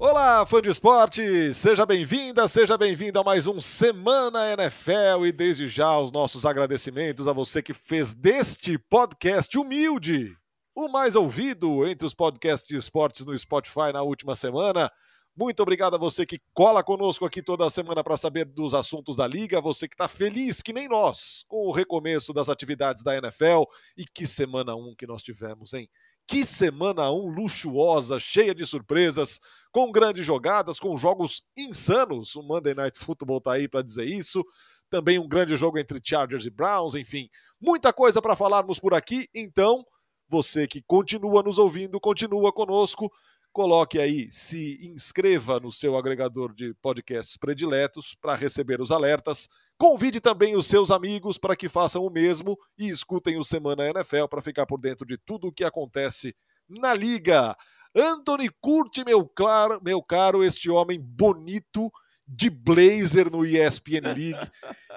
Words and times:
Olá, 0.00 0.46
fã 0.46 0.62
de 0.62 0.70
esporte! 0.70 1.52
Seja 1.52 1.84
bem-vinda, 1.84 2.46
seja 2.46 2.78
bem-vindo 2.78 3.18
a 3.18 3.24
mais 3.24 3.48
um 3.48 3.58
Semana 3.58 4.52
NFL 4.52 5.26
e 5.26 5.32
desde 5.32 5.66
já 5.66 5.98
os 5.98 6.12
nossos 6.12 6.46
agradecimentos 6.46 7.26
a 7.26 7.32
você 7.32 7.60
que 7.60 7.74
fez 7.74 8.12
deste 8.12 8.78
podcast 8.78 9.58
humilde 9.58 10.36
o 10.72 10.88
mais 10.88 11.16
ouvido 11.16 11.84
entre 11.84 12.06
os 12.06 12.14
podcasts 12.14 12.68
de 12.68 12.76
esportes 12.76 13.26
no 13.26 13.36
Spotify 13.36 13.92
na 13.92 14.00
última 14.02 14.36
semana. 14.36 14.88
Muito 15.36 15.60
obrigado 15.60 15.96
a 15.96 15.98
você 15.98 16.24
que 16.24 16.40
cola 16.54 16.84
conosco 16.84 17.24
aqui 17.24 17.42
toda 17.42 17.68
semana 17.68 18.04
para 18.04 18.16
saber 18.16 18.44
dos 18.44 18.74
assuntos 18.74 19.16
da 19.16 19.26
liga, 19.26 19.60
você 19.60 19.88
que 19.88 19.94
está 19.94 20.06
feliz 20.06 20.62
que 20.62 20.72
nem 20.72 20.88
nós 20.88 21.44
com 21.48 21.66
o 21.66 21.72
recomeço 21.72 22.32
das 22.32 22.48
atividades 22.48 23.02
da 23.02 23.16
NFL 23.16 23.64
e 23.96 24.04
que 24.04 24.28
semana 24.28 24.76
1 24.76 24.78
um 24.78 24.94
que 24.94 25.08
nós 25.08 25.24
tivemos, 25.24 25.74
hein? 25.74 25.90
Que 26.28 26.44
semana 26.44 27.10
1 27.10 27.14
um 27.14 27.28
luxuosa, 27.30 28.18
cheia 28.18 28.54
de 28.54 28.66
surpresas, 28.66 29.40
com 29.72 29.90
grandes 29.90 30.26
jogadas, 30.26 30.78
com 30.78 30.94
jogos 30.94 31.42
insanos. 31.56 32.36
O 32.36 32.42
Monday 32.42 32.74
Night 32.74 32.98
Football 32.98 33.40
tá 33.40 33.54
aí 33.54 33.66
para 33.66 33.80
dizer 33.80 34.04
isso. 34.04 34.44
Também 34.90 35.18
um 35.18 35.26
grande 35.26 35.56
jogo 35.56 35.78
entre 35.78 35.98
Chargers 36.04 36.44
e 36.44 36.50
Browns, 36.50 36.94
enfim, 36.94 37.30
muita 37.58 37.94
coisa 37.94 38.20
para 38.20 38.36
falarmos 38.36 38.78
por 38.78 38.92
aqui. 38.92 39.26
Então, 39.34 39.82
você 40.28 40.66
que 40.66 40.82
continua 40.82 41.42
nos 41.42 41.58
ouvindo, 41.58 41.98
continua 41.98 42.52
conosco. 42.52 43.10
Coloque 43.50 43.98
aí, 43.98 44.30
se 44.30 44.78
inscreva 44.86 45.58
no 45.58 45.72
seu 45.72 45.96
agregador 45.96 46.54
de 46.54 46.74
podcasts 46.74 47.38
prediletos 47.38 48.14
para 48.20 48.34
receber 48.34 48.82
os 48.82 48.92
alertas 48.92 49.48
Convide 49.78 50.20
também 50.20 50.56
os 50.56 50.66
seus 50.66 50.90
amigos 50.90 51.38
para 51.38 51.54
que 51.54 51.68
façam 51.68 52.04
o 52.04 52.10
mesmo 52.10 52.58
e 52.76 52.88
escutem 52.88 53.38
o 53.38 53.44
Semana 53.44 53.88
NFL 53.88 54.26
para 54.28 54.42
ficar 54.42 54.66
por 54.66 54.80
dentro 54.80 55.06
de 55.06 55.16
tudo 55.16 55.46
o 55.46 55.52
que 55.52 55.62
acontece 55.62 56.34
na 56.68 56.92
liga. 56.92 57.56
Anthony 57.96 58.48
curte, 58.60 59.04
meu, 59.04 59.24
claro, 59.24 59.80
meu 59.80 60.02
caro, 60.02 60.42
este 60.42 60.68
homem 60.68 61.00
bonito 61.00 61.92
de 62.28 62.50
blazer 62.50 63.30
no 63.30 63.44
ESPN 63.44 64.12
League. 64.14 64.50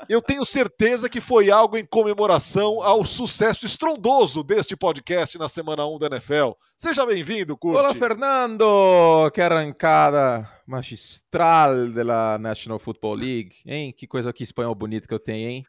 Eu 0.10 0.22
tenho 0.22 0.44
certeza 0.44 1.10
que 1.10 1.22
foi 1.22 1.50
algo 1.50 1.78
em 1.78 1.86
comemoração 1.86 2.82
ao 2.82 3.06
sucesso 3.06 3.66
estrondoso 3.66 4.44
deste 4.44 4.76
podcast 4.76 5.38
na 5.38 5.48
semana 5.48 5.86
1 5.86 6.00
da 6.00 6.08
NFL. 6.08 6.52
Seja 6.76 7.06
bem-vindo, 7.06 7.58
Curti. 7.58 7.80
Olá, 7.80 7.96
Fernando! 7.96 9.32
Que 9.34 9.42
arrancada 9.42 10.50
magistral 10.68 11.88
da 11.90 12.38
National 12.38 12.80
Football 12.80 13.16
League, 13.16 13.56
hein? 13.66 13.94
Que 13.96 14.06
coisa 14.06 14.34
que 14.34 14.44
espanhol 14.44 14.76
bonito 14.76 15.08
que 15.08 15.14
eu 15.14 15.20
tenho, 15.20 15.50
hein? 15.50 15.66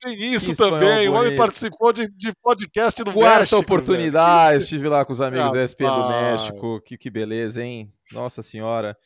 Tem 0.00 0.14
isso 0.34 0.56
também. 0.56 1.08
O 1.08 1.12
homem 1.12 1.36
participou 1.36 1.92
de, 1.92 2.08
de 2.08 2.32
podcast 2.42 2.98
no 3.04 3.12
Quarta 3.12 3.40
México. 3.40 3.56
Quarta 3.56 3.56
oportunidade. 3.56 4.52
Velho. 4.54 4.62
Estive 4.62 4.88
lá 4.88 5.04
com 5.04 5.12
os 5.12 5.20
amigos 5.20 5.46
ah, 5.46 5.52
da 5.52 5.62
ESPN 5.62 5.90
do 5.90 6.08
México. 6.08 6.80
Que, 6.80 6.96
que 6.96 7.08
beleza, 7.08 7.62
hein? 7.62 7.92
Nossa 8.10 8.42
Senhora. 8.42 8.96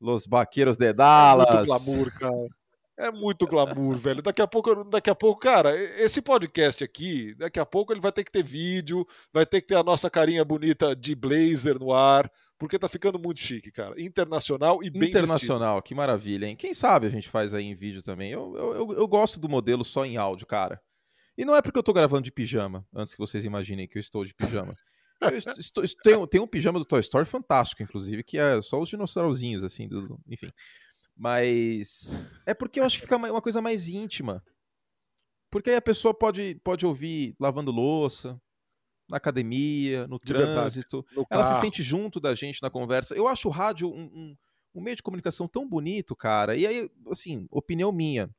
Los 0.00 0.26
Vaqueiros 0.26 0.76
de 0.76 0.92
Dallas. 0.92 1.48
É 1.48 1.56
muito 1.56 1.66
glamour, 1.66 2.18
cara. 2.18 2.48
É 2.98 3.12
muito 3.12 3.46
glamour, 3.46 3.94
velho. 3.96 4.20
Daqui 4.22 4.42
a 4.42 4.46
pouco, 4.46 4.84
daqui 4.84 5.08
a 5.08 5.14
pouco, 5.14 5.40
cara, 5.40 5.76
esse 5.76 6.20
podcast 6.20 6.82
aqui, 6.82 7.34
daqui 7.36 7.60
a 7.60 7.64
pouco 7.64 7.92
ele 7.92 8.00
vai 8.00 8.10
ter 8.10 8.24
que 8.24 8.32
ter 8.32 8.42
vídeo, 8.42 9.06
vai 9.32 9.46
ter 9.46 9.60
que 9.60 9.68
ter 9.68 9.76
a 9.76 9.84
nossa 9.84 10.10
carinha 10.10 10.44
bonita 10.44 10.96
de 10.96 11.14
blazer 11.14 11.78
no 11.78 11.92
ar, 11.92 12.28
porque 12.58 12.76
tá 12.78 12.88
ficando 12.88 13.18
muito 13.18 13.38
chique, 13.38 13.70
cara. 13.70 13.94
Internacional 14.02 14.82
e 14.82 14.90
bem 14.90 15.08
Internacional, 15.08 15.76
vestido. 15.76 15.82
que 15.84 15.94
maravilha, 15.94 16.46
hein? 16.46 16.56
Quem 16.56 16.74
sabe 16.74 17.06
a 17.06 17.10
gente 17.10 17.28
faz 17.28 17.54
aí 17.54 17.64
em 17.64 17.74
vídeo 17.76 18.02
também. 18.02 18.32
Eu, 18.32 18.56
eu, 18.56 18.74
eu, 18.74 18.92
eu 18.94 19.08
gosto 19.08 19.38
do 19.38 19.48
modelo 19.48 19.84
só 19.84 20.04
em 20.04 20.16
áudio, 20.16 20.46
cara. 20.46 20.80
E 21.36 21.44
não 21.44 21.54
é 21.54 21.62
porque 21.62 21.78
eu 21.78 21.84
tô 21.84 21.92
gravando 21.92 22.22
de 22.22 22.32
pijama, 22.32 22.84
antes 22.92 23.14
que 23.14 23.20
vocês 23.20 23.44
imaginem 23.44 23.86
que 23.86 23.96
eu 23.96 24.00
estou 24.00 24.24
de 24.24 24.34
pijama. 24.34 24.74
Eu 25.20 25.36
estou, 25.36 25.84
estou, 25.84 26.02
tem, 26.02 26.26
tem 26.26 26.40
um 26.40 26.46
pijama 26.46 26.78
do 26.78 26.84
Toy 26.84 27.00
Story 27.00 27.26
fantástico, 27.26 27.82
inclusive, 27.82 28.22
que 28.22 28.38
é 28.38 28.60
só 28.62 28.80
os 28.80 28.88
dinossaurozinhos, 28.88 29.64
assim, 29.64 29.88
do, 29.88 30.20
enfim. 30.28 30.52
Mas 31.16 32.24
é 32.46 32.54
porque 32.54 32.78
eu 32.78 32.84
acho 32.84 32.96
que 32.96 33.02
fica 33.02 33.16
uma 33.16 33.42
coisa 33.42 33.60
mais 33.60 33.88
íntima. 33.88 34.42
Porque 35.50 35.70
aí 35.70 35.76
a 35.76 35.82
pessoa 35.82 36.14
pode, 36.14 36.54
pode 36.62 36.86
ouvir 36.86 37.34
lavando 37.40 37.72
louça, 37.72 38.40
na 39.08 39.16
academia, 39.16 40.06
no 40.06 40.18
de 40.18 40.26
trânsito. 40.26 41.04
No 41.16 41.24
ela 41.30 41.42
se 41.54 41.60
sente 41.60 41.82
junto 41.82 42.20
da 42.20 42.34
gente 42.34 42.62
na 42.62 42.70
conversa. 42.70 43.14
Eu 43.14 43.26
acho 43.26 43.48
o 43.48 43.50
rádio 43.50 43.88
um, 43.88 44.02
um, 44.02 44.36
um 44.74 44.80
meio 44.80 44.96
de 44.96 45.02
comunicação 45.02 45.48
tão 45.48 45.66
bonito, 45.66 46.14
cara. 46.14 46.54
E 46.54 46.66
aí, 46.66 46.90
assim, 47.10 47.48
opinião 47.50 47.90
minha. 47.90 48.30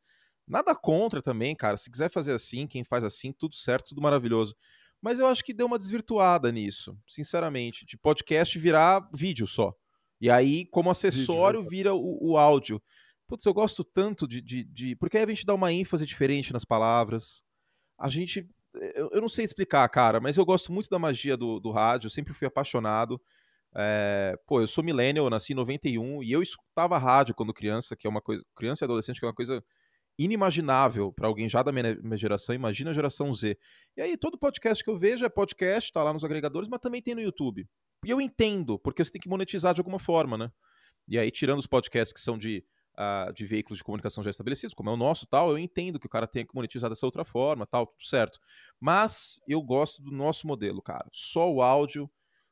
Nada 0.48 0.76
contra 0.76 1.22
também, 1.22 1.56
cara. 1.56 1.76
Se 1.76 1.90
quiser 1.90 2.10
fazer 2.10 2.34
assim, 2.34 2.68
quem 2.68 2.84
faz 2.84 3.04
assim, 3.04 3.32
tudo 3.32 3.56
certo, 3.56 3.90
tudo 3.90 4.02
maravilhoso. 4.02 4.56
Mas 5.02 5.20
eu 5.20 5.28
acho 5.28 5.44
que 5.44 5.54
deu 5.54 5.66
uma 5.66 5.78
desvirtuada 5.78 6.52
nisso, 6.52 6.98
sinceramente. 7.08 7.86
De 7.86 7.98
podcast 7.98 8.58
virar 8.60 9.08
vídeo 9.14 9.48
só. 9.48 9.74
E 10.20 10.30
aí, 10.30 10.66
como 10.66 10.90
acessório, 10.90 11.60
vídeo, 11.60 11.70
vira 11.70 11.94
o, 11.94 12.32
o, 12.32 12.38
áudio. 12.38 12.82
Putz, 13.26 13.46
eu 13.46 13.54
gosto 13.54 13.84
tanto 13.84 14.28
de, 14.28 14.42
de, 14.42 14.64
de, 14.66 14.96
Porque 14.98 15.18
aí 15.18 15.24
a 15.24 15.28
gente 15.28 15.46
dá 15.46 15.54
uma 15.54 15.72
ênfase 15.72 16.06
diferente 16.06 16.52
nas 16.52 16.66
palavras. 16.66 17.42
A 17.98 18.10
gente. 18.10 18.46
Eu, 18.96 19.10
eu 19.14 19.22
não 19.22 19.30
sei 19.30 19.46
explicar, 19.46 19.88
cara, 19.90 20.20
mas 20.20 20.38
eu 20.38 20.46
gosto 20.46 20.72
muito 20.72 20.90
da 20.90 21.00
magia 21.00 21.38
do, 21.38 21.60
do 21.60 21.72
rádio. 21.72 22.08
Eu 22.08 22.12
sempre 22.12 22.34
fui 22.34 22.48
apaixonado. 22.48 23.22
É... 23.74 24.36
Pô, 24.46 24.60
eu 24.60 24.68
sou 24.68 24.84
millennial, 24.84 25.26
eu 25.26 25.30
nasci 25.30 25.54
em 25.54 25.56
91 25.56 26.24
e 26.24 26.32
eu 26.32 26.42
escutava 26.42 26.98
rádio 26.98 27.34
quando 27.34 27.54
criança, 27.54 27.96
que 27.96 28.06
é 28.06 28.10
uma 28.10 28.22
coisa. 28.22 28.44
Criança 28.54 28.84
e 28.84 28.86
adolescente, 28.86 29.20
que 29.20 29.26
é 29.26 29.30
uma 29.30 29.34
coisa 29.34 29.64
inimaginável 30.20 31.14
para 31.14 31.28
alguém 31.28 31.48
já 31.48 31.64
da 31.64 31.72
minha, 31.72 31.96
minha, 32.04 32.18
geração, 32.18 32.54
imagina 32.54 32.92
a 32.92 32.94
geração 32.94 33.34
Z. 33.34 33.58
E 33.96 34.02
aí, 34.02 34.18
todo 34.18 34.38
podcast 34.38 34.84
que 34.84 34.90
eu 34.90 34.98
vejo 34.98 35.26
é 35.26 35.30
podcast, 35.30 35.94
tá 35.94 36.04
lá 36.04 36.12
nos 36.12 36.26
agregadores, 36.26 36.68
mas 36.68 36.82
também 36.82 37.02
tem 37.02 37.16
no 37.16 37.22
YouTube. 37.22 37.66
E 38.06 38.10
eu 38.10 38.20
entendo, 38.20 38.78
porque 38.78 39.02
você 39.04 39.12
tem 39.12 39.22
que 39.22 39.30
monetizar 39.30 39.74
de 39.74 39.80
alguma 39.80 39.98
forma, 39.98 40.38
né? 40.38 40.52
E 41.08 41.18
aí, 41.18 41.32
tirando 41.32 41.60
os 41.60 41.68
podcasts 41.68 42.12
que 42.12 42.20
são 42.20 42.38
de, 42.38 42.66
uh, 42.98 43.32
de 43.32 43.46
veículos 43.46 43.78
de 43.78 43.84
comunicação 43.84 44.22
já 44.22 44.30
estabelecidos, 44.30 44.74
como 44.74 44.90
é 44.90 44.94
o 44.94 44.98
nosso 44.98 45.26
tal, 45.26 45.52
eu 45.52 45.58
entendo 45.58 45.98
que 45.98 46.06
o 46.06 46.10
cara 46.10 46.28
tem 46.28 46.46
que 46.46 46.54
monetizar 46.54 46.90
dessa 46.90 47.06
outra 47.06 47.24
forma, 47.24 47.66
tal, 47.66 47.88
tudo 47.88 48.04
certo. 48.04 48.40
Mas 48.78 49.40
eu 49.48 49.62
gosto 49.62 50.02
do 50.02 50.12
nosso 50.12 50.46
modelo, 50.46 50.82
cara. 50.82 51.08
Só 51.14 51.50
o 51.50 51.62
áudio 51.62 52.12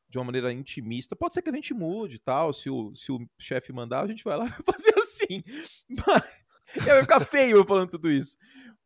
de 0.10 0.18
uma 0.18 0.24
maneira 0.24 0.54
intimista. 0.54 1.18
Pode 1.18 1.34
ser 1.34 1.42
que 1.42 1.50
a 1.50 1.54
gente 1.54 1.74
mude 1.74 2.18
tal, 2.18 2.54
se 2.54 2.70
o, 2.70 2.96
se 2.96 3.12
o 3.12 3.20
chefe 3.38 3.74
mandar, 3.74 4.06
a 4.06 4.08
gente 4.08 4.24
vai 4.24 4.38
lá 4.38 4.48
fazer 4.66 4.98
assim. 4.98 5.44
Mas 5.90 6.47
eu 6.88 6.96
ia 6.96 7.02
ficar 7.02 7.22
feio 7.22 7.66
falando 7.66 7.90
tudo 7.90 8.12
isso. 8.12 8.38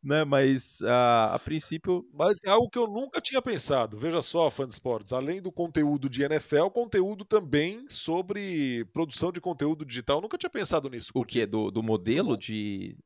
Né, 0.04 0.24
mas 0.24 0.80
uh, 0.80 1.32
a 1.32 1.38
princípio. 1.38 2.04
Mas 2.12 2.38
é 2.44 2.50
algo 2.50 2.68
que 2.68 2.78
eu 2.78 2.88
nunca 2.88 3.20
tinha 3.20 3.40
pensado. 3.40 3.96
Veja 3.96 4.20
só, 4.20 4.50
fã 4.50 4.66
de 4.66 4.72
esportes. 4.72 5.12
Além 5.12 5.40
do 5.40 5.52
conteúdo 5.52 6.08
de 6.08 6.24
NFL, 6.24 6.66
conteúdo 6.70 7.24
também 7.24 7.86
sobre 7.88 8.84
produção 8.92 9.30
de 9.30 9.40
conteúdo 9.40 9.84
digital. 9.84 10.18
Eu 10.18 10.22
nunca 10.22 10.36
tinha 10.36 10.50
pensado 10.50 10.90
nisso. 10.90 11.12
O 11.14 11.24
que? 11.24 11.46
Do, 11.46 11.70
do 11.70 11.84
modelo 11.84 12.36
de. 12.36 12.96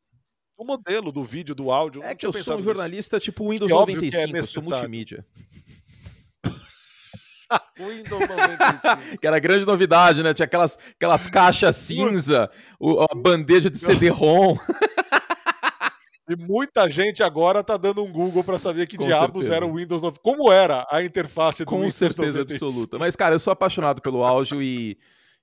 O 0.56 0.64
modelo 0.64 1.12
do 1.12 1.22
vídeo, 1.22 1.54
do 1.54 1.70
áudio. 1.70 2.02
É 2.02 2.14
que 2.14 2.24
eu 2.24 2.32
sou 2.32 2.56
um 2.56 2.62
jornalista 2.62 3.16
nisso. 3.16 3.24
tipo 3.24 3.50
Windows 3.50 3.70
95, 3.70 4.36
é 4.36 4.42
sou 4.42 4.62
multimídia. 4.62 5.26
Windows 7.78 8.28
95. 8.28 9.18
que 9.20 9.26
era 9.26 9.38
grande 9.38 9.64
novidade, 9.64 10.22
né? 10.22 10.34
Tinha 10.34 10.46
aquelas, 10.46 10.78
aquelas 10.96 11.26
caixas 11.26 11.76
cinza, 11.76 12.50
o, 12.78 13.00
a 13.00 13.14
bandeja 13.14 13.70
de 13.70 13.78
CD-ROM. 13.78 14.56
E 16.28 16.34
muita 16.34 16.90
gente 16.90 17.22
agora 17.22 17.62
tá 17.62 17.76
dando 17.76 18.02
um 18.02 18.10
Google 18.10 18.42
para 18.42 18.58
saber 18.58 18.88
que 18.88 18.96
Com 18.96 19.06
diabos 19.06 19.44
certeza. 19.44 19.54
era 19.54 19.64
o 19.64 19.76
Windows 19.76 20.02
95. 20.02 20.22
Como 20.24 20.52
era 20.52 20.84
a 20.90 21.00
interface 21.00 21.64
do 21.64 21.68
Com 21.68 21.76
Windows 21.76 21.94
Com 21.94 21.98
certeza 21.98 22.38
95. 22.38 22.64
absoluta. 22.64 22.98
Mas, 22.98 23.14
cara, 23.14 23.36
eu 23.36 23.38
sou 23.38 23.52
apaixonado 23.52 24.02
pelo 24.02 24.24
áudio 24.24 24.60
e, 24.60 24.98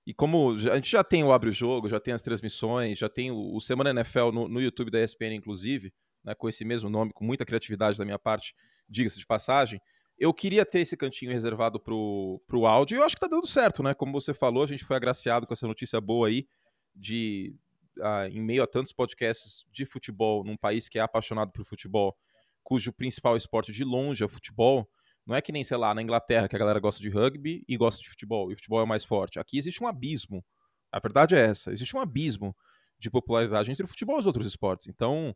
e 0.05 0.13
como 0.13 0.51
a 0.51 0.75
gente 0.75 0.91
já 0.91 1.01
tem 1.01 1.23
o 1.23 1.31
Abre 1.31 1.49
o 1.49 1.53
Jogo, 1.53 1.87
já 1.87 2.01
tem 2.01 2.13
as 2.13 2.21
transmissões, 2.21 2.97
já 2.97 3.07
tem 3.07 3.31
o, 3.31 3.55
o 3.55 3.61
Semana 3.61 3.91
NFL 3.91 4.31
no, 4.33 4.49
no, 4.49 4.61
YouTube 4.61 4.91
da 4.91 5.01
ESPN, 5.01 5.35
inclusive, 5.35 5.93
né, 6.21 6.35
com 6.35 6.49
esse 6.49 6.65
mesmo 6.65 6.89
nome, 6.89 7.13
com 7.13 7.23
muita 7.23 7.45
criatividade 7.45 7.97
da 7.97 8.03
minha 8.03 8.19
parte, 8.19 8.53
diga-se 8.89 9.17
de 9.17 9.25
passagem, 9.25 9.79
eu 10.17 10.33
queria 10.33 10.65
ter 10.65 10.79
esse 10.79 10.95
cantinho 10.95 11.31
reservado 11.31 11.79
pro, 11.79 12.41
pro 12.47 12.65
áudio 12.65 12.95
e 12.95 12.99
eu 12.99 13.03
acho 13.03 13.15
que 13.15 13.21
tá 13.21 13.27
dando 13.27 13.47
certo, 13.47 13.81
né? 13.81 13.93
Como 13.93 14.11
você 14.11 14.33
falou, 14.33 14.63
a 14.63 14.67
gente 14.67 14.83
foi 14.83 14.95
agraciado 14.95 15.47
com 15.47 15.53
essa 15.53 15.67
notícia 15.67 15.99
boa 15.99 16.27
aí 16.27 16.47
de 16.95 17.55
ah, 18.01 18.27
em 18.29 18.41
meio 18.41 18.63
a 18.63 18.67
tantos 18.67 18.91
podcasts 18.91 19.65
de 19.71 19.85
futebol 19.85 20.43
num 20.43 20.57
país 20.57 20.87
que 20.89 20.99
é 20.99 21.01
apaixonado 21.01 21.51
por 21.51 21.65
futebol, 21.65 22.15
cujo 22.63 22.93
principal 22.93 23.35
esporte 23.35 23.71
de 23.71 23.83
longe 23.83 24.23
é 24.23 24.25
o 24.25 24.29
futebol. 24.29 24.89
Não 25.25 25.35
é 25.35 25.41
que 25.41 25.51
nem, 25.51 25.63
sei 25.63 25.77
lá, 25.77 25.93
na 25.93 26.01
Inglaterra 26.01 26.47
que 26.47 26.55
a 26.55 26.59
galera 26.59 26.79
gosta 26.79 27.01
de 27.01 27.09
rugby 27.09 27.63
e 27.67 27.77
gosta 27.77 28.01
de 28.01 28.09
futebol, 28.09 28.51
e 28.51 28.53
o 28.53 28.57
futebol 28.57 28.79
é 28.79 28.83
o 28.83 28.87
mais 28.87 29.05
forte. 29.05 29.39
Aqui 29.39 29.57
existe 29.57 29.81
um 29.81 29.87
abismo. 29.87 30.43
A 30.91 30.99
verdade 30.99 31.35
é 31.35 31.39
essa, 31.39 31.71
existe 31.71 31.95
um 31.95 31.99
abismo 31.99 32.55
de 32.99 33.09
popularidade 33.09 33.71
entre 33.71 33.83
o 33.83 33.87
futebol 33.87 34.17
e 34.17 34.19
os 34.19 34.25
outros 34.25 34.45
esportes. 34.45 34.87
Então, 34.87 35.35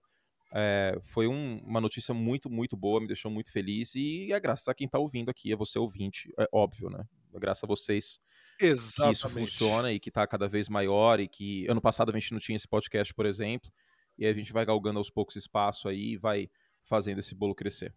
é, 0.53 0.97
foi 1.03 1.27
um, 1.27 1.59
uma 1.65 1.81
notícia 1.81 2.13
muito, 2.13 2.49
muito 2.49 2.77
boa, 2.77 3.01
me 3.01 3.07
deixou 3.07 3.29
muito 3.29 3.51
feliz 3.51 3.95
e 3.95 4.31
é 4.31 4.39
graças 4.39 4.67
a 4.67 4.73
quem 4.73 4.85
está 4.85 4.97
ouvindo 4.97 5.29
aqui, 5.29 5.51
é 5.51 5.55
você 5.55 5.77
ouvinte, 5.77 6.33
é 6.39 6.47
óbvio, 6.51 6.89
né? 6.89 7.05
É 7.33 7.39
graças 7.39 7.63
a 7.63 7.67
vocês 7.67 8.19
Exatamente. 8.59 9.19
que 9.19 9.25
isso 9.25 9.29
funciona 9.29 9.91
e 9.91 9.99
que 9.99 10.09
está 10.09 10.25
cada 10.25 10.47
vez 10.47 10.69
maior 10.69 11.19
e 11.19 11.27
que 11.27 11.67
ano 11.67 11.81
passado 11.81 12.09
a 12.09 12.13
gente 12.13 12.31
não 12.31 12.39
tinha 12.39 12.55
esse 12.55 12.67
podcast, 12.67 13.13
por 13.13 13.25
exemplo, 13.25 13.71
e 14.17 14.25
a 14.25 14.33
gente 14.33 14.53
vai 14.53 14.65
galgando 14.65 14.99
aos 14.99 15.09
poucos 15.09 15.35
espaço 15.35 15.89
aí 15.89 16.13
e 16.13 16.17
vai 16.17 16.49
fazendo 16.83 17.19
esse 17.19 17.35
bolo 17.35 17.53
crescer. 17.53 17.93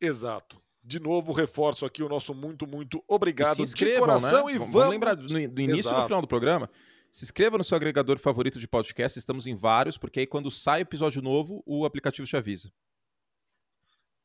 Exato. 0.00 0.60
de 0.82 1.00
novo, 1.00 1.32
reforço 1.32 1.86
aqui 1.86 2.02
o 2.02 2.08
nosso 2.08 2.34
muito, 2.34 2.66
muito 2.66 3.02
obrigado 3.08 3.58
e 3.60 3.64
de 3.64 3.98
coração 3.98 4.46
né? 4.46 4.54
e 4.54 4.58
vamos... 4.58 4.74
vamos 4.74 4.90
lembrar 4.90 5.14
do, 5.14 5.24
do 5.24 5.60
início 5.60 5.90
e 5.90 5.94
no 5.94 6.04
final 6.04 6.20
do 6.20 6.28
programa, 6.28 6.68
se 7.14 7.24
inscreva 7.24 7.56
no 7.56 7.62
seu 7.62 7.76
agregador 7.76 8.18
favorito 8.18 8.58
de 8.58 8.66
podcast, 8.66 9.16
estamos 9.16 9.46
em 9.46 9.54
vários, 9.54 9.96
porque 9.96 10.18
aí 10.18 10.26
quando 10.26 10.50
sai 10.50 10.80
episódio 10.80 11.22
novo, 11.22 11.62
o 11.64 11.84
aplicativo 11.84 12.26
te 12.26 12.36
avisa. 12.36 12.72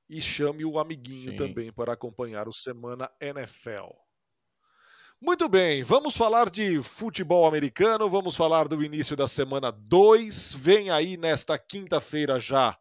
E 0.10 0.20
chame 0.20 0.66
o 0.66 0.80
amiguinho 0.80 1.34
Sim. 1.34 1.38
também 1.38 1.72
para 1.72 1.94
acompanhar 1.94 2.48
o 2.48 2.52
Semana 2.52 3.12
NFL. 3.22 3.92
Muito 5.22 5.48
bem, 5.48 5.84
vamos 5.84 6.18
falar 6.18 6.50
de 6.50 6.82
futebol 6.82 7.46
americano, 7.46 8.10
vamos 8.10 8.36
falar 8.36 8.68
do 8.68 8.84
início 8.84 9.16
da 9.16 9.28
semana 9.28 9.70
2. 9.72 10.54
Vem 10.54 10.90
aí 10.90 11.16
nesta 11.16 11.60
quinta-feira 11.60 12.40
já. 12.40 12.76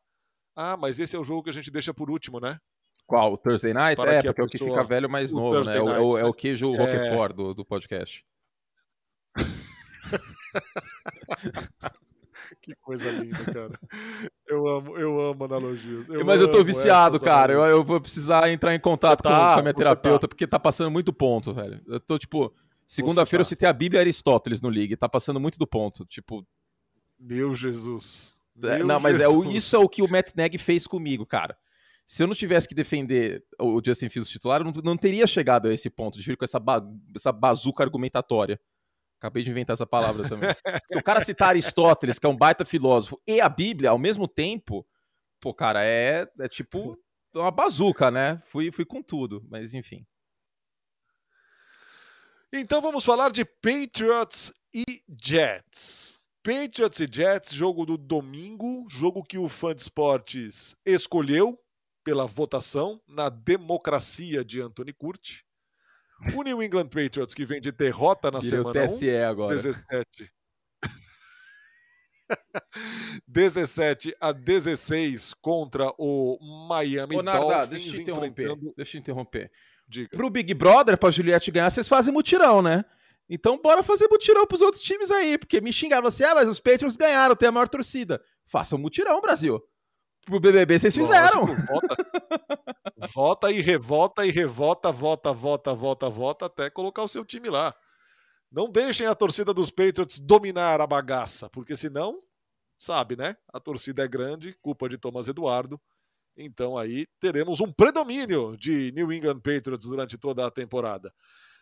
Ah, 0.56 0.75
mas 0.75 0.99
esse 0.99 1.16
é 1.16 1.19
o 1.19 1.25
jogo 1.25 1.43
que 1.43 1.50
a 1.50 1.52
gente 1.52 1.70
deixa 1.70 1.93
por 1.93 2.11
último, 2.11 2.40
né? 2.40 2.58
Qual? 3.06 3.34
O 3.34 3.37
Thursday 3.37 3.75
Night? 3.75 3.96
Para 3.96 4.14
é, 4.14 4.22
porque 4.22 4.40
é 4.40 4.44
o 4.44 4.46
que 4.46 4.56
fica 4.56 4.84
velho 4.84 5.11
mais 5.11 5.32
novo, 5.32 5.64
né? 5.64 5.64
Night, 5.64 5.76
é, 5.76 5.82
o, 5.82 6.16
é, 6.16 6.25
o, 6.25 6.32
queijo 6.32 6.75
é... 6.75 6.78
Roquefort 6.78 7.37
do, 7.37 7.52
do 7.52 7.62
podcast. 7.62 8.25
que 12.60 12.74
coisa 12.76 13.10
linda, 13.10 13.44
cara. 13.44 13.78
Eu 14.46 14.68
amo, 14.68 14.96
eu 14.96 15.20
amo 15.20 15.44
analogias. 15.44 16.08
Eu 16.08 16.24
Mas 16.24 16.40
eu 16.40 16.50
tô 16.50 16.64
viciado, 16.64 17.20
cara. 17.20 17.52
Eu, 17.52 17.62
eu, 17.64 17.84
vou 17.84 18.00
precisar 18.00 18.50
entrar 18.50 18.74
em 18.74 18.80
contato 18.80 19.22
tá, 19.22 19.30
com, 19.30 19.54
com, 19.54 19.60
a 19.60 19.62
minha 19.62 19.74
terapeuta, 19.74 20.20
tá. 20.20 20.28
porque 20.28 20.46
tá 20.46 20.58
passando 20.58 20.90
muito 20.90 21.12
ponto, 21.12 21.52
velho. 21.52 21.80
Eu 21.86 22.00
tô, 22.00 22.18
tipo, 22.18 22.54
segunda-feira 22.86 23.44
tá. 23.44 23.46
eu 23.46 23.48
citei 23.48 23.68
a 23.68 23.72
Bíblia 23.72 23.98
e 23.98 24.02
Aristóteles 24.02 24.62
no 24.62 24.68
League. 24.68 24.96
Tá 24.96 25.08
passando 25.08 25.40
muito 25.40 25.58
do 25.58 25.66
ponto. 25.66 26.04
Tipo. 26.06 26.46
Meu 27.18 27.54
Jesus. 27.54 28.36
É, 28.62 28.78
Meu 28.78 28.86
não, 28.86 29.00
mas 29.00 29.18
Jesus. 29.18 29.48
é, 29.48 29.52
isso 29.52 29.76
é 29.76 29.78
o 29.78 29.88
que 29.88 30.02
o 30.02 30.10
Matt 30.10 30.34
Neg 30.34 30.58
fez 30.58 30.86
comigo, 30.86 31.24
cara 31.24 31.56
se 32.08 32.22
eu 32.22 32.26
não 32.26 32.34
tivesse 32.34 32.66
que 32.66 32.74
defender 32.74 33.44
o 33.60 33.82
Justin 33.84 34.08
Fields 34.08 34.32
titular, 34.32 34.62
eu 34.62 34.64
não, 34.64 34.72
não 34.82 34.96
teria 34.96 35.26
chegado 35.26 35.68
a 35.68 35.74
esse 35.74 35.90
ponto 35.90 36.18
de 36.18 36.24
vir 36.24 36.38
com 36.38 36.44
essa, 36.44 36.58
ba 36.58 36.82
essa 37.14 37.30
bazuca 37.30 37.84
argumentatória. 37.84 38.58
Acabei 39.18 39.42
de 39.42 39.50
inventar 39.50 39.74
essa 39.74 39.86
palavra 39.86 40.28
também. 40.28 40.48
o 40.94 41.02
cara 41.02 41.20
citar 41.20 41.48
Aristóteles, 41.48 42.18
que 42.18 42.26
é 42.26 42.28
um 42.28 42.36
baita 42.36 42.64
filósofo, 42.64 43.20
e 43.26 43.40
a 43.40 43.48
Bíblia 43.48 43.90
ao 43.90 43.98
mesmo 43.98 44.28
tempo, 44.28 44.86
pô, 45.40 45.52
cara, 45.52 45.84
é, 45.84 46.26
é 46.38 46.48
tipo 46.48 46.96
uma 47.34 47.50
bazuca, 47.50 48.10
né? 48.10 48.40
Fui, 48.46 48.70
fui 48.70 48.84
com 48.84 49.02
tudo, 49.02 49.44
mas 49.50 49.74
enfim. 49.74 50.06
Então 52.52 52.80
vamos 52.80 53.04
falar 53.04 53.30
de 53.30 53.44
Patriots 53.44 54.52
e 54.72 54.84
Jets. 55.22 56.20
Patriots 56.42 57.00
e 57.00 57.08
Jets, 57.10 57.52
jogo 57.52 57.84
do 57.84 57.98
domingo, 57.98 58.86
jogo 58.88 59.22
que 59.22 59.36
o 59.36 59.48
fã 59.48 59.74
de 59.74 59.82
esportes 59.82 60.74
escolheu 60.86 61.60
pela 62.02 62.24
votação 62.24 63.02
na 63.06 63.28
democracia 63.28 64.44
de 64.44 64.60
Anthony 64.60 64.94
Curti. 64.94 65.44
O 66.34 66.42
New 66.42 66.62
England 66.62 66.88
Patriots, 66.88 67.34
que 67.34 67.44
vem 67.44 67.60
de 67.60 67.70
derrota 67.70 68.30
na 68.30 68.40
Virei 68.40 68.58
semana 68.58 68.84
o 68.84 68.86
TSE 68.86 69.08
1, 69.08 69.24
agora. 69.28 69.54
17. 69.54 70.32
17 73.26 74.16
a 74.20 74.32
16 74.32 75.34
contra 75.34 75.92
o 75.96 76.38
Miami 76.68 77.16
Ô, 77.16 77.22
Narda, 77.22 77.40
Dolphins. 77.40 77.70
Deixa 77.70 77.88
eu 77.88 77.92
te 77.92 78.00
interromper. 78.02 78.44
Enfrentando... 78.44 78.74
Deixa 78.76 78.96
eu 78.96 79.00
interromper. 79.00 79.52
Diga. 79.88 80.16
Pro 80.16 80.28
Big 80.28 80.52
Brother, 80.54 80.98
pra 80.98 81.10
Juliette 81.10 81.50
ganhar, 81.50 81.70
vocês 81.70 81.88
fazem 81.88 82.12
mutirão, 82.12 82.60
né? 82.60 82.84
Então 83.30 83.60
bora 83.60 83.82
fazer 83.82 84.08
mutirão 84.08 84.46
pros 84.46 84.60
outros 84.60 84.82
times 84.82 85.10
aí, 85.10 85.38
porque 85.38 85.60
me 85.60 85.72
xingaram 85.72 86.08
assim, 86.08 86.24
ah, 86.24 86.34
mas 86.34 86.48
os 86.48 86.60
Patriots 86.60 86.96
ganharam, 86.96 87.36
tem 87.36 87.48
a 87.48 87.52
maior 87.52 87.68
torcida. 87.68 88.22
Façam 88.46 88.78
mutirão, 88.78 89.20
Brasil 89.20 89.62
pro 90.28 90.40
BBB 90.40 90.78
vocês 90.78 90.94
fizeram. 90.94 91.46
Lógico, 91.46 91.66
vota, 91.66 91.96
vota 93.14 93.50
e 93.50 93.60
revota 93.60 94.26
e 94.26 94.30
revota, 94.30 94.92
vota, 94.92 95.32
vota, 95.32 95.75
vota, 95.75 96.10
vota 96.10 96.46
até 96.46 96.70
colocar 96.70 97.02
o 97.02 97.08
seu 97.08 97.25
time 97.25 97.48
lá. 97.48 97.75
Não 98.50 98.70
deixem 98.70 99.06
a 99.06 99.14
torcida 99.14 99.52
dos 99.52 99.70
Patriots 99.70 100.19
dominar 100.19 100.80
a 100.80 100.86
bagaça, 100.86 101.50
porque 101.50 101.76
senão, 101.76 102.22
sabe, 102.78 103.16
né? 103.16 103.36
A 103.52 103.60
torcida 103.60 104.04
é 104.04 104.08
grande, 104.08 104.56
culpa 104.62 104.88
de 104.88 104.96
Thomas 104.96 105.28
Eduardo. 105.28 105.80
Então 106.36 106.78
aí 106.78 107.06
teremos 107.20 107.60
um 107.60 107.72
predomínio 107.72 108.56
de 108.56 108.92
New 108.92 109.12
England 109.12 109.40
Patriots 109.40 109.88
durante 109.88 110.16
toda 110.16 110.46
a 110.46 110.50
temporada. 110.50 111.12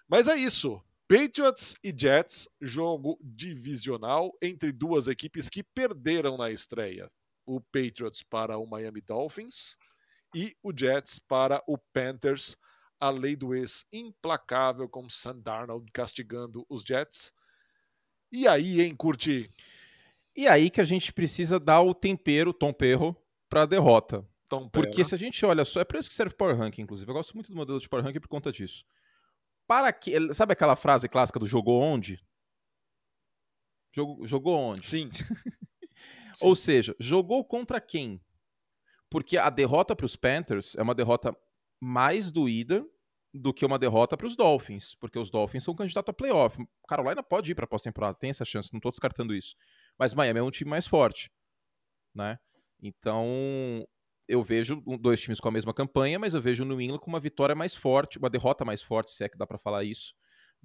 Mas 0.08 0.28
é 0.28 0.36
isso. 0.36 0.80
Patriots 1.08 1.76
e 1.82 1.94
Jets, 1.96 2.48
jogo 2.60 3.18
divisional 3.22 4.32
entre 4.42 4.72
duas 4.72 5.06
equipes 5.06 5.48
que 5.48 5.62
perderam 5.62 6.36
na 6.36 6.50
estreia 6.50 7.08
o 7.46 7.60
Patriots 7.60 8.22
para 8.22 8.58
o 8.58 8.66
Miami 8.66 9.00
Dolphins 9.00 9.76
e 10.34 10.54
o 10.62 10.72
Jets 10.76 11.18
para 11.18 11.62
o 11.66 11.78
Panthers. 11.78 12.56
A 12.98 13.10
lei 13.10 13.36
do 13.36 13.54
ex 13.54 13.86
implacável 13.92 14.88
com 14.88 15.08
Sam 15.08 15.38
Darnold 15.38 15.90
castigando 15.92 16.66
os 16.68 16.82
Jets. 16.82 17.32
E 18.32 18.48
aí, 18.48 18.80
hein, 18.80 18.94
Curti? 18.96 19.50
E 20.34 20.46
aí 20.46 20.70
que 20.70 20.80
a 20.80 20.84
gente 20.84 21.12
precisa 21.12 21.60
dar 21.60 21.82
o 21.82 21.94
tempero, 21.94 22.52
tom 22.52 22.72
perro, 22.72 23.16
para 23.48 23.62
a 23.62 23.66
derrota. 23.66 24.26
Tom 24.48 24.68
Porque 24.68 25.04
se 25.04 25.14
a 25.14 25.18
gente 25.18 25.44
olha 25.44 25.64
só, 25.64 25.80
é 25.80 25.84
por 25.84 25.98
isso 25.98 26.08
que 26.08 26.14
serve 26.14 26.34
Power 26.34 26.56
Ranking, 26.56 26.82
inclusive. 26.82 27.10
Eu 27.10 27.14
gosto 27.14 27.34
muito 27.34 27.50
do 27.50 27.56
modelo 27.56 27.80
de 27.80 27.88
Power 27.88 28.04
Ranking 28.04 28.20
por 28.20 28.28
conta 28.28 28.52
disso. 28.52 28.84
Para 29.66 29.92
que, 29.92 30.32
sabe 30.32 30.52
aquela 30.52 30.76
frase 30.76 31.08
clássica 31.08 31.38
do 31.38 31.46
jogou 31.46 31.82
onde? 31.82 32.22
Jogou, 33.92 34.26
jogou 34.26 34.56
onde? 34.56 34.86
Sim. 34.86 35.10
Ou 36.42 36.54
seja, 36.54 36.94
jogou 36.98 37.44
contra 37.44 37.80
quem? 37.80 38.20
Porque 39.10 39.36
a 39.36 39.50
derrota 39.50 39.94
para 39.94 40.06
os 40.06 40.16
Panthers 40.16 40.74
é 40.76 40.82
uma 40.82 40.94
derrota 40.94 41.36
mais 41.80 42.30
doída 42.30 42.84
do 43.32 43.52
que 43.52 43.64
uma 43.64 43.78
derrota 43.78 44.16
para 44.16 44.26
os 44.26 44.34
Dolphins, 44.34 44.94
porque 44.94 45.18
os 45.18 45.30
Dolphins 45.30 45.64
são 45.64 45.74
candidatos 45.74 46.10
a 46.10 46.12
playoff. 46.12 46.58
Carolina 46.88 47.22
pode 47.22 47.52
ir 47.52 47.54
para 47.54 47.64
a 47.64 47.68
pós-temporada, 47.68 48.18
tem 48.18 48.30
essa 48.30 48.44
chance, 48.44 48.72
não 48.72 48.78
estou 48.78 48.90
descartando 48.90 49.34
isso. 49.34 49.54
Mas 49.98 50.14
Miami 50.14 50.40
é 50.40 50.42
um 50.42 50.50
time 50.50 50.70
mais 50.70 50.86
forte, 50.86 51.30
né? 52.14 52.38
Então, 52.82 53.86
eu 54.28 54.42
vejo 54.42 54.82
dois 55.00 55.20
times 55.20 55.40
com 55.40 55.48
a 55.48 55.52
mesma 55.52 55.72
campanha, 55.72 56.18
mas 56.18 56.34
eu 56.34 56.40
vejo 56.40 56.64
o 56.64 56.66
New 56.66 56.80
England 56.80 56.98
com 56.98 57.10
uma 57.10 57.20
vitória 57.20 57.54
mais 57.54 57.74
forte, 57.74 58.18
uma 58.18 58.30
derrota 58.30 58.64
mais 58.64 58.82
forte, 58.82 59.10
se 59.10 59.24
é 59.24 59.28
que 59.28 59.38
dá 59.38 59.46
para 59.46 59.58
falar 59.58 59.84
isso, 59.84 60.14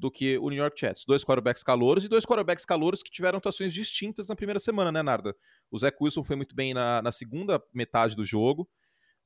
do 0.01 0.09
que 0.09 0.35
o 0.39 0.49
New 0.49 0.57
York 0.57 0.77
Jets. 0.79 1.05
Dois 1.05 1.23
quarterbacks 1.23 1.61
calouros 1.61 2.03
e 2.03 2.09
dois 2.09 2.25
quarterbacks 2.25 2.65
calouros 2.65 3.03
que 3.03 3.11
tiveram 3.11 3.37
atuações 3.37 3.71
distintas 3.71 4.27
na 4.27 4.35
primeira 4.35 4.59
semana, 4.59 4.91
né, 4.91 5.03
Narda? 5.03 5.35
O 5.69 5.77
Zach 5.77 5.95
Wilson 6.01 6.23
foi 6.23 6.35
muito 6.35 6.55
bem 6.55 6.73
na, 6.73 7.03
na 7.03 7.11
segunda 7.11 7.63
metade 7.71 8.15
do 8.15 8.25
jogo, 8.25 8.67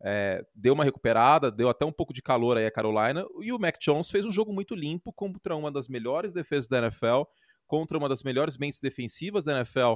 é, 0.04 0.45
deu 0.54 0.74
uma 0.74 0.83
recuperada, 0.83 1.50
deu 1.50 1.69
até 1.69 1.86
um 1.86 1.94
pouco 1.94 2.13
de 2.13 2.22
calor 2.22 2.57
aí 2.57 2.66
a 2.66 2.72
Carolina, 2.72 3.25
e 3.42 3.54
o 3.54 3.57
Mac 3.57 3.77
Jones 3.80 4.12
fez 4.12 4.25
um 4.25 4.33
jogo 4.33 4.51
muito 4.51 4.75
limpo 4.75 5.13
contra 5.13 5.56
uma 5.56 5.72
das 5.72 5.88
melhores 5.88 6.34
defesas 6.34 6.67
da 6.67 6.79
NFL, 6.79 7.22
contra 7.65 7.98
uma 7.98 8.10
das 8.10 8.22
melhores 8.22 8.58
mentes 8.58 8.82
defensivas 8.82 9.46
da 9.46 9.53
NFL 9.55 9.94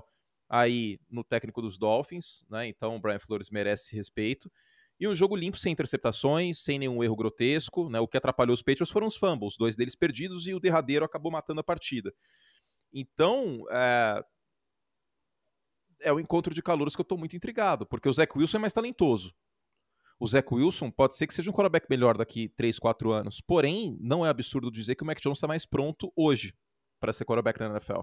aí 0.48 0.98
no 1.10 1.26
técnico 1.26 1.62
dos 1.62 1.78
Dolphins, 1.78 2.46
né? 2.50 2.70
Então 2.70 2.96
o 2.96 3.00
Brian 3.00 3.20
Flores 3.20 3.50
merece 3.50 3.98
respeito. 3.98 4.50
E 5.00 5.08
um 5.08 5.16
jogo 5.16 5.36
limpo, 5.36 5.58
sem 5.58 5.72
interceptações, 5.72 6.60
sem 6.60 6.78
nenhum 6.78 7.02
erro 7.04 7.16
grotesco. 7.16 7.90
Né? 7.90 8.00
O 8.00 8.08
que 8.08 8.18
atrapalhou 8.18 8.54
os 8.54 8.62
Patriots 8.62 8.92
foram 8.92 9.08
os 9.08 9.16
fumbles, 9.16 9.56
dois 9.58 9.76
deles 9.76 9.96
perdidos 9.96 10.48
e 10.48 10.54
o 10.54 10.60
derradeiro 10.60 11.06
acabou 11.06 11.32
matando 11.32 11.62
a 11.62 11.64
partida. 11.64 12.14
Então, 12.92 13.66
é, 13.72 14.24
é 16.02 16.12
o 16.12 16.20
encontro 16.20 16.54
de 16.54 16.62
calouros 16.62 16.96
que 16.96 17.02
eu 17.02 17.04
estou 17.04 17.18
muito 17.18 17.36
intrigado, 17.36 17.86
porque 17.86 18.10
o 18.10 18.14
Zach 18.14 18.38
Wilson 18.38 18.58
é 18.58 18.62
mais 18.62 18.74
talentoso. 18.74 19.34
O 20.20 20.28
Zach 20.28 20.54
Wilson 20.54 20.92
pode 20.92 21.16
ser 21.16 21.28
que 21.28 21.34
seja 21.34 21.50
um 21.50 21.54
quarterback 21.54 21.88
melhor 21.90 22.18
daqui 22.18 22.50
3, 22.50 22.78
4 22.78 23.12
anos. 23.12 23.40
Porém, 23.40 23.98
não 24.02 24.26
é 24.26 24.30
absurdo 24.30 24.70
dizer 24.70 24.96
que 24.96 25.04
o 25.04 25.06
Mac 25.06 25.20
Jones 25.22 25.38
está 25.38 25.48
mais 25.48 25.66
pronto 25.66 26.12
hoje 26.14 26.54
para 27.00 27.14
ser 27.14 27.24
quarterback 27.24 27.58
na 27.58 27.68
NFL. 27.68 28.02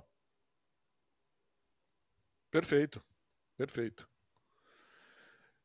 Perfeito. 2.50 3.04
Perfeito. 3.54 4.08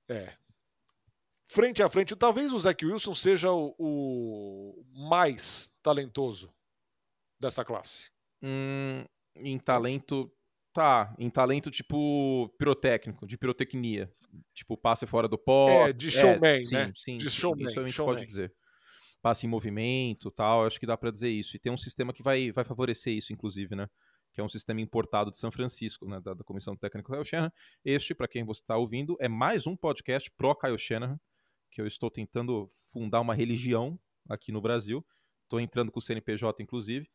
É, 0.09 0.35
frente 1.51 1.83
a 1.83 1.89
frente, 1.89 2.15
talvez 2.15 2.53
o 2.53 2.59
Zach 2.59 2.83
Wilson 2.85 3.13
seja 3.13 3.51
o, 3.51 3.75
o 3.77 4.85
mais 4.93 5.71
talentoso 5.83 6.53
dessa 7.39 7.65
classe. 7.65 8.09
Hum, 8.41 9.03
em 9.35 9.59
talento, 9.59 10.31
tá. 10.73 11.13
Em 11.19 11.29
talento 11.29 11.69
tipo 11.69 12.49
pirotécnico, 12.57 13.27
de 13.27 13.37
pirotecnia. 13.37 14.11
Tipo, 14.53 14.77
passe 14.77 15.05
fora 15.05 15.27
do 15.27 15.37
pó. 15.37 15.67
É, 15.69 15.93
de 15.93 16.09
showman, 16.09 16.61
é, 16.61 16.63
sim, 16.63 16.73
né? 16.73 16.93
Sim, 16.95 17.17
de 17.17 17.29
showman. 17.29 17.65
Isso 17.65 17.79
a 17.79 17.83
gente 17.83 17.95
showman. 17.95 18.15
pode 18.15 18.25
dizer. 18.25 18.53
Passe 19.21 19.45
em 19.45 19.49
movimento 19.49 20.31
tal, 20.31 20.65
acho 20.65 20.79
que 20.79 20.85
dá 20.85 20.97
para 20.97 21.11
dizer 21.11 21.29
isso. 21.29 21.55
E 21.55 21.59
tem 21.59 21.71
um 21.71 21.77
sistema 21.77 22.13
que 22.13 22.23
vai, 22.23 22.51
vai 22.51 22.63
favorecer 22.63 23.13
isso, 23.13 23.33
inclusive, 23.33 23.75
né? 23.75 23.87
que 24.33 24.39
é 24.39 24.43
um 24.43 24.49
sistema 24.49 24.79
importado 24.79 25.29
de 25.29 25.37
São 25.37 25.51
Francisco, 25.51 26.07
né, 26.07 26.19
da, 26.21 26.33
da 26.33 26.43
Comissão 26.43 26.75
Técnica 26.75 27.11
Kyle 27.11 27.25
Shanahan. 27.25 27.51
Este, 27.83 28.15
para 28.15 28.29
quem 28.29 28.45
você 28.45 28.61
está 28.61 28.77
ouvindo, 28.77 29.17
é 29.19 29.27
mais 29.27 29.67
um 29.67 29.75
podcast 29.75 30.31
pro 30.37 30.55
Kyle 30.55 30.77
Shanahan, 30.77 31.19
que 31.71 31.81
eu 31.81 31.87
estou 31.87 32.11
tentando 32.11 32.67
fundar 32.91 33.21
uma 33.21 33.33
religião 33.33 33.99
aqui 34.29 34.51
no 34.51 34.61
Brasil. 34.61 35.05
Estou 35.43 35.59
entrando 35.59 35.91
com 35.91 35.99
o 35.99 36.01
CNPJ, 36.01 36.61
inclusive, 36.61 37.09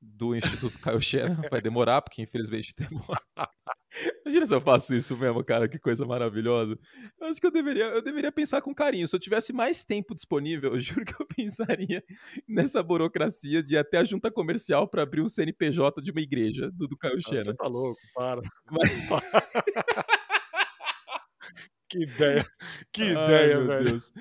do 0.00 0.34
Instituto 0.34 0.78
Caio 0.80 1.00
Xena. 1.00 1.40
Vai 1.50 1.60
demorar, 1.60 2.02
porque 2.02 2.22
infelizmente 2.22 2.74
demora. 2.76 3.20
Imagina 4.24 4.46
se 4.46 4.54
eu 4.54 4.60
faço 4.60 4.94
isso 4.94 5.16
mesmo, 5.16 5.44
cara, 5.44 5.68
que 5.68 5.78
coisa 5.78 6.06
maravilhosa. 6.06 6.78
Eu 7.20 7.26
acho 7.26 7.38
que 7.38 7.46
eu 7.46 7.50
deveria, 7.50 7.84
eu 7.84 8.02
deveria 8.02 8.32
pensar 8.32 8.62
com 8.62 8.74
carinho. 8.74 9.06
Se 9.06 9.14
eu 9.14 9.20
tivesse 9.20 9.52
mais 9.52 9.84
tempo 9.84 10.14
disponível, 10.14 10.72
eu 10.72 10.80
juro 10.80 11.04
que 11.04 11.20
eu 11.20 11.26
pensaria 11.26 12.02
nessa 12.48 12.82
burocracia 12.82 13.62
de 13.62 13.74
ir 13.74 13.78
até 13.78 13.98
a 13.98 14.04
junta 14.04 14.30
comercial 14.30 14.88
para 14.88 15.02
abrir 15.02 15.20
um 15.20 15.28
CNPJ 15.28 16.00
de 16.02 16.10
uma 16.10 16.20
igreja 16.20 16.70
do, 16.72 16.88
do 16.88 16.96
Caio 16.96 17.20
Xena. 17.20 17.44
Você 17.44 17.54
tá 17.54 17.68
louco, 17.68 18.00
para. 18.14 18.40
Mas... 18.70 18.90
que 21.92 22.02
ideia, 22.04 22.44
que 22.92 23.02
ideia, 23.12 23.58
Ai, 23.58 23.66
velho. 23.66 23.84
Deus. 23.84 24.12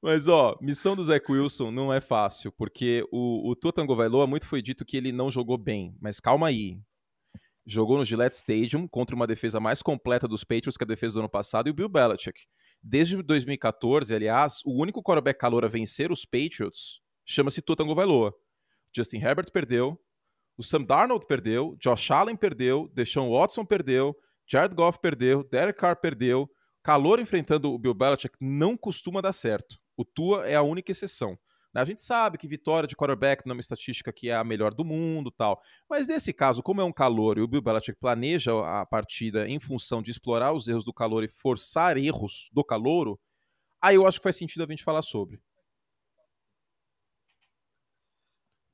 Mas, 0.00 0.28
ó, 0.28 0.56
missão 0.60 0.96
do 0.96 1.04
Zach 1.04 1.30
Wilson 1.30 1.70
não 1.70 1.92
é 1.92 2.00
fácil, 2.00 2.50
porque 2.52 3.04
o, 3.12 3.50
o 3.50 3.54
Tua 3.54 3.72
Tagovailoa 3.72 4.26
muito 4.26 4.46
foi 4.48 4.62
dito 4.62 4.84
que 4.84 4.96
ele 4.96 5.12
não 5.12 5.30
jogou 5.30 5.58
bem. 5.58 5.94
Mas 6.00 6.20
calma 6.20 6.46
aí, 6.46 6.80
jogou 7.66 7.98
no 7.98 8.04
Gillette 8.04 8.36
Stadium 8.36 8.88
contra 8.88 9.14
uma 9.14 9.26
defesa 9.26 9.60
mais 9.60 9.82
completa 9.82 10.26
dos 10.26 10.42
Patriots 10.42 10.76
que 10.76 10.84
a 10.84 10.86
defesa 10.86 11.14
do 11.14 11.20
ano 11.20 11.28
passado 11.28 11.68
e 11.68 11.70
o 11.70 11.74
Bill 11.74 11.88
Belichick. 11.88 12.46
Desde 12.82 13.20
2014, 13.22 14.14
aliás, 14.14 14.62
o 14.64 14.80
único 14.80 15.02
quarterback 15.02 15.38
calor 15.38 15.64
a 15.64 15.68
vencer 15.68 16.10
os 16.10 16.24
Patriots 16.24 17.00
chama-se 17.26 17.60
Tua 17.60 17.76
Tagovailoa. 17.76 18.32
Justin 18.94 19.18
Herbert 19.18 19.52
perdeu, 19.52 20.00
o 20.56 20.62
Sam 20.62 20.82
Darnold 20.82 21.26
perdeu, 21.26 21.76
Josh 21.78 22.10
Allen 22.10 22.36
perdeu, 22.36 22.88
Deshaun 22.94 23.30
Watson 23.30 23.64
perdeu, 23.64 24.16
Jared 24.46 24.74
Goff 24.74 24.98
perdeu, 24.98 25.44
Derek 25.44 25.78
Carr 25.78 26.00
perdeu. 26.00 26.50
Calor 26.88 27.20
enfrentando 27.20 27.70
o 27.70 27.78
Bill 27.78 27.92
Belichick 27.92 28.34
não 28.40 28.74
costuma 28.74 29.20
dar 29.20 29.34
certo. 29.34 29.78
O 29.94 30.06
Tua 30.06 30.48
é 30.48 30.54
a 30.54 30.62
única 30.62 30.90
exceção. 30.90 31.38
A 31.74 31.84
gente 31.84 32.00
sabe 32.00 32.38
que 32.38 32.48
vitória 32.48 32.86
de 32.86 32.96
quarterback 32.96 33.44
não 33.44 33.52
é 33.52 33.56
uma 33.56 33.60
estatística 33.60 34.10
que 34.10 34.30
é 34.30 34.34
a 34.34 34.42
melhor 34.42 34.72
do 34.72 34.86
mundo 34.86 35.30
tal. 35.30 35.60
Mas 35.86 36.06
nesse 36.08 36.32
caso, 36.32 36.62
como 36.62 36.80
é 36.80 36.84
um 36.84 36.90
calor 36.90 37.36
e 37.36 37.42
o 37.42 37.46
Bill 37.46 37.60
Belichick 37.60 38.00
planeja 38.00 38.52
a 38.80 38.86
partida 38.86 39.46
em 39.46 39.60
função 39.60 40.00
de 40.00 40.10
explorar 40.10 40.54
os 40.54 40.66
erros 40.66 40.82
do 40.82 40.90
calor 40.90 41.22
e 41.22 41.28
forçar 41.28 41.98
erros 41.98 42.48
do 42.54 42.64
calouro, 42.64 43.20
aí 43.82 43.96
eu 43.96 44.06
acho 44.06 44.18
que 44.18 44.24
faz 44.24 44.36
sentido 44.36 44.64
a 44.64 44.66
gente 44.66 44.82
falar 44.82 45.02
sobre. 45.02 45.38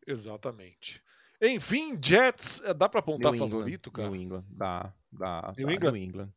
Exatamente. 0.06 1.02
Enfim, 1.42 1.98
Jets, 2.00 2.62
eh, 2.64 2.72
dá 2.72 2.88
para 2.88 3.00
apontar 3.00 3.32
New 3.32 3.40
favorito, 3.40 3.88
England, 3.88 3.92
cara? 3.92 4.08
New 4.08 4.22
England, 4.22 4.44
dá, 4.50 4.94
dá. 5.10 5.52
New 5.58 5.66
dá, 5.66 5.74
England? 5.74 5.92
New 5.92 6.02
England. 6.04 6.32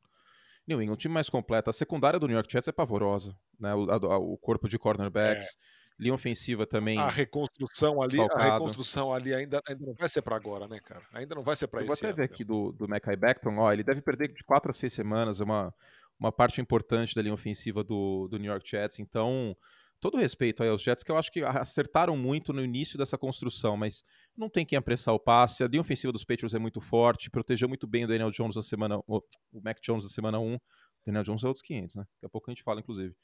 New 0.68 0.82
England, 0.82 0.98
time 0.98 1.14
mais 1.14 1.30
completo. 1.30 1.70
A 1.70 1.74
secundária 1.74 2.20
do 2.20 2.28
New 2.28 2.36
York 2.36 2.52
Jets 2.52 2.68
é 2.68 2.72
pavorosa, 2.72 3.36
né? 3.60 3.74
O, 3.74 3.90
a, 3.90 4.18
o 4.18 4.38
corpo 4.38 4.68
de 4.68 4.78
cornerbacks. 4.78 5.48
É 5.48 5.88
linha 6.00 6.14
ofensiva 6.14 6.66
também. 6.66 6.98
A 7.00 7.10
reconstrução 7.10 8.02
ali, 8.02 8.20
a 8.20 8.54
reconstrução 8.54 9.14
ali 9.14 9.34
ainda, 9.34 9.62
ainda 9.68 9.86
não 9.86 9.94
vai 9.94 10.08
ser 10.08 10.22
para 10.22 10.36
agora, 10.36 10.68
né, 10.68 10.80
cara? 10.80 11.02
Ainda 11.12 11.36
não 11.36 11.44
vai 11.44 11.56
ser 11.56 11.68
para 11.68 11.82
esse 11.82 11.90
Eu 11.90 11.96
vou 11.96 12.10
até 12.10 12.14
ver 12.14 12.24
aqui 12.24 12.44
do, 12.44 12.72
do 12.72 12.88
Mackay 12.88 13.16
Beckton, 13.16 13.58
ó, 13.58 13.74
ele 13.74 13.84
deve 13.84 14.02
perder 14.02 14.32
de 14.32 14.44
4 14.44 14.70
a 14.70 14.74
6 14.74 14.94
semanas, 14.94 15.42
é 15.42 15.44
uma, 15.44 15.74
uma 16.20 16.32
parte 16.32 16.62
importante 16.62 17.16
da 17.16 17.22
linha 17.22 17.34
ofensiva 17.34 17.84
do, 17.84 18.28
do 18.28 18.38
New 18.38 18.52
York 18.52 18.70
Jets, 18.70 19.00
então 19.00 19.58
todo 20.00 20.18
respeito 20.18 20.64
aí 20.64 20.70
aos 20.70 20.82
Jets, 20.82 21.04
que 21.04 21.12
eu 21.12 21.18
acho 21.18 21.32
que 21.32 21.44
acertaram 21.44 22.16
muito 22.16 22.54
no 22.54 22.64
início 22.64 22.98
dessa 22.98 23.18
construção, 23.18 23.76
mas 23.76 24.04
não 24.36 24.50
tem 24.50 24.66
quem 24.66 24.78
apressar 24.78 25.14
o 25.14 25.20
passe. 25.20 25.64
A 25.64 25.68
linha 25.68 25.82
ofensiva 25.82 26.12
dos 26.12 26.24
Patriots 26.24 26.54
é 26.54 26.60
muito 26.60 26.80
forte, 26.80 27.30
protegeu 27.30 27.68
muito 27.68 27.88
bem 27.88 28.06
o 28.06 28.08
Daniel 28.08 28.32
Jones 28.32 28.56
na 28.56 28.62
semana. 28.62 28.98
O 29.08 29.22
Mac 29.64 29.80
Jones 29.82 30.04
na 30.04 30.10
semana 30.10 30.40
1. 30.40 30.56
O 30.56 30.60
Daniel 31.06 31.24
Jones 31.24 31.44
é 31.44 31.48
outros 31.48 31.64
500, 31.64 31.96
né? 31.96 32.04
Daqui 32.04 32.26
a 32.26 32.30
pouco 32.30 32.50
a 32.50 32.54
gente 32.54 32.64
fala, 32.64 32.80
inclusive. 32.80 33.16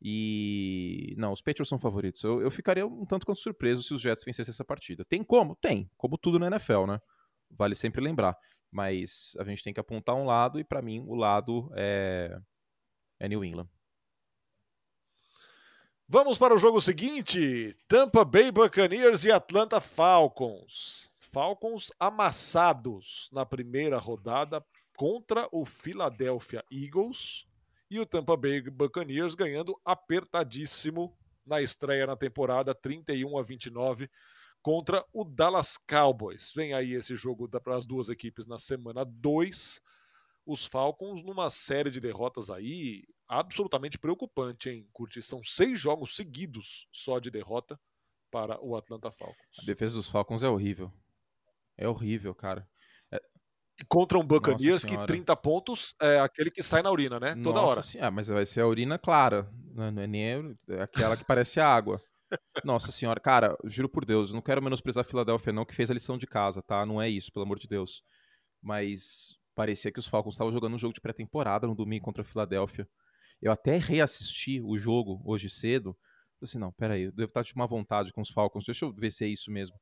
E. 0.00 1.14
Não, 1.16 1.32
os 1.32 1.40
Patriots 1.40 1.68
são 1.68 1.78
favoritos. 1.78 2.22
Eu, 2.22 2.40
eu 2.40 2.50
ficaria 2.50 2.86
um 2.86 3.04
tanto 3.06 3.24
quanto 3.24 3.40
surpreso 3.40 3.82
se 3.82 3.94
os 3.94 4.00
Jets 4.00 4.24
vencessem 4.24 4.52
essa 4.52 4.64
partida. 4.64 5.04
Tem 5.04 5.24
como? 5.24 5.56
Tem. 5.56 5.90
Como 5.96 6.18
tudo 6.18 6.38
na 6.38 6.48
NFL, 6.48 6.86
né? 6.86 7.00
Vale 7.50 7.74
sempre 7.74 8.00
lembrar. 8.00 8.36
Mas 8.70 9.34
a 9.38 9.44
gente 9.44 9.62
tem 9.62 9.72
que 9.72 9.80
apontar 9.80 10.14
um 10.14 10.24
lado, 10.24 10.60
e 10.60 10.64
para 10.64 10.82
mim 10.82 11.00
o 11.06 11.14
lado 11.14 11.70
é, 11.74 12.38
é 13.18 13.28
New 13.28 13.44
England. 13.44 13.68
Vamos 16.08 16.38
para 16.38 16.54
o 16.54 16.58
jogo 16.58 16.80
seguinte: 16.80 17.76
Tampa 17.88 18.24
Bay 18.24 18.52
Buccaneers 18.52 19.24
e 19.24 19.32
Atlanta 19.32 19.80
Falcons. 19.80 21.10
Falcons 21.18 21.90
amassados 21.98 23.28
na 23.32 23.44
primeira 23.44 23.98
rodada 23.98 24.64
contra 24.96 25.48
o 25.50 25.64
Philadelphia 25.64 26.64
Eagles 26.70 27.44
e 27.90 27.98
o 27.98 28.06
Tampa 28.06 28.36
Bay 28.36 28.62
Buccaneers 28.62 29.34
ganhando 29.34 29.76
apertadíssimo 29.84 31.12
na 31.44 31.60
estreia 31.60 32.06
na 32.06 32.16
temporada 32.16 32.72
31 32.72 33.36
a 33.36 33.42
29 33.42 34.08
contra 34.62 35.04
o 35.12 35.24
Dallas 35.24 35.76
Cowboys. 35.76 36.52
Vem 36.54 36.72
aí 36.72 36.92
esse 36.92 37.16
jogo 37.16 37.48
para 37.48 37.76
as 37.76 37.84
duas 37.84 38.08
equipes 38.08 38.46
na 38.46 38.60
semana 38.60 39.04
2. 39.04 39.82
Os 40.46 40.64
Falcons 40.64 41.24
numa 41.24 41.50
série 41.50 41.90
de 41.90 42.00
derrotas 42.00 42.48
aí 42.48 43.02
absolutamente 43.28 43.98
preocupante, 43.98 44.70
hein, 44.70 44.88
Curti? 44.92 45.22
São 45.22 45.42
seis 45.42 45.80
jogos 45.80 46.14
seguidos 46.14 46.86
só 46.92 47.18
de 47.18 47.30
derrota 47.30 47.78
para 48.30 48.62
o 48.64 48.76
Atlanta 48.76 49.10
Falcons. 49.10 49.58
A 49.60 49.66
defesa 49.66 49.94
dos 49.94 50.08
Falcons 50.08 50.42
é 50.42 50.48
horrível. 50.48 50.92
É 51.76 51.88
horrível, 51.88 52.34
cara 52.34 52.68
contra 53.88 54.18
um 54.18 54.24
Buccaneers 54.24 54.84
que 54.84 54.96
30 55.06 55.36
pontos 55.36 55.94
é 56.00 56.18
aquele 56.20 56.50
que 56.50 56.62
sai 56.62 56.82
na 56.82 56.90
urina, 56.90 57.20
né? 57.20 57.34
Toda 57.34 57.60
Nossa 57.60 57.72
hora. 57.72 57.82
Senhora, 57.82 58.10
mas 58.10 58.28
vai 58.28 58.46
ser 58.46 58.62
a 58.62 58.66
urina 58.66 58.98
clara, 58.98 59.50
né? 59.74 59.90
não 59.90 60.02
é 60.02 60.06
nem 60.06 60.56
aquela 60.80 61.16
que 61.16 61.24
parece 61.24 61.60
água. 61.60 62.00
Nossa 62.64 62.90
senhora, 62.90 63.20
cara, 63.20 63.56
juro 63.64 63.88
por 63.88 64.04
Deus, 64.04 64.32
não 64.32 64.40
quero 64.40 64.62
menosprezar 64.62 65.02
a 65.02 65.04
Filadélfia 65.04 65.52
não, 65.52 65.64
que 65.64 65.74
fez 65.74 65.90
a 65.90 65.94
lição 65.94 66.16
de 66.18 66.26
casa, 66.26 66.62
tá? 66.62 66.84
Não 66.84 67.00
é 67.00 67.08
isso, 67.08 67.30
pelo 67.32 67.44
amor 67.44 67.58
de 67.58 67.68
Deus. 67.68 68.02
Mas 68.62 69.36
parecia 69.56 69.90
que 69.90 69.98
os 69.98 70.06
Falcons 70.06 70.34
estavam 70.34 70.52
jogando 70.52 70.74
um 70.74 70.78
jogo 70.78 70.92
de 70.92 71.00
pré-temporada 71.00 71.66
no 71.66 71.74
domingo 71.74 72.04
contra 72.04 72.22
a 72.22 72.24
Filadélfia. 72.24 72.86
Eu 73.40 73.50
até 73.50 73.78
reassisti 73.78 74.60
o 74.60 74.78
jogo 74.78 75.20
hoje 75.24 75.48
cedo. 75.48 75.96
Falei 76.38 76.42
assim, 76.42 76.58
não, 76.58 76.70
peraí, 76.72 77.04
eu 77.04 77.12
devo 77.12 77.30
estar 77.30 77.42
de 77.42 77.54
uma 77.54 77.66
vontade 77.66 78.12
com 78.12 78.20
os 78.20 78.28
Falcons, 78.28 78.64
deixa 78.64 78.84
eu 78.84 78.92
ver 78.92 79.10
se 79.10 79.24
é 79.24 79.28
isso 79.28 79.50
mesmo. 79.50 79.74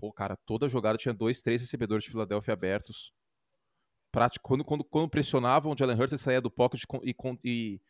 Pô, 0.00 0.10
cara, 0.12 0.36
toda 0.46 0.68
jogada 0.68 0.96
tinha 0.96 1.12
dois, 1.12 1.42
três 1.42 1.60
recebedores 1.60 2.04
de 2.04 2.10
Filadélfia 2.10 2.54
abertos. 2.54 3.12
Prático, 4.10 4.48
quando, 4.48 4.64
quando, 4.64 4.84
quando 4.84 5.10
pressionavam 5.10 5.72
o 5.72 5.76
Jalen 5.78 6.00
Hurts, 6.00 6.18
saía 6.18 6.40
do 6.40 6.50
pocket 6.50 6.82
e, 7.02 7.14
e, 7.44 7.80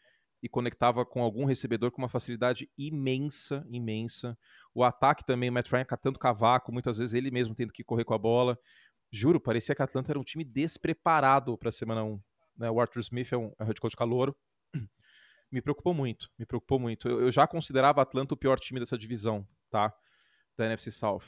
e 0.42 0.48
conectava 0.48 1.06
com 1.06 1.22
algum 1.22 1.44
recebedor 1.44 1.92
com 1.92 2.02
uma 2.02 2.08
facilidade 2.08 2.68
imensa, 2.76 3.64
imensa. 3.68 4.36
O 4.74 4.82
ataque 4.82 5.24
também, 5.24 5.50
o 5.50 5.52
Matt 5.52 5.70
Ryan 5.70 5.84
catando 5.84 6.18
cavaco, 6.18 6.72
muitas 6.72 6.98
vezes 6.98 7.14
ele 7.14 7.30
mesmo 7.30 7.54
tendo 7.54 7.72
que 7.72 7.84
correr 7.84 8.04
com 8.04 8.14
a 8.14 8.18
bola. 8.18 8.58
Juro, 9.10 9.40
parecia 9.40 9.74
que 9.74 9.82
a 9.82 9.84
Atlanta 9.84 10.12
era 10.12 10.18
um 10.18 10.24
time 10.24 10.44
despreparado 10.44 11.56
para 11.56 11.68
a 11.68 11.72
semana 11.72 12.04
1. 12.04 12.20
Né? 12.56 12.70
O 12.70 12.80
Arthur 12.80 13.00
Smith 13.00 13.32
é 13.32 13.36
um, 13.36 13.52
é 13.58 13.64
head 13.64 13.80
coach 13.80 13.96
calouro. 13.96 14.36
Me 15.50 15.62
preocupou 15.62 15.94
muito, 15.94 16.28
me 16.36 16.44
preocupou 16.44 16.76
muito. 16.76 17.08
Eu, 17.08 17.20
eu 17.20 17.30
já 17.30 17.46
considerava 17.46 18.00
a 18.00 18.02
Atlanta 18.02 18.34
o 18.34 18.36
pior 18.36 18.58
time 18.58 18.80
dessa 18.80 18.98
divisão, 18.98 19.46
tá? 19.70 19.94
Da 20.58 20.66
NFC 20.66 20.90
South. 20.90 21.22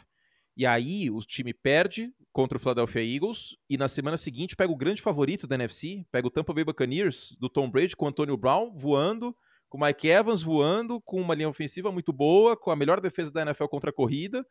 E 0.57 0.67
aí 0.67 1.09
o 1.09 1.21
time 1.21 1.55
perde 1.55 2.13
contra 2.33 2.59
o 2.59 2.61
Philadelphia 2.61 3.01
Eagles 3.01 3.57
e 3.71 3.79
na 3.79 3.87
semana 3.87 4.17
seguinte 4.17 4.57
pega 4.57 4.73
o 4.73 4.77
grande 4.77 5.01
favorito 5.01 5.47
da 5.47 5.55
NFC, 5.55 6.05
pega 6.11 6.27
o 6.27 6.31
Tampa 6.33 6.53
Bay 6.53 6.65
Buccaneers 6.65 7.37
do 7.39 7.49
Tom 7.49 7.71
Brady 7.71 7.95
com 7.95 8.07
o 8.07 8.09
Antonio 8.09 8.37
Brown 8.37 8.75
voando, 8.75 9.37
com 9.69 9.79
o 9.79 9.81
Mike 9.81 10.09
Evans 10.09 10.43
voando, 10.43 11.01
com 11.03 11.21
uma 11.21 11.37
linha 11.37 11.49
ofensiva 11.49 11.93
muito 11.93 12.13
boa, 12.13 12.57
com 12.57 12.73
a 12.73 12.77
melhor 12.77 13.01
defesa 13.01 13.31
da 13.31 13.43
NFL 13.43 13.67
contra 13.67 13.91
a 13.91 13.93
corrida. 13.93 14.45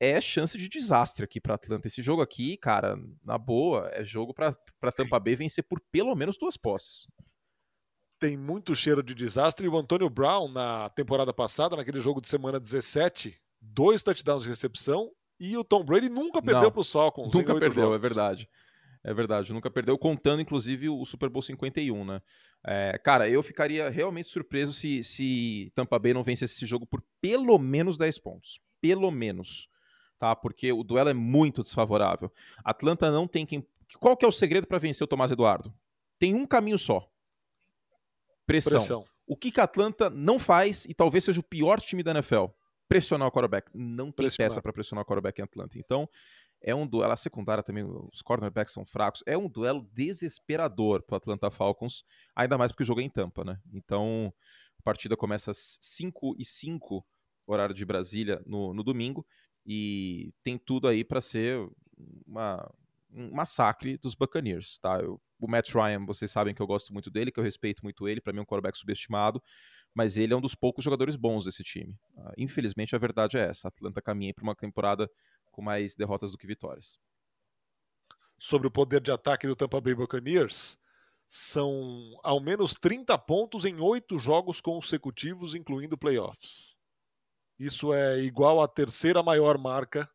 É 0.00 0.20
chance 0.20 0.58
de 0.58 0.68
desastre 0.68 1.24
aqui 1.24 1.40
para 1.40 1.54
Atlanta. 1.54 1.86
Esse 1.86 2.02
jogo 2.02 2.20
aqui, 2.20 2.56
cara, 2.56 2.98
na 3.22 3.38
boa, 3.38 3.88
é 3.92 4.04
jogo 4.04 4.34
para 4.34 4.92
Tampa 4.92 5.18
Bay 5.18 5.36
vencer 5.36 5.64
por 5.64 5.80
pelo 5.92 6.14
menos 6.14 6.36
duas 6.36 6.56
posses 6.56 7.06
tem 8.24 8.38
muito 8.38 8.74
cheiro 8.74 9.02
de 9.02 9.14
desastre. 9.14 9.66
E 9.66 9.68
o 9.68 9.76
Antônio 9.76 10.08
Brown, 10.08 10.48
na 10.48 10.88
temporada 10.90 11.30
passada, 11.30 11.76
naquele 11.76 12.00
jogo 12.00 12.22
de 12.22 12.28
semana 12.28 12.58
17, 12.58 13.38
dois 13.60 14.02
touchdowns 14.02 14.44
de 14.44 14.48
recepção 14.48 15.10
e 15.38 15.56
o 15.58 15.64
Tom 15.64 15.84
Brady 15.84 16.08
nunca 16.08 16.40
perdeu 16.40 16.70
para 16.70 16.80
os 16.80 16.90
Falcons. 16.90 17.32
Nunca 17.32 17.52
perdeu, 17.54 17.84
jogos. 17.84 17.96
é 17.96 17.98
verdade. 17.98 18.48
É 19.06 19.12
verdade, 19.12 19.52
nunca 19.52 19.70
perdeu, 19.70 19.98
contando 19.98 20.40
inclusive 20.40 20.88
o 20.88 21.04
Super 21.04 21.28
Bowl 21.28 21.42
51, 21.42 22.06
né? 22.06 22.22
É, 22.66 22.98
cara, 23.04 23.28
eu 23.28 23.42
ficaria 23.42 23.90
realmente 23.90 24.28
surpreso 24.28 24.72
se, 24.72 25.04
se 25.04 25.70
Tampa 25.74 25.98
Bay 25.98 26.14
não 26.14 26.22
vencesse 26.22 26.54
esse 26.54 26.64
jogo 26.64 26.86
por 26.86 27.04
pelo 27.20 27.58
menos 27.58 27.98
10 27.98 28.18
pontos. 28.20 28.58
Pelo 28.80 29.10
menos. 29.10 29.68
Tá? 30.18 30.34
Porque 30.34 30.72
o 30.72 30.82
duelo 30.82 31.10
é 31.10 31.14
muito 31.14 31.62
desfavorável. 31.62 32.32
Atlanta 32.64 33.10
não 33.10 33.26
tem 33.26 33.44
quem. 33.44 33.66
Qual 33.98 34.16
que 34.16 34.24
é 34.24 34.28
o 34.28 34.32
segredo 34.32 34.66
para 34.66 34.78
vencer 34.78 35.04
o 35.04 35.08
Tomás 35.08 35.30
Eduardo? 35.30 35.72
Tem 36.18 36.34
um 36.34 36.46
caminho 36.46 36.78
só: 36.78 37.08
pressão. 38.46 38.72
pressão. 38.72 39.04
O 39.26 39.36
que, 39.36 39.50
que 39.50 39.60
a 39.60 39.64
Atlanta 39.64 40.10
não 40.10 40.38
faz 40.38 40.84
e 40.84 40.94
talvez 40.94 41.24
seja 41.24 41.40
o 41.40 41.44
pior 41.44 41.80
time 41.80 42.02
da 42.02 42.10
NFL? 42.12 42.46
pressionar 42.88 43.28
o 43.28 43.32
quarterback. 43.32 43.70
Não 43.74 44.06
tem 44.06 44.24
pressionar. 44.24 44.50
peça 44.50 44.62
para 44.62 44.72
pressionar 44.72 45.02
o 45.02 45.06
quarterback 45.06 45.40
em 45.40 45.44
Atlanta. 45.44 45.78
Então, 45.78 46.08
é 46.60 46.74
um 46.74 46.86
duelo. 46.86 47.12
A 47.12 47.16
secundária 47.16 47.62
também, 47.62 47.84
os 47.84 48.22
cornerbacks 48.22 48.72
são 48.72 48.84
fracos. 48.84 49.22
É 49.26 49.36
um 49.36 49.48
duelo 49.48 49.88
desesperador 49.92 51.02
para 51.02 51.14
o 51.14 51.16
Atlanta 51.16 51.50
Falcons, 51.50 52.04
ainda 52.34 52.56
mais 52.56 52.72
porque 52.72 52.82
o 52.82 52.86
jogo 52.86 53.00
é 53.00 53.04
em 53.04 53.10
Tampa, 53.10 53.44
né? 53.44 53.60
Então, 53.72 54.32
a 54.78 54.82
partida 54.82 55.16
começa 55.16 55.50
às 55.50 55.78
5 55.80 56.36
e 56.38 56.44
5 56.44 57.04
horário 57.46 57.74
de 57.74 57.84
Brasília 57.84 58.42
no, 58.46 58.72
no 58.72 58.82
domingo 58.82 59.26
e 59.66 60.32
tem 60.42 60.58
tudo 60.58 60.88
aí 60.88 61.04
para 61.04 61.20
ser 61.20 61.68
uma, 62.26 62.70
um 63.12 63.30
massacre 63.30 63.96
dos 63.98 64.14
Buccaneers, 64.14 64.78
tá? 64.78 64.98
Eu, 65.00 65.20
o 65.38 65.48
Matt 65.48 65.74
Ryan, 65.74 66.04
vocês 66.04 66.30
sabem 66.30 66.54
que 66.54 66.62
eu 66.62 66.66
gosto 66.66 66.92
muito 66.92 67.10
dele, 67.10 67.30
que 67.30 67.38
eu 67.38 67.44
respeito 67.44 67.82
muito 67.82 68.08
ele, 68.08 68.20
para 68.20 68.32
mim 68.32 68.40
é 68.40 68.42
um 68.42 68.46
quarterback 68.46 68.76
subestimado, 68.76 69.42
mas 69.94 70.16
ele 70.16 70.32
é 70.32 70.36
um 70.36 70.40
dos 70.40 70.54
poucos 70.54 70.84
jogadores 70.84 71.16
bons 71.16 71.44
desse 71.44 71.62
time. 71.62 71.96
Uh, 72.16 72.32
infelizmente, 72.36 72.96
a 72.96 72.98
verdade 72.98 73.36
é 73.36 73.48
essa. 73.48 73.68
A 73.68 73.70
Atlanta 73.70 74.02
caminha 74.02 74.34
para 74.34 74.42
uma 74.42 74.54
temporada 74.54 75.08
com 75.52 75.62
mais 75.62 75.94
derrotas 75.94 76.32
do 76.32 76.38
que 76.38 76.46
vitórias. 76.46 76.98
Sobre 78.38 78.66
o 78.66 78.70
poder 78.70 79.00
de 79.00 79.12
ataque 79.12 79.46
do 79.46 79.54
Tampa 79.54 79.80
Bay 79.80 79.94
Buccaneers, 79.94 80.78
são 81.26 82.18
ao 82.22 82.40
menos 82.40 82.74
30 82.74 83.16
pontos 83.18 83.64
em 83.64 83.80
oito 83.80 84.18
jogos 84.18 84.60
consecutivos, 84.60 85.54
incluindo 85.54 85.96
playoffs. 85.96 86.73
Isso 87.58 87.92
é 87.92 88.20
igual 88.20 88.60
à 88.60 88.68
terceira 88.68 89.22
maior 89.22 89.56
marca 89.58 90.10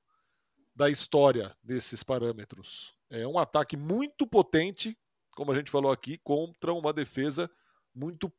da 0.76 0.90
história 0.90 1.56
desses 1.64 2.04
parâmetros. 2.04 2.94
É 3.10 3.28
um 3.28 3.38
ataque 3.40 3.76
muito 3.76 4.28
potente, 4.28 4.98
como 5.36 5.52
a 5.52 5.56
gente 5.56 5.72
falou 5.72 5.92
aqui, 5.92 6.18
contra 6.18 6.74
uma 6.74 6.94
defesa 6.94 7.50
muito 7.94 8.32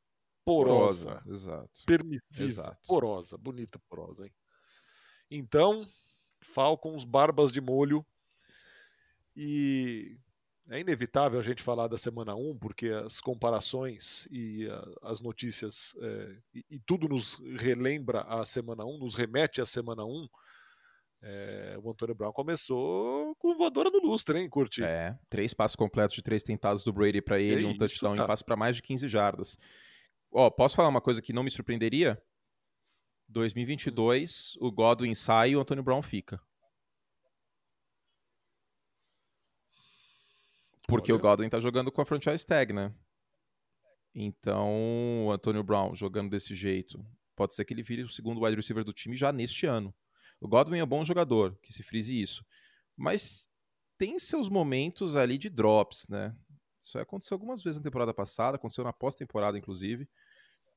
porosa, 0.45 1.17
porosa 1.17 1.33
exato. 1.33 1.85
permissiva, 1.87 2.63
exato. 2.63 2.87
porosa, 2.87 3.39
bonita 3.39 3.79
porosa, 3.89 4.27
hein? 4.27 4.33
Então, 5.31 5.87
Falcons, 6.41 7.05
barbas 7.05 7.53
de 7.53 7.61
molho 7.61 8.05
e 9.37 10.19
é 10.71 10.81
inevitável 10.81 11.39
a 11.39 11.43
gente 11.43 11.63
falar 11.63 11.89
da 11.89 11.99
semana 11.99 12.35
1, 12.35 12.59
porque 12.59 12.89
as 12.89 13.21
comparações 13.21 14.27
e 14.31 14.69
a, 14.69 15.11
as 15.11 15.21
notícias 15.21 15.97
é, 16.01 16.37
e, 16.55 16.65
e, 16.71 16.79
tudo 16.79 17.09
nos 17.09 17.35
relembra 17.57 18.21
a 18.21 18.47
semana 18.47 18.85
1, 18.85 18.99
nos 18.99 19.15
remete 19.17 19.61
à 19.61 19.67
semana 19.67 20.05
1. 20.05 20.29
É, 21.23 21.79
o 21.83 21.91
Antônio 21.91 22.15
Brown 22.15 22.33
começou 22.33 23.35
com 23.37 23.55
voadora 23.57 23.91
no 23.91 24.01
lustre, 24.01 24.39
hein, 24.39 24.49
Curti? 24.49 24.83
É, 24.83 25.19
três 25.29 25.53
passos 25.53 25.77
completos 25.77 26.15
de 26.15 26.23
três 26.23 26.43
tentados 26.43 26.85
do 26.85 26.93
Brady 26.93 27.21
para 27.21 27.39
ele, 27.39 27.67
é 27.67 27.69
um 27.69 27.77
touchdown 27.77 28.17
e 28.17 28.21
um 28.21 28.27
passo 28.27 28.45
para 28.45 28.57
mais 28.57 28.77
de 28.77 28.83
15 28.83 29.09
jardas. 29.09 29.59
Ó, 30.33 30.49
posso 30.49 30.77
falar 30.77 30.89
uma 30.89 31.01
coisa 31.01 31.21
que 31.21 31.33
não 31.33 31.43
me 31.43 31.51
surpreenderia? 31.51 32.23
2022, 33.29 34.57
hum. 34.57 34.67
o 34.67 34.73
Godwin 34.73 35.15
sai 35.15 35.51
e 35.51 35.57
o 35.57 35.61
Antônio 35.61 35.83
Brown 35.83 36.01
fica. 36.01 36.41
Porque 40.91 41.13
Olha. 41.13 41.19
o 41.19 41.23
Godwin 41.23 41.49
tá 41.49 41.61
jogando 41.61 41.91
com 41.91 42.03
a 42.03 42.05
franchise 42.05 42.45
tag, 42.45 42.73
né? 42.73 42.93
Então, 44.15 45.25
o 45.27 45.33
Antônio 45.33 45.63
Brown 45.63 45.95
jogando 45.95 46.31
desse 46.31 46.55
jeito, 46.55 47.03
pode 47.37 47.55
ser 47.55 47.65
que 47.65 47.73
ele 47.73 47.83
vire 47.83 48.03
o 48.03 48.09
segundo 48.09 48.43
wide 48.43 48.57
receiver 48.57 48.85
do 48.85 48.93
time 48.93 49.17
já 49.17 49.33
neste 49.33 49.67
ano. 49.67 49.95
O 50.41 50.49
Godwin 50.49 50.79
é 50.79 50.85
um 50.85 50.89
bom 50.89 51.05
jogador, 51.05 51.57
que 51.63 51.73
se 51.73 51.83
frise 51.83 52.21
isso. 52.21 52.45
Mas 52.97 53.49
tem 53.97 54.19
seus 54.19 54.49
momentos 54.49 55.15
ali 55.15 55.39
de 55.39 55.49
drops, 55.49 56.09
né? 56.09 56.35
Isso 56.83 56.99
aconteceu 56.99 57.35
algumas 57.37 57.63
vezes 57.63 57.79
na 57.79 57.85
temporada 57.85 58.13
passada, 58.13 58.57
aconteceu 58.57 58.83
na 58.83 58.93
pós-temporada, 58.93 59.57
inclusive. 59.57 60.09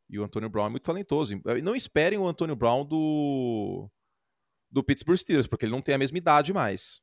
E 0.09 0.19
o 0.19 0.23
Antônio 0.23 0.49
Brown 0.49 0.67
é 0.67 0.69
muito 0.69 0.83
talentoso. 0.83 1.41
Não 1.63 1.75
esperem 1.75 2.19
o 2.19 2.27
Antônio 2.27 2.55
Brown 2.55 2.85
do, 2.85 3.89
do 4.69 4.83
Pittsburgh 4.83 5.17
Steelers, 5.17 5.47
porque 5.47 5.65
ele 5.65 5.71
não 5.71 5.81
tem 5.81 5.95
a 5.95 5.97
mesma 5.97 6.17
idade 6.17 6.53
mais. 6.53 7.01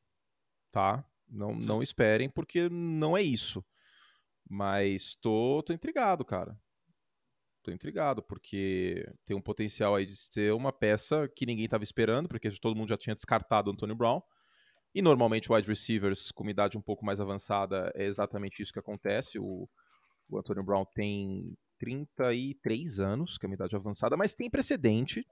Tá? 0.70 1.04
Não, 1.30 1.54
não 1.54 1.82
esperem, 1.82 2.28
porque 2.28 2.68
não 2.68 3.16
é 3.16 3.22
isso. 3.22 3.64
Mas 4.48 5.14
tô, 5.14 5.62
tô 5.62 5.72
intrigado, 5.72 6.24
cara 6.24 6.58
tô 7.62 7.70
intrigado, 7.70 8.22
porque 8.22 9.06
tem 9.24 9.36
um 9.36 9.40
potencial 9.40 9.94
aí 9.94 10.06
de 10.06 10.16
ser 10.16 10.52
uma 10.52 10.72
peça 10.72 11.28
que 11.28 11.46
ninguém 11.46 11.64
estava 11.64 11.84
esperando, 11.84 12.28
porque 12.28 12.50
todo 12.58 12.76
mundo 12.76 12.88
já 12.88 12.96
tinha 12.96 13.14
descartado 13.14 13.70
o 13.70 13.72
Antonio 13.72 13.94
Brown. 13.94 14.20
E 14.94 15.00
normalmente 15.00 15.52
wide 15.52 15.68
receivers 15.68 16.32
com 16.32 16.48
idade 16.50 16.76
um 16.76 16.82
pouco 16.82 17.04
mais 17.04 17.20
avançada 17.20 17.92
é 17.94 18.04
exatamente 18.04 18.62
isso 18.62 18.72
que 18.72 18.78
acontece. 18.78 19.38
O, 19.38 19.68
o 20.28 20.38
Antonio 20.38 20.64
Brown 20.64 20.84
tem 20.84 21.56
33 21.78 22.98
anos, 22.98 23.38
que 23.38 23.46
é 23.46 23.48
uma 23.48 23.54
idade 23.54 23.76
avançada, 23.76 24.16
mas 24.16 24.34
tem 24.34 24.50
precedente 24.50 25.24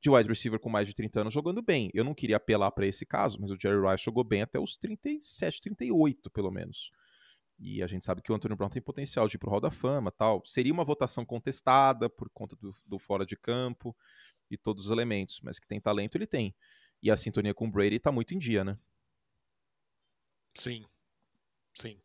de 0.00 0.10
wide 0.10 0.28
receiver 0.28 0.58
com 0.58 0.70
mais 0.70 0.88
de 0.88 0.94
30 0.94 1.20
anos 1.20 1.34
jogando 1.34 1.60
bem. 1.60 1.90
Eu 1.92 2.04
não 2.04 2.14
queria 2.14 2.36
apelar 2.36 2.70
para 2.70 2.86
esse 2.86 3.04
caso, 3.04 3.38
mas 3.40 3.50
o 3.50 3.56
Jerry 3.60 3.80
Rice 3.80 4.04
jogou 4.04 4.24
bem 4.24 4.42
até 4.42 4.58
os 4.58 4.76
37, 4.76 5.60
38, 5.60 6.30
pelo 6.30 6.50
menos. 6.50 6.90
E 7.58 7.82
a 7.82 7.86
gente 7.86 8.04
sabe 8.06 8.22
que 8.22 8.32
o 8.32 8.34
Antônio 8.34 8.56
Brown 8.56 8.70
tem 8.70 8.80
potencial 8.80 9.28
de 9.28 9.36
ir 9.36 9.38
pro 9.38 9.50
Hall 9.50 9.60
da 9.60 9.70
Fama 9.70 10.10
tal. 10.10 10.42
Seria 10.46 10.72
uma 10.72 10.84
votação 10.84 11.26
contestada 11.26 12.08
por 12.08 12.30
conta 12.30 12.56
do, 12.56 12.74
do, 12.86 12.98
fora 12.98 13.26
de 13.26 13.36
campo 13.36 13.94
e 14.50 14.56
todos 14.56 14.86
os 14.86 14.90
elementos, 14.90 15.40
mas 15.42 15.58
que 15.58 15.68
tem 15.68 15.78
talento, 15.78 16.16
ele 16.16 16.26
tem. 16.26 16.54
E 17.02 17.10
a 17.10 17.16
sintonia 17.16 17.52
com 17.52 17.66
o 17.66 17.70
Brady 17.70 17.96
está 17.96 18.10
muito 18.10 18.34
em 18.34 18.38
dia, 18.38 18.64
né? 18.64 18.78
Sim. 20.54 20.86
Sim. 21.74 22.00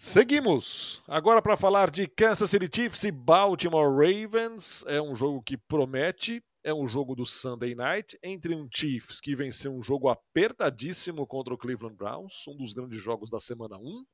Seguimos 0.00 1.02
agora 1.08 1.42
para 1.42 1.56
falar 1.56 1.90
de 1.90 2.06
Kansas 2.06 2.50
City 2.50 2.68
Chiefs 2.72 3.02
e 3.02 3.10
Baltimore 3.10 3.90
Ravens. 3.90 4.84
É 4.86 5.02
um 5.02 5.12
jogo 5.12 5.42
que 5.42 5.56
promete 5.56 6.40
é 6.62 6.72
um 6.72 6.86
jogo 6.86 7.16
do 7.16 7.26
Sunday 7.26 7.74
Night 7.74 8.16
entre 8.22 8.54
um 8.54 8.68
Chiefs 8.72 9.20
que 9.20 9.34
venceu 9.34 9.74
um 9.74 9.82
jogo 9.82 10.08
apertadíssimo 10.08 11.26
contra 11.26 11.52
o 11.52 11.58
Cleveland 11.58 11.96
Browns, 11.96 12.46
um 12.46 12.56
dos 12.56 12.74
grandes 12.74 13.00
jogos 13.00 13.28
da 13.28 13.40
semana 13.40 13.76
1, 13.76 14.04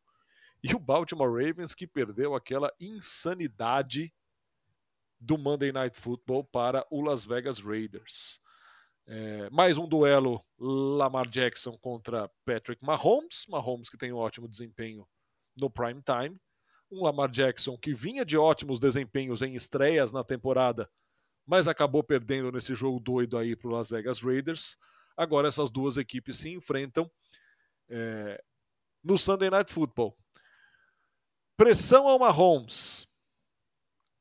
e 0.62 0.75
o 0.75 0.79
Baltimore 0.79 1.31
Ravens 1.31 1.75
que 1.75 1.87
perdeu 1.87 2.35
aquela 2.35 2.73
insanidade 2.81 4.11
do 5.20 5.37
Monday 5.37 5.70
Night 5.70 6.01
Football 6.01 6.44
para 6.44 6.87
o 6.90 7.03
Las 7.03 7.27
Vegas 7.27 7.59
Raiders. 7.59 8.40
É, 9.07 9.51
mais 9.51 9.77
um 9.77 9.87
duelo 9.87 10.42
Lamar 10.59 11.29
Jackson 11.29 11.77
contra 11.77 12.31
Patrick 12.47 12.83
Mahomes, 12.83 13.44
Mahomes 13.51 13.90
que 13.90 13.99
tem 13.99 14.14
um 14.14 14.16
ótimo 14.16 14.49
desempenho 14.49 15.07
no 15.57 15.71
prime 15.71 16.03
time, 16.03 16.38
um 16.90 17.03
Lamar 17.03 17.31
Jackson 17.31 17.77
que 17.77 17.95
vinha 17.95 18.25
de 18.25 18.37
ótimos 18.37 18.79
desempenhos 18.79 19.43
em 19.43 19.55
estreias 19.55 20.12
na 20.12 20.23
temporada 20.23 20.88
mas 21.47 21.69
acabou 21.69 22.03
perdendo 22.03 22.51
nesse 22.51 22.75
jogo 22.75 22.99
doido 22.99 23.37
aí 23.37 23.55
para 23.55 23.69
o 23.69 23.73
Las 23.73 23.90
Vegas 23.90 24.21
Raiders. 24.21 24.77
Agora 25.17 25.49
essas 25.49 25.71
duas 25.71 25.97
equipes 25.97 26.38
se 26.38 26.51
enfrentam 26.51 27.11
é, 27.88 28.43
no 29.03 29.19
Sunday 29.19 29.51
Night 29.51 29.73
Football. 29.73 30.17
Pressão 31.57 32.09
ao 32.09 32.19
Mahomes. 32.19 33.07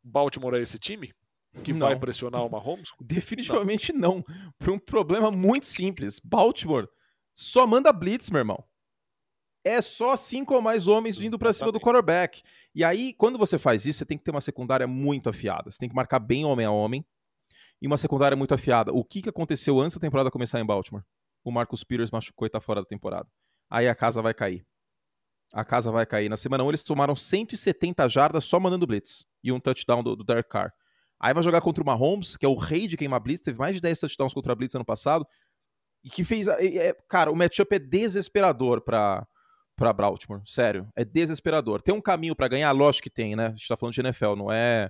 Baltimore 0.04 0.56
é 0.56 0.60
esse 0.60 0.78
time? 0.78 1.14
Que 1.64 1.72
não. 1.72 1.80
vai 1.80 1.98
pressionar 1.98 2.46
o 2.46 2.50
Mahomes? 2.50 2.90
Definitivamente 3.00 3.94
não. 3.94 4.18
não. 4.28 4.52
Por 4.58 4.70
um 4.72 4.80
problema 4.80 5.32
muito 5.32 5.66
simples. 5.66 6.20
Baltimore 6.20 6.88
só 7.34 7.66
manda 7.66 7.94
blitz, 7.94 8.30
meu 8.30 8.40
irmão. 8.40 8.64
É 9.64 9.82
só 9.82 10.16
cinco 10.18 10.54
ou 10.54 10.62
mais 10.62 10.88
homens 10.88 11.18
vindo 11.18 11.40
para 11.40 11.54
cima 11.54 11.72
do 11.72 11.80
quarterback. 11.80 12.44
E 12.76 12.84
aí, 12.84 13.14
quando 13.14 13.38
você 13.38 13.58
faz 13.58 13.86
isso, 13.86 14.00
você 14.00 14.06
tem 14.06 14.18
que 14.18 14.24
ter 14.24 14.32
uma 14.32 14.42
secundária 14.42 14.86
muito 14.86 15.30
afiada. 15.30 15.72
Você 15.72 15.78
tem 15.78 15.88
que 15.88 15.96
marcar 15.96 16.20
bem 16.20 16.44
homem 16.44 16.66
a 16.66 16.72
homem 16.72 17.06
e 17.82 17.88
uma 17.88 17.98
secundária 17.98 18.36
muito 18.36 18.54
afiada. 18.54 18.92
O 18.92 19.04
que, 19.04 19.22
que 19.22 19.30
aconteceu 19.30 19.80
antes 19.80 19.98
da 19.98 20.02
temporada 20.02 20.30
começar 20.30 20.60
em 20.60 20.66
Baltimore? 20.66 21.04
O 21.44 21.52
Marcus 21.52 21.84
Peters 21.84 22.12
machucou 22.12 22.46
e 22.46 22.50
tá 22.50 22.60
fora 22.60 22.82
da 22.82 22.88
temporada. 22.88 23.28
Aí 23.70 23.88
a 23.88 23.96
casa 23.96 24.22
vai 24.22 24.34
cair. 24.34 24.66
A 25.54 25.64
casa 25.64 25.92
vai 25.92 26.06
cair. 26.06 26.30
Na 26.30 26.38
semana 26.38 26.64
1 26.64 26.70
eles 26.70 26.84
tomaram 26.84 27.16
170 27.16 28.08
jardas 28.10 28.44
só 28.44 28.60
mandando 28.60 28.88
blitz. 28.88 29.26
E 29.44 29.52
um 29.52 29.60
touchdown 29.60 30.04
do, 30.04 30.16
do 30.16 30.24
Derek 30.24 30.50
Carr. 30.50 30.74
Aí 31.20 31.34
vai 31.34 31.44
jogar 31.44 31.62
contra 31.62 31.84
o 31.84 31.86
Mahomes, 31.86 32.36
que 32.36 32.46
é 32.46 32.50
o 32.50 32.56
rei 32.56 32.88
de 32.88 32.98
queimar 32.98 33.20
blitz. 33.22 33.44
Teve 33.44 33.60
mais 33.60 33.76
de 33.76 33.82
10 33.82 34.00
touchdowns 34.00 34.34
contra 34.34 34.52
a 34.52 34.56
blitz 34.56 34.76
ano 34.76 34.86
passado. 34.86 35.26
E 36.04 36.10
que 36.10 36.24
fez... 36.24 36.48
É, 36.48 36.94
cara, 37.08 37.32
o 37.32 37.36
matchup 37.36 37.76
é 37.76 37.80
desesperador 37.80 38.82
pra, 38.82 39.26
pra 39.76 39.94
Baltimore. 39.94 40.42
Sério. 40.46 40.88
É 40.96 41.04
desesperador. 41.04 41.82
Tem 41.82 41.94
um 41.94 42.02
caminho 42.02 42.36
para 42.36 42.48
ganhar? 42.48 42.72
Lógico 42.72 43.04
que 43.04 43.10
tem, 43.10 43.36
né? 43.36 43.48
A 43.48 43.52
gente 43.52 43.68
tá 43.68 43.78
falando 43.78 43.94
de 43.94 44.02
NFL. 44.02 44.36
Não 44.36 44.52
é, 44.52 44.90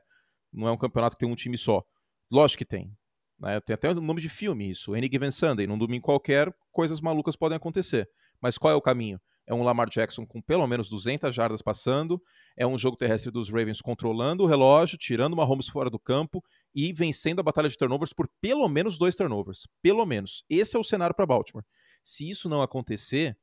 não 0.52 0.68
é 0.68 0.72
um 0.72 0.78
campeonato 0.78 1.16
que 1.16 1.20
tem 1.20 1.32
um 1.32 1.36
time 1.36 1.58
só. 1.58 1.84
Lógico 2.32 2.60
que 2.60 2.66
tem. 2.66 2.96
Né? 3.40 3.60
Tem 3.62 3.74
até 3.74 3.90
o 3.92 3.96
nome 3.96 4.22
de 4.22 4.30
filme 4.30 4.70
isso. 4.70 4.94
Any 4.94 5.10
Given 5.12 5.32
Sunday. 5.32 5.68
Num 5.68 5.78
domingo 5.78 6.04
qualquer, 6.04 6.54
coisas 6.72 7.02
malucas 7.02 7.36
podem 7.36 7.56
acontecer. 7.56 8.10
Mas 8.42 8.58
qual 8.58 8.74
é 8.74 8.76
o 8.76 8.82
caminho? 8.82 9.20
É 9.46 9.54
um 9.54 9.62
Lamar 9.62 9.90
Jackson 9.90 10.26
com 10.26 10.42
pelo 10.42 10.66
menos 10.66 10.90
200 10.90 11.36
jardas 11.36 11.62
passando, 11.62 12.22
é 12.56 12.66
um 12.66 12.78
jogo 12.78 12.96
terrestre 12.96 13.30
dos 13.30 13.50
Ravens 13.50 13.82
controlando 13.82 14.44
o 14.44 14.48
relógio, 14.48 14.98
tirando 14.98 15.34
uma 15.34 15.44
Holmes 15.44 15.68
fora 15.68 15.90
do 15.90 16.00
campo 16.00 16.42
e 16.74 16.94
vencendo 16.94 17.40
a 17.40 17.44
batalha 17.44 17.68
de 17.68 17.78
turnovers 17.78 18.14
por 18.14 18.30
pelo 18.40 18.68
menos 18.70 18.98
dois 18.98 19.16
turnovers. 19.16 19.68
Pelo 19.82 20.06
menos. 20.06 20.46
Esse 20.50 20.78
é 20.78 20.80
o 20.80 20.84
cenário 20.84 21.14
para 21.14 21.26
Baltimore. 21.26 21.66
Se 22.02 22.30
isso 22.30 22.48
não 22.48 22.62
acontecer, 22.62 23.38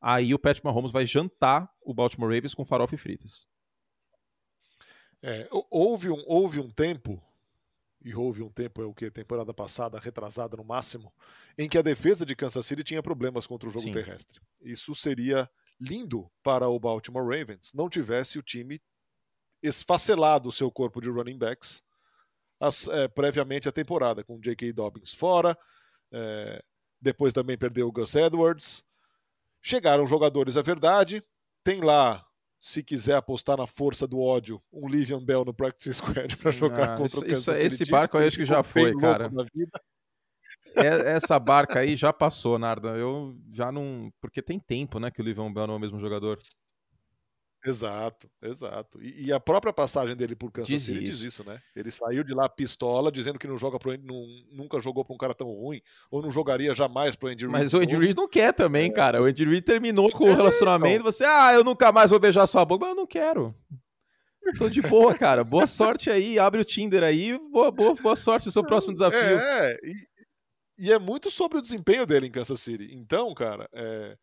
aí 0.00 0.34
o 0.34 0.38
Pat 0.38 0.60
Mahomes 0.62 0.90
vai 0.92 1.06
jantar 1.06 1.70
o 1.82 1.92
Baltimore 1.92 2.32
Ravens 2.32 2.54
com 2.54 2.64
farofa 2.64 2.94
e 2.94 2.98
fritas. 2.98 3.46
É, 5.22 5.48
houve, 5.70 6.08
um, 6.08 6.22
houve 6.26 6.60
um 6.60 6.70
tempo 6.70 7.22
e 8.02 8.14
houve 8.14 8.42
um 8.42 8.50
tempo, 8.50 8.80
é 8.80 8.86
o 8.86 8.94
que? 8.94 9.10
Temporada 9.10 9.52
passada, 9.52 9.98
retrasada 9.98 10.56
no 10.56 10.64
máximo, 10.64 11.12
em 11.58 11.68
que 11.68 11.76
a 11.76 11.82
defesa 11.82 12.24
de 12.24 12.34
Kansas 12.34 12.64
City 12.64 12.82
tinha 12.82 13.02
problemas 13.02 13.46
contra 13.46 13.68
o 13.68 13.72
jogo 13.72 13.84
Sim. 13.84 13.92
terrestre. 13.92 14.40
Isso 14.62 14.94
seria 14.94 15.50
lindo 15.78 16.30
para 16.42 16.68
o 16.68 16.80
Baltimore 16.80 17.24
Ravens, 17.24 17.72
não 17.74 17.88
tivesse 17.90 18.38
o 18.38 18.42
time 18.42 18.80
esfacelado 19.62 20.48
o 20.48 20.52
seu 20.52 20.70
corpo 20.70 21.00
de 21.00 21.10
running 21.10 21.36
backs 21.36 21.82
as, 22.60 22.86
é, 22.88 23.08
previamente 23.08 23.68
a 23.68 23.72
temporada, 23.72 24.22
com 24.22 24.38
J.K. 24.38 24.72
Dobbins 24.72 25.14
fora, 25.14 25.56
é, 26.12 26.62
depois 27.00 27.32
também 27.32 27.56
perdeu 27.56 27.88
o 27.88 27.92
Gus 27.92 28.14
Edwards, 28.14 28.84
Chegaram 29.62 30.06
jogadores, 30.06 30.56
é 30.56 30.62
verdade. 30.62 31.22
Tem 31.64 31.80
lá, 31.80 32.24
se 32.58 32.82
quiser 32.82 33.16
apostar 33.16 33.56
na 33.56 33.66
força 33.66 34.06
do 34.06 34.20
ódio, 34.20 34.62
um 34.72 34.88
Livian 34.88 35.22
Bell 35.22 35.44
no 35.44 35.54
Practice 35.54 35.94
Squad 35.94 36.36
para 36.36 36.50
jogar 36.50 36.94
ah, 36.94 36.96
contra 36.96 37.06
isso, 37.06 37.18
o 37.18 37.24
Kansas 37.26 37.56
City. 37.56 37.66
Esse 37.66 37.90
barco 37.90 38.16
eu 38.18 38.26
acho 38.26 38.36
que 38.36 38.44
já 38.44 38.62
foi, 38.62 38.96
cara. 38.96 39.30
É, 40.76 41.12
essa 41.12 41.38
barca 41.38 41.80
aí 41.80 41.96
já 41.96 42.12
passou, 42.12 42.58
Narda. 42.58 42.90
Eu 42.90 43.36
já 43.52 43.72
não. 43.72 44.12
Porque 44.20 44.42
tem 44.42 44.58
tempo, 44.58 44.98
né, 44.98 45.10
que 45.10 45.20
o 45.20 45.24
Livian 45.24 45.52
Bell 45.52 45.66
não 45.66 45.74
é 45.74 45.76
o 45.76 45.80
mesmo 45.80 46.00
jogador. 46.00 46.38
Exato, 47.64 48.30
exato. 48.40 49.02
E, 49.02 49.26
e, 49.26 49.32
a 49.32 49.38
própria 49.38 49.72
passagem 49.72 50.16
dele 50.16 50.34
por 50.34 50.50
Kansas 50.50 50.68
diz 50.68 50.82
City 50.82 51.04
isso. 51.04 51.18
diz 51.18 51.34
isso, 51.34 51.44
né? 51.44 51.60
Ele 51.76 51.90
saiu 51.90 52.24
de 52.24 52.32
lá 52.32 52.48
pistola, 52.48 53.12
dizendo 53.12 53.38
que 53.38 53.46
não 53.46 53.58
joga 53.58 53.78
pro 53.78 53.98
não, 53.98 54.26
nunca 54.50 54.80
jogou 54.80 55.04
para 55.04 55.14
um 55.14 55.18
cara 55.18 55.34
tão 55.34 55.48
ruim, 55.48 55.82
ou 56.10 56.22
não 56.22 56.30
jogaria 56.30 56.74
jamais 56.74 57.14
pro 57.14 57.28
Andy 57.28 57.44
Reid. 57.44 57.52
Mas 57.52 57.74
o 57.74 57.78
Andy 57.78 57.96
Reid 57.96 58.16
não 58.16 58.26
quer 58.26 58.54
também, 58.54 58.90
é. 58.90 58.92
cara. 58.92 59.20
O 59.20 59.26
Andy 59.26 59.44
Reid 59.44 59.62
terminou 59.62 60.10
com 60.10 60.24
o 60.24 60.28
é, 60.28 60.34
relacionamento, 60.34 61.00
então. 61.00 61.12
você, 61.12 61.24
ah, 61.24 61.52
eu 61.52 61.62
nunca 61.62 61.92
mais 61.92 62.10
vou 62.10 62.18
beijar 62.18 62.46
sua 62.46 62.64
boca, 62.64 62.86
mas 62.86 62.94
eu 62.94 62.96
não 62.96 63.06
quero. 63.06 63.54
Tô 64.56 64.70
de 64.70 64.80
boa, 64.80 65.14
cara. 65.14 65.44
Boa 65.44 65.66
sorte 65.66 66.08
aí, 66.08 66.38
abre 66.38 66.62
o 66.62 66.64
Tinder 66.64 67.02
aí, 67.02 67.38
boa, 67.50 67.70
boa, 67.70 67.94
boa 67.94 68.16
sorte 68.16 68.46
no 68.46 68.52
seu 68.52 68.64
próximo 68.64 68.94
desafio. 68.94 69.38
É, 69.38 69.76
e, 69.84 70.86
e 70.86 70.92
é 70.92 70.98
muito 70.98 71.30
sobre 71.30 71.58
o 71.58 71.62
desempenho 71.62 72.06
dele 72.06 72.26
em 72.26 72.30
Kansas 72.30 72.58
City. 72.60 72.88
Então, 72.94 73.34
cara, 73.34 73.68
é... 73.74 74.16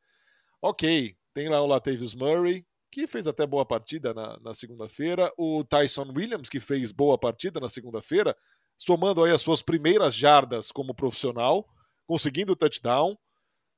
ok, 0.60 1.16
tem 1.36 1.50
lá 1.50 1.62
o 1.62 1.68
Latavius 1.68 2.16
Murray, 2.16 2.66
que 2.92 3.08
fez 3.08 3.28
até 3.28 3.46
boa 3.46 3.66
partida 3.66 4.14
na, 4.14 4.40
na 4.40 4.54
segunda-feira, 4.54 5.32
o 5.38 5.64
Tyson 5.64 6.12
Williams, 6.16 6.50
que 6.50 6.60
fez 6.60 6.92
boa 6.92 7.18
partida 7.18 7.60
na 7.60 7.70
segunda-feira, 7.70 8.36
somando 8.76 9.24
aí 9.24 9.32
as 9.32 9.42
suas 9.42 9.62
primeiras 9.62 10.16
jardas 10.16 10.72
como 10.72 10.94
profissional, 10.94 11.68
conseguindo 12.06 12.54
o 12.54 12.56
touchdown. 12.56 13.18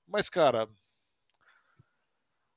Mas, 0.07 0.29
cara, 0.29 0.67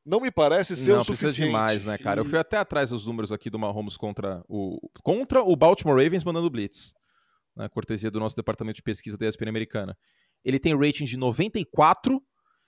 não 0.05 0.21
me 0.21 0.31
parece 0.31 0.77
ser 0.77 0.93
não, 0.93 1.01
o 1.01 1.05
suficiente. 1.05 1.47
demais, 1.47 1.85
né, 1.85 1.97
cara? 1.97 2.21
E... 2.21 2.25
Eu 2.25 2.25
fui 2.25 2.39
até 2.39 2.57
atrás 2.57 2.91
dos 2.91 3.07
números 3.07 3.31
aqui 3.31 3.49
do 3.49 3.59
Mahomes 3.59 3.97
contra 3.97 4.45
o 4.49 4.91
contra 5.03 5.43
o 5.43 5.55
Baltimore 5.55 6.03
Ravens 6.03 6.25
mandando 6.25 6.51
blitz, 6.51 6.93
né, 7.57 7.69
cortesia 7.69 8.11
do 8.11 8.19
nosso 8.19 8.37
departamento 8.37 8.77
de 8.77 8.83
pesquisa 8.83 9.17
da 9.17 9.29
ESPN 9.29 9.49
americana. 9.49 9.97
Ele 10.45 10.59
tem 10.59 10.77
rating 10.77 11.05
de 11.05 11.17
94 11.17 12.21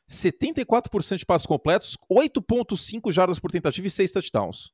74% 0.08 1.18
de 1.18 1.26
passos 1.26 1.46
completos, 1.46 1.96
8.5 2.10 3.10
jardas 3.12 3.38
por 3.38 3.50
tentativa 3.50 3.86
e 3.86 3.90
6 3.90 4.12
touchdowns. 4.12 4.72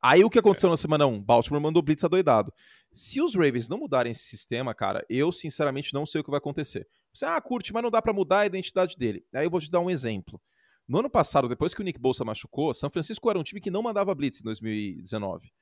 Aí 0.00 0.22
o 0.22 0.30
que 0.30 0.38
aconteceu 0.38 0.68
é. 0.68 0.70
na 0.70 0.76
semana 0.76 1.06
1? 1.06 1.20
Baltimore 1.20 1.60
mandou 1.60 1.82
blitz 1.82 2.04
adoidado. 2.04 2.52
Se 2.92 3.20
os 3.20 3.34
Ravens 3.34 3.68
não 3.68 3.78
mudarem 3.78 4.12
esse 4.12 4.24
sistema, 4.24 4.72
cara, 4.74 5.04
eu 5.08 5.32
sinceramente 5.32 5.92
não 5.92 6.06
sei 6.06 6.20
o 6.20 6.24
que 6.24 6.30
vai 6.30 6.38
acontecer. 6.38 6.86
Você, 7.12 7.24
ah, 7.24 7.40
curte, 7.40 7.72
mas 7.72 7.82
não 7.82 7.90
dá 7.90 8.00
para 8.00 8.12
mudar 8.12 8.40
a 8.40 8.46
identidade 8.46 8.96
dele. 8.96 9.24
Aí 9.34 9.44
eu 9.44 9.50
vou 9.50 9.60
te 9.60 9.70
dar 9.70 9.80
um 9.80 9.90
exemplo. 9.90 10.40
No 10.86 11.00
ano 11.00 11.10
passado, 11.10 11.48
depois 11.48 11.74
que 11.74 11.80
o 11.80 11.84
Nick 11.84 11.98
Bolsa 11.98 12.24
machucou, 12.24 12.72
São 12.72 12.90
Francisco 12.90 13.28
era 13.28 13.38
um 13.38 13.42
time 13.42 13.60
que 13.60 13.70
não 13.70 13.82
mandava 13.82 14.14
blitz 14.14 14.40
em 14.40 14.44
2019. 14.44 15.52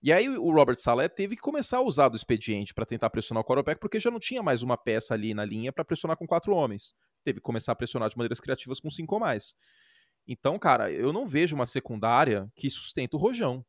E 0.00 0.12
aí 0.12 0.28
o 0.28 0.52
Robert 0.52 0.78
Saleh 0.78 1.08
teve 1.08 1.36
que 1.36 1.42
começar 1.42 1.78
a 1.78 1.82
usar 1.82 2.08
do 2.08 2.16
expediente 2.16 2.72
para 2.72 2.86
tentar 2.86 3.10
pressionar 3.10 3.42
o 3.42 3.44
quarterback, 3.44 3.80
porque 3.80 4.00
já 4.00 4.10
não 4.10 4.20
tinha 4.20 4.42
mais 4.42 4.62
uma 4.62 4.76
peça 4.76 5.14
ali 5.14 5.34
na 5.34 5.44
linha 5.44 5.72
para 5.72 5.84
pressionar 5.84 6.16
com 6.16 6.26
quatro 6.26 6.52
homens 6.54 6.94
teve 7.22 7.38
que 7.38 7.44
começar 7.44 7.72
a 7.72 7.76
pressionar 7.76 8.08
de 8.08 8.16
maneiras 8.16 8.40
criativas 8.40 8.80
com 8.80 8.90
cinco 8.90 9.14
ou 9.14 9.20
mais. 9.20 9.54
Então, 10.26 10.58
cara, 10.58 10.90
eu 10.90 11.12
não 11.12 11.26
vejo 11.26 11.54
uma 11.54 11.66
secundária 11.66 12.48
que 12.54 12.70
sustenta 12.70 13.16
o 13.16 13.20
rojão. 13.20 13.64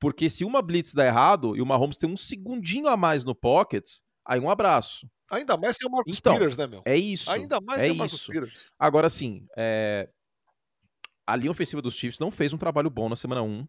Porque 0.00 0.28
se 0.28 0.44
uma 0.44 0.60
blitz 0.60 0.92
dá 0.92 1.06
errado 1.06 1.56
e 1.56 1.62
o 1.62 1.66
Mahomes 1.66 1.96
tem 1.96 2.10
um 2.10 2.16
segundinho 2.16 2.88
a 2.88 2.96
mais 2.96 3.24
no 3.24 3.34
pocket, 3.34 3.84
aí 4.24 4.40
um 4.40 4.50
abraço. 4.50 5.08
Ainda 5.30 5.56
mais 5.56 5.78
que 5.78 5.86
é 5.86 5.88
o 5.88 5.90
Marcus 5.90 6.18
então, 6.18 6.34
Peters, 6.34 6.58
né, 6.58 6.66
meu? 6.66 6.82
É 6.84 6.96
isso. 6.96 7.30
Ainda 7.30 7.60
mais 7.60 7.80
é 7.80 7.84
que 7.84 7.90
é 7.90 7.92
o 7.94 7.96
Marcus 7.96 8.26
Peters. 8.26 8.66
Agora, 8.78 9.08
sim, 9.08 9.46
é... 9.56 10.08
a 11.26 11.36
linha 11.36 11.50
ofensiva 11.50 11.80
dos 11.80 11.94
Chiefs 11.94 12.18
não 12.18 12.30
fez 12.30 12.52
um 12.52 12.58
trabalho 12.58 12.90
bom 12.90 13.08
na 13.08 13.16
semana 13.16 13.42
1. 13.42 13.66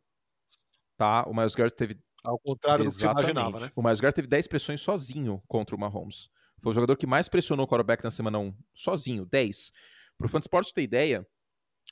Tá? 0.97 1.23
O 1.27 1.33
Miles 1.33 1.55
Garrett 1.55 1.75
teve... 1.75 1.97
Ao 2.23 2.39
contrário 2.39 2.85
Exatamente. 2.85 3.15
do 3.17 3.19
que 3.19 3.25
você 3.25 3.31
imaginava, 3.31 3.65
né? 3.65 3.71
O 3.75 3.83
Miles 3.83 3.99
Garrett 3.99 4.15
teve 4.15 4.27
10 4.27 4.47
pressões 4.47 4.81
sozinho 4.81 5.41
contra 5.47 5.75
o 5.75 5.79
Mahomes. 5.79 6.29
Foi 6.65 6.71
o 6.71 6.73
jogador 6.73 6.97
que 6.97 7.05
mais 7.05 7.29
pressionou 7.29 7.67
o 7.67 7.69
quarterback 7.69 8.03
na 8.03 8.09
semana 8.09 8.39
1, 8.39 8.51
sozinho, 8.73 9.23
10. 9.23 9.71
Para 10.17 10.25
o 10.25 10.27
Fansport 10.27 10.73
ter 10.73 10.81
ideia, 10.81 11.23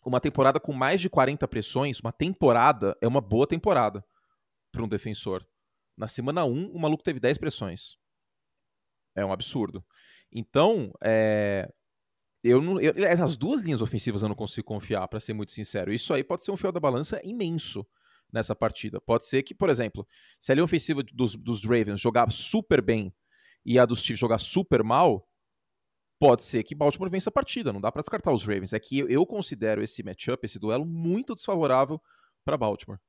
uma 0.03 0.19
temporada 0.19 0.59
com 0.59 0.73
mais 0.73 0.99
de 0.99 1.11
40 1.11 1.47
pressões, 1.47 1.99
uma 1.99 2.11
temporada 2.11 2.97
é 2.99 3.07
uma 3.07 3.21
boa 3.21 3.45
temporada 3.45 4.03
para 4.71 4.81
um 4.83 4.87
defensor. 4.87 5.45
Na 5.95 6.07
semana 6.07 6.43
1, 6.43 6.71
o 6.71 6.79
maluco 6.79 7.03
teve 7.03 7.19
10 7.19 7.37
pressões. 7.37 7.97
É 9.15 9.23
um 9.23 9.31
absurdo. 9.31 9.85
Então, 10.31 10.91
é, 11.03 11.71
eu 12.43 12.59
não, 12.59 12.81
eu, 12.81 12.95
as 13.23 13.37
duas 13.37 13.61
linhas 13.61 13.79
ofensivas 13.79 14.23
eu 14.23 14.27
não 14.27 14.35
consigo 14.35 14.65
confiar, 14.65 15.07
para 15.07 15.19
ser 15.19 15.33
muito 15.33 15.51
sincero. 15.51 15.93
Isso 15.93 16.11
aí 16.15 16.23
pode 16.23 16.43
ser 16.43 16.49
um 16.49 16.57
fiel 16.57 16.71
da 16.71 16.79
balança 16.79 17.21
imenso 17.23 17.85
nessa 18.31 18.55
partida. 18.55 18.99
Pode 18.99 19.25
ser 19.25 19.43
que, 19.43 19.53
por 19.53 19.69
exemplo, 19.69 20.03
se 20.39 20.51
a 20.51 20.55
linha 20.55 20.65
ofensiva 20.65 21.03
dos, 21.13 21.35
dos 21.35 21.63
Ravens 21.63 22.01
jogar 22.01 22.31
super 22.31 22.81
bem 22.81 23.13
e 23.65 23.79
a 23.79 23.85
dos 23.85 24.01
Chiefs 24.01 24.19
jogar 24.19 24.39
super 24.39 24.83
mal, 24.83 25.27
pode 26.19 26.43
ser 26.43 26.63
que 26.63 26.75
Baltimore 26.75 27.09
vença 27.09 27.29
a 27.29 27.33
partida. 27.33 27.73
Não 27.73 27.81
dá 27.81 27.91
para 27.91 28.01
descartar 28.01 28.33
os 28.33 28.43
Ravens. 28.43 28.73
É 28.73 28.79
que 28.79 28.99
eu 28.99 29.25
considero 29.25 29.83
esse 29.83 30.03
matchup, 30.03 30.45
esse 30.45 30.59
duelo, 30.59 30.85
muito 30.85 31.35
desfavorável 31.35 32.01
para 32.45 32.57
Baltimore. 32.57 32.99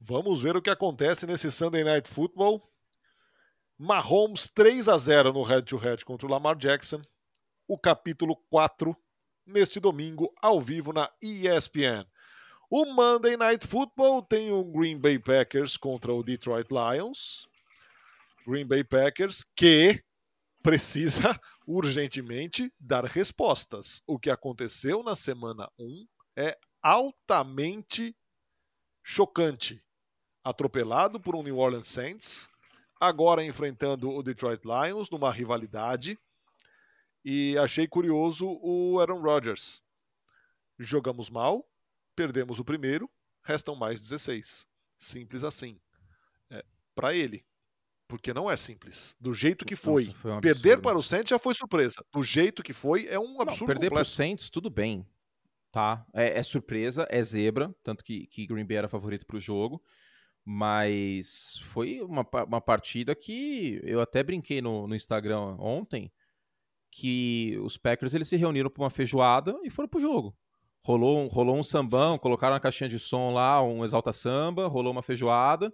Vamos 0.00 0.42
ver 0.42 0.56
o 0.56 0.62
que 0.62 0.70
acontece 0.70 1.26
nesse 1.26 1.50
Sunday 1.52 1.84
Night 1.84 2.08
Football. 2.08 2.68
Mahomes 3.78 4.48
3 4.48 4.88
a 4.88 4.98
0 4.98 5.32
no 5.32 5.42
head-to-head 5.42 6.04
contra 6.04 6.26
o 6.26 6.30
Lamar 6.30 6.56
Jackson. 6.56 7.00
O 7.68 7.78
capítulo 7.78 8.36
4 8.50 8.96
neste 9.46 9.78
domingo 9.80 10.32
ao 10.40 10.60
vivo 10.60 10.92
na 10.92 11.10
ESPN. 11.22 12.06
O 12.74 12.86
Monday 12.86 13.36
Night 13.36 13.66
Football 13.66 14.22
tem 14.22 14.50
o 14.50 14.64
Green 14.64 14.98
Bay 14.98 15.18
Packers 15.18 15.76
contra 15.76 16.10
o 16.10 16.22
Detroit 16.22 16.68
Lions. 16.70 17.46
Green 18.46 18.66
Bay 18.66 18.82
Packers 18.82 19.44
que 19.54 20.02
precisa 20.62 21.38
urgentemente 21.68 22.72
dar 22.80 23.04
respostas. 23.04 24.00
O 24.06 24.18
que 24.18 24.30
aconteceu 24.30 25.02
na 25.02 25.14
semana 25.14 25.70
1 25.78 26.06
é 26.34 26.56
altamente 26.80 28.16
chocante. 29.02 29.84
Atropelado 30.42 31.20
por 31.20 31.36
um 31.36 31.42
New 31.42 31.58
Orleans 31.58 31.88
Saints, 31.88 32.48
agora 32.98 33.44
enfrentando 33.44 34.08
o 34.08 34.22
Detroit 34.22 34.62
Lions 34.64 35.10
numa 35.10 35.30
rivalidade. 35.30 36.18
E 37.22 37.54
achei 37.58 37.86
curioso 37.86 38.46
o 38.62 38.98
Aaron 38.98 39.20
Rodgers. 39.20 39.82
Jogamos 40.78 41.28
mal, 41.28 41.68
perdemos 42.14 42.58
o 42.58 42.64
primeiro, 42.64 43.10
restam 43.42 43.74
mais 43.74 44.00
16. 44.00 44.66
Simples 44.98 45.42
assim. 45.44 45.80
É, 46.50 46.64
para 46.94 47.14
ele. 47.14 47.44
Porque 48.06 48.34
não 48.34 48.50
é 48.50 48.56
simples. 48.56 49.16
Do 49.18 49.32
jeito 49.32 49.64
que 49.64 49.74
foi. 49.74 50.04
Nossa, 50.04 50.18
foi 50.18 50.32
um 50.32 50.40
perder 50.40 50.80
para 50.80 50.98
o 50.98 51.02
Saints 51.02 51.30
já 51.30 51.38
foi 51.38 51.54
surpresa. 51.54 52.04
Do 52.12 52.22
jeito 52.22 52.62
que 52.62 52.72
foi, 52.72 53.06
é 53.06 53.18
um 53.18 53.40
absurdo. 53.40 53.60
Não, 53.60 53.66
perder 53.66 53.90
para 53.90 54.02
o 54.02 54.06
Saints, 54.06 54.50
tudo 54.50 54.68
bem. 54.68 55.06
Tá? 55.70 56.04
É, 56.12 56.38
é, 56.38 56.42
surpresa, 56.42 57.06
é 57.08 57.22
zebra. 57.22 57.74
Tanto 57.82 58.04
que, 58.04 58.26
que 58.26 58.46
Green 58.46 58.66
Bay 58.66 58.76
era 58.76 58.88
favorito 58.88 59.26
para 59.26 59.38
o 59.38 59.40
jogo. 59.40 59.82
Mas 60.44 61.58
foi 61.62 62.02
uma, 62.02 62.26
uma 62.46 62.60
partida 62.60 63.14
que 63.14 63.80
eu 63.82 64.00
até 64.00 64.22
brinquei 64.22 64.60
no, 64.60 64.86
no 64.86 64.94
Instagram 64.94 65.56
ontem. 65.58 66.12
Que 66.90 67.58
os 67.62 67.78
Packers 67.78 68.12
eles 68.12 68.28
se 68.28 68.36
reuniram 68.36 68.68
para 68.68 68.82
uma 68.82 68.90
feijoada 68.90 69.58
e 69.64 69.70
foram 69.70 69.88
pro 69.88 69.98
jogo. 69.98 70.36
Rolou 70.84 71.18
um, 71.20 71.28
rolou 71.28 71.56
um 71.56 71.62
sambão, 71.62 72.18
colocaram 72.18 72.54
na 72.54 72.60
caixinha 72.60 72.88
de 72.88 72.98
som 72.98 73.32
lá, 73.32 73.62
um 73.62 73.84
exalta 73.84 74.12
samba, 74.12 74.66
rolou 74.66 74.92
uma 74.92 75.02
feijoada. 75.02 75.72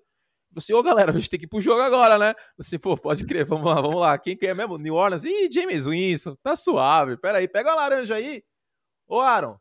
Você, 0.53 0.73
ô 0.75 0.83
galera, 0.83 1.13
a 1.13 1.15
gente 1.15 1.31
tem 1.31 1.39
que 1.39 1.47
ir 1.47 1.49
pro 1.49 1.61
jogo 1.61 1.81
agora, 1.81 2.19
né? 2.19 2.35
Você, 2.57 2.79
pô, 2.79 2.97
pode 2.97 3.25
crer, 3.27 3.45
vamos 3.45 3.67
lá, 3.67 3.81
vamos 3.81 4.01
lá. 4.01 4.19
Quem 4.19 4.37
quer 4.37 4.55
mesmo? 4.55 4.79
New 4.79 4.95
Orleans? 4.95 5.25
Ih, 5.25 5.51
James 5.53 5.87
Winston, 5.87 6.37
tá 6.43 6.57
suave. 6.57 7.17
Pera 7.17 7.39
aí, 7.39 7.49
pega 7.49 7.73
a 7.73 7.75
laranja 7.75 8.15
aí. 8.15 8.43
Ô, 9.07 9.21
Aaron. 9.21 9.59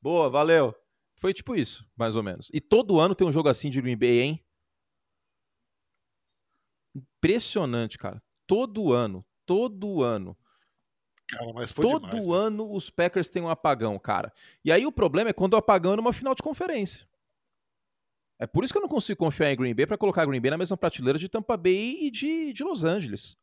Boa, 0.00 0.28
valeu. 0.28 0.74
Foi 1.16 1.32
tipo 1.32 1.54
isso, 1.54 1.86
mais 1.96 2.16
ou 2.16 2.22
menos. 2.22 2.50
E 2.52 2.60
todo 2.60 2.98
ano 2.98 3.14
tem 3.14 3.26
um 3.26 3.32
jogo 3.32 3.48
assim 3.48 3.70
de 3.70 3.80
Green 3.80 3.96
Bay, 3.96 4.20
hein? 4.20 4.44
Impressionante, 6.94 7.96
cara. 7.96 8.22
Todo 8.46 8.92
ano, 8.92 9.24
todo 9.46 10.02
ano. 10.02 10.36
Cara, 11.32 11.52
mas 11.54 11.72
foi 11.72 11.84
Todo 11.84 12.06
demais, 12.06 12.26
ano 12.26 12.70
os 12.72 12.90
Packers 12.90 13.30
têm 13.30 13.42
um 13.42 13.48
apagão, 13.48 13.98
cara. 13.98 14.32
E 14.62 14.70
aí 14.70 14.84
o 14.84 14.92
problema 14.92 15.30
é 15.30 15.32
quando 15.32 15.54
o 15.54 15.56
apagão 15.56 15.94
é 15.94 15.96
numa 15.96 16.12
final 16.12 16.34
de 16.34 16.42
conferência. 16.42 17.08
É 18.38 18.46
por 18.46 18.64
isso 18.64 18.72
que 18.72 18.78
eu 18.78 18.82
não 18.82 18.88
consigo 18.88 19.18
confiar 19.18 19.50
em 19.50 19.56
Green 19.56 19.74
Bay 19.74 19.86
para 19.86 19.96
colocar 19.96 20.26
Green 20.26 20.40
Bay 20.40 20.50
na 20.50 20.58
mesma 20.58 20.76
prateleira 20.76 21.18
de 21.18 21.28
Tampa 21.28 21.56
Bay 21.56 21.98
e 22.02 22.10
de, 22.10 22.52
de 22.52 22.62
Los 22.62 22.84
Angeles. 22.84 23.36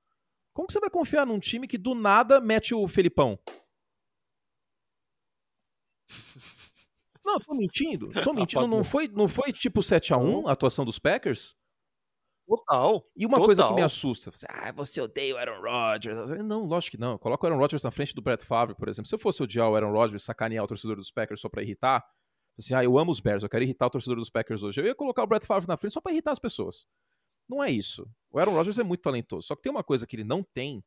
Como 0.53 0.67
que 0.67 0.73
você 0.73 0.79
vai 0.79 0.89
confiar 0.89 1.25
num 1.25 1.39
time 1.39 1.67
que 1.67 1.77
do 1.77 1.95
nada 1.95 2.39
mete 2.39 2.75
o 2.75 2.87
Felipão? 2.87 3.39
Não, 7.25 7.39
tô 7.39 7.55
mentindo. 7.55 8.09
Tô 8.23 8.33
mentindo. 8.33 8.67
Não 8.67 8.83
foi, 8.83 9.07
não 9.07 9.27
foi 9.27 9.53
tipo 9.53 9.83
7 9.83 10.13
a 10.13 10.17
1 10.17 10.47
a 10.47 10.51
atuação 10.51 10.83
dos 10.83 10.97
Packers? 10.97 11.55
Total. 12.49 13.05
E 13.15 13.27
uma 13.27 13.37
total. 13.37 13.45
coisa 13.45 13.67
que 13.67 13.73
me 13.75 13.83
assusta, 13.83 14.31
você, 14.31 14.47
ah, 14.49 14.71
você 14.71 14.99
odeia 14.99 15.35
o 15.35 15.37
Aaron 15.37 15.61
Rodgers. 15.61 16.29
Não, 16.43 16.65
lógico 16.65 16.97
que 16.97 17.01
não. 17.01 17.15
Coloca 17.15 17.45
o 17.45 17.47
Aaron 17.47 17.59
Rodgers 17.59 17.83
na 17.83 17.91
frente 17.91 18.15
do 18.15 18.23
Brett 18.23 18.43
Favre, 18.43 18.75
por 18.75 18.89
exemplo. 18.89 19.07
Se 19.07 19.13
eu 19.13 19.19
fosse 19.19 19.43
odiar 19.43 19.69
o 19.69 19.75
Aaron 19.75 19.91
Rodgers, 19.91 20.23
sacanear 20.23 20.63
o 20.63 20.67
torcedor 20.67 20.95
dos 20.95 21.11
Packers 21.11 21.39
só 21.39 21.47
pra 21.47 21.61
irritar, 21.61 22.03
assim, 22.57 22.73
ah, 22.73 22.83
eu 22.83 22.97
amo 22.97 23.11
os 23.11 23.19
Bears, 23.19 23.43
eu 23.43 23.49
quero 23.49 23.63
irritar 23.63 23.85
o 23.85 23.89
torcedor 23.91 24.17
dos 24.17 24.31
Packers 24.31 24.63
hoje. 24.63 24.81
Eu 24.81 24.85
ia 24.85 24.95
colocar 24.95 25.21
o 25.21 25.27
Brett 25.27 25.45
Favre 25.45 25.67
na 25.67 25.77
frente 25.77 25.93
só 25.93 26.01
pra 26.01 26.11
irritar 26.11 26.31
as 26.31 26.39
pessoas. 26.39 26.87
Não 27.47 27.63
é 27.63 27.69
isso. 27.69 28.09
O 28.31 28.39
Aaron 28.39 28.53
Rodgers 28.53 28.79
é 28.79 28.83
muito 28.83 29.01
talentoso. 29.01 29.45
Só 29.45 29.55
que 29.55 29.61
tem 29.61 29.71
uma 29.71 29.83
coisa 29.83 30.07
que 30.07 30.15
ele 30.15 30.23
não 30.23 30.41
tem, 30.41 30.83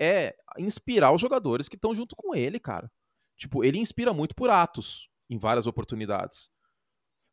é 0.00 0.36
inspirar 0.58 1.12
os 1.12 1.20
jogadores 1.20 1.68
que 1.68 1.74
estão 1.74 1.92
junto 1.92 2.14
com 2.14 2.36
ele, 2.36 2.60
cara. 2.60 2.88
Tipo, 3.36 3.64
ele 3.64 3.78
inspira 3.78 4.12
muito 4.12 4.36
por 4.36 4.48
atos 4.48 5.08
em 5.28 5.36
várias 5.38 5.66
oportunidades. 5.66 6.52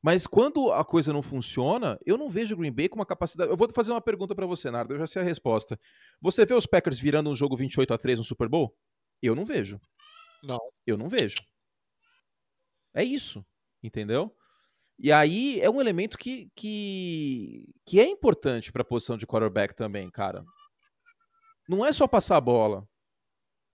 Mas 0.01 0.27
quando 0.27 0.71
a 0.71 0.85
coisa 0.85 1.11
não 1.11 1.23
funciona, 1.23 1.99
eu 2.05 2.17
não 2.17 2.29
vejo 2.29 2.53
o 2.53 2.57
Green 2.57 2.71
Bay 2.71 2.87
com 2.87 2.95
uma 2.95 3.05
capacidade. 3.05 3.49
Eu 3.49 3.57
vou 3.57 3.67
fazer 3.73 3.91
uma 3.91 4.01
pergunta 4.01 4.35
para 4.35 4.45
você, 4.45 4.69
Nardo, 4.69 4.93
eu 4.93 4.99
já 4.99 5.07
sei 5.07 5.21
a 5.21 5.25
resposta. 5.25 5.79
Você 6.21 6.45
vê 6.45 6.53
os 6.53 6.65
Packers 6.65 6.99
virando 6.99 7.29
um 7.29 7.35
jogo 7.35 7.57
28 7.57 7.93
a 7.93 7.97
3 7.97 8.19
no 8.19 8.23
Super 8.23 8.47
Bowl? 8.47 8.75
Eu 9.21 9.35
não 9.35 9.43
vejo. 9.43 9.79
Não. 10.43 10.59
Eu 10.85 10.97
não 10.97 11.09
vejo. 11.09 11.37
É 12.93 13.03
isso, 13.03 13.45
entendeu? 13.81 14.35
E 14.99 15.11
aí 15.11 15.59
é 15.61 15.69
um 15.69 15.79
elemento 15.79 16.17
que, 16.17 16.49
que, 16.55 17.69
que 17.85 17.99
é 17.99 18.09
importante 18.09 18.71
para 18.71 18.81
a 18.81 18.85
posição 18.85 19.17
de 19.17 19.27
quarterback 19.27 19.75
também, 19.75 20.09
cara. 20.09 20.43
Não 21.69 21.85
é 21.85 21.91
só 21.91 22.07
passar 22.07 22.37
a 22.37 22.41
bola. 22.41 22.87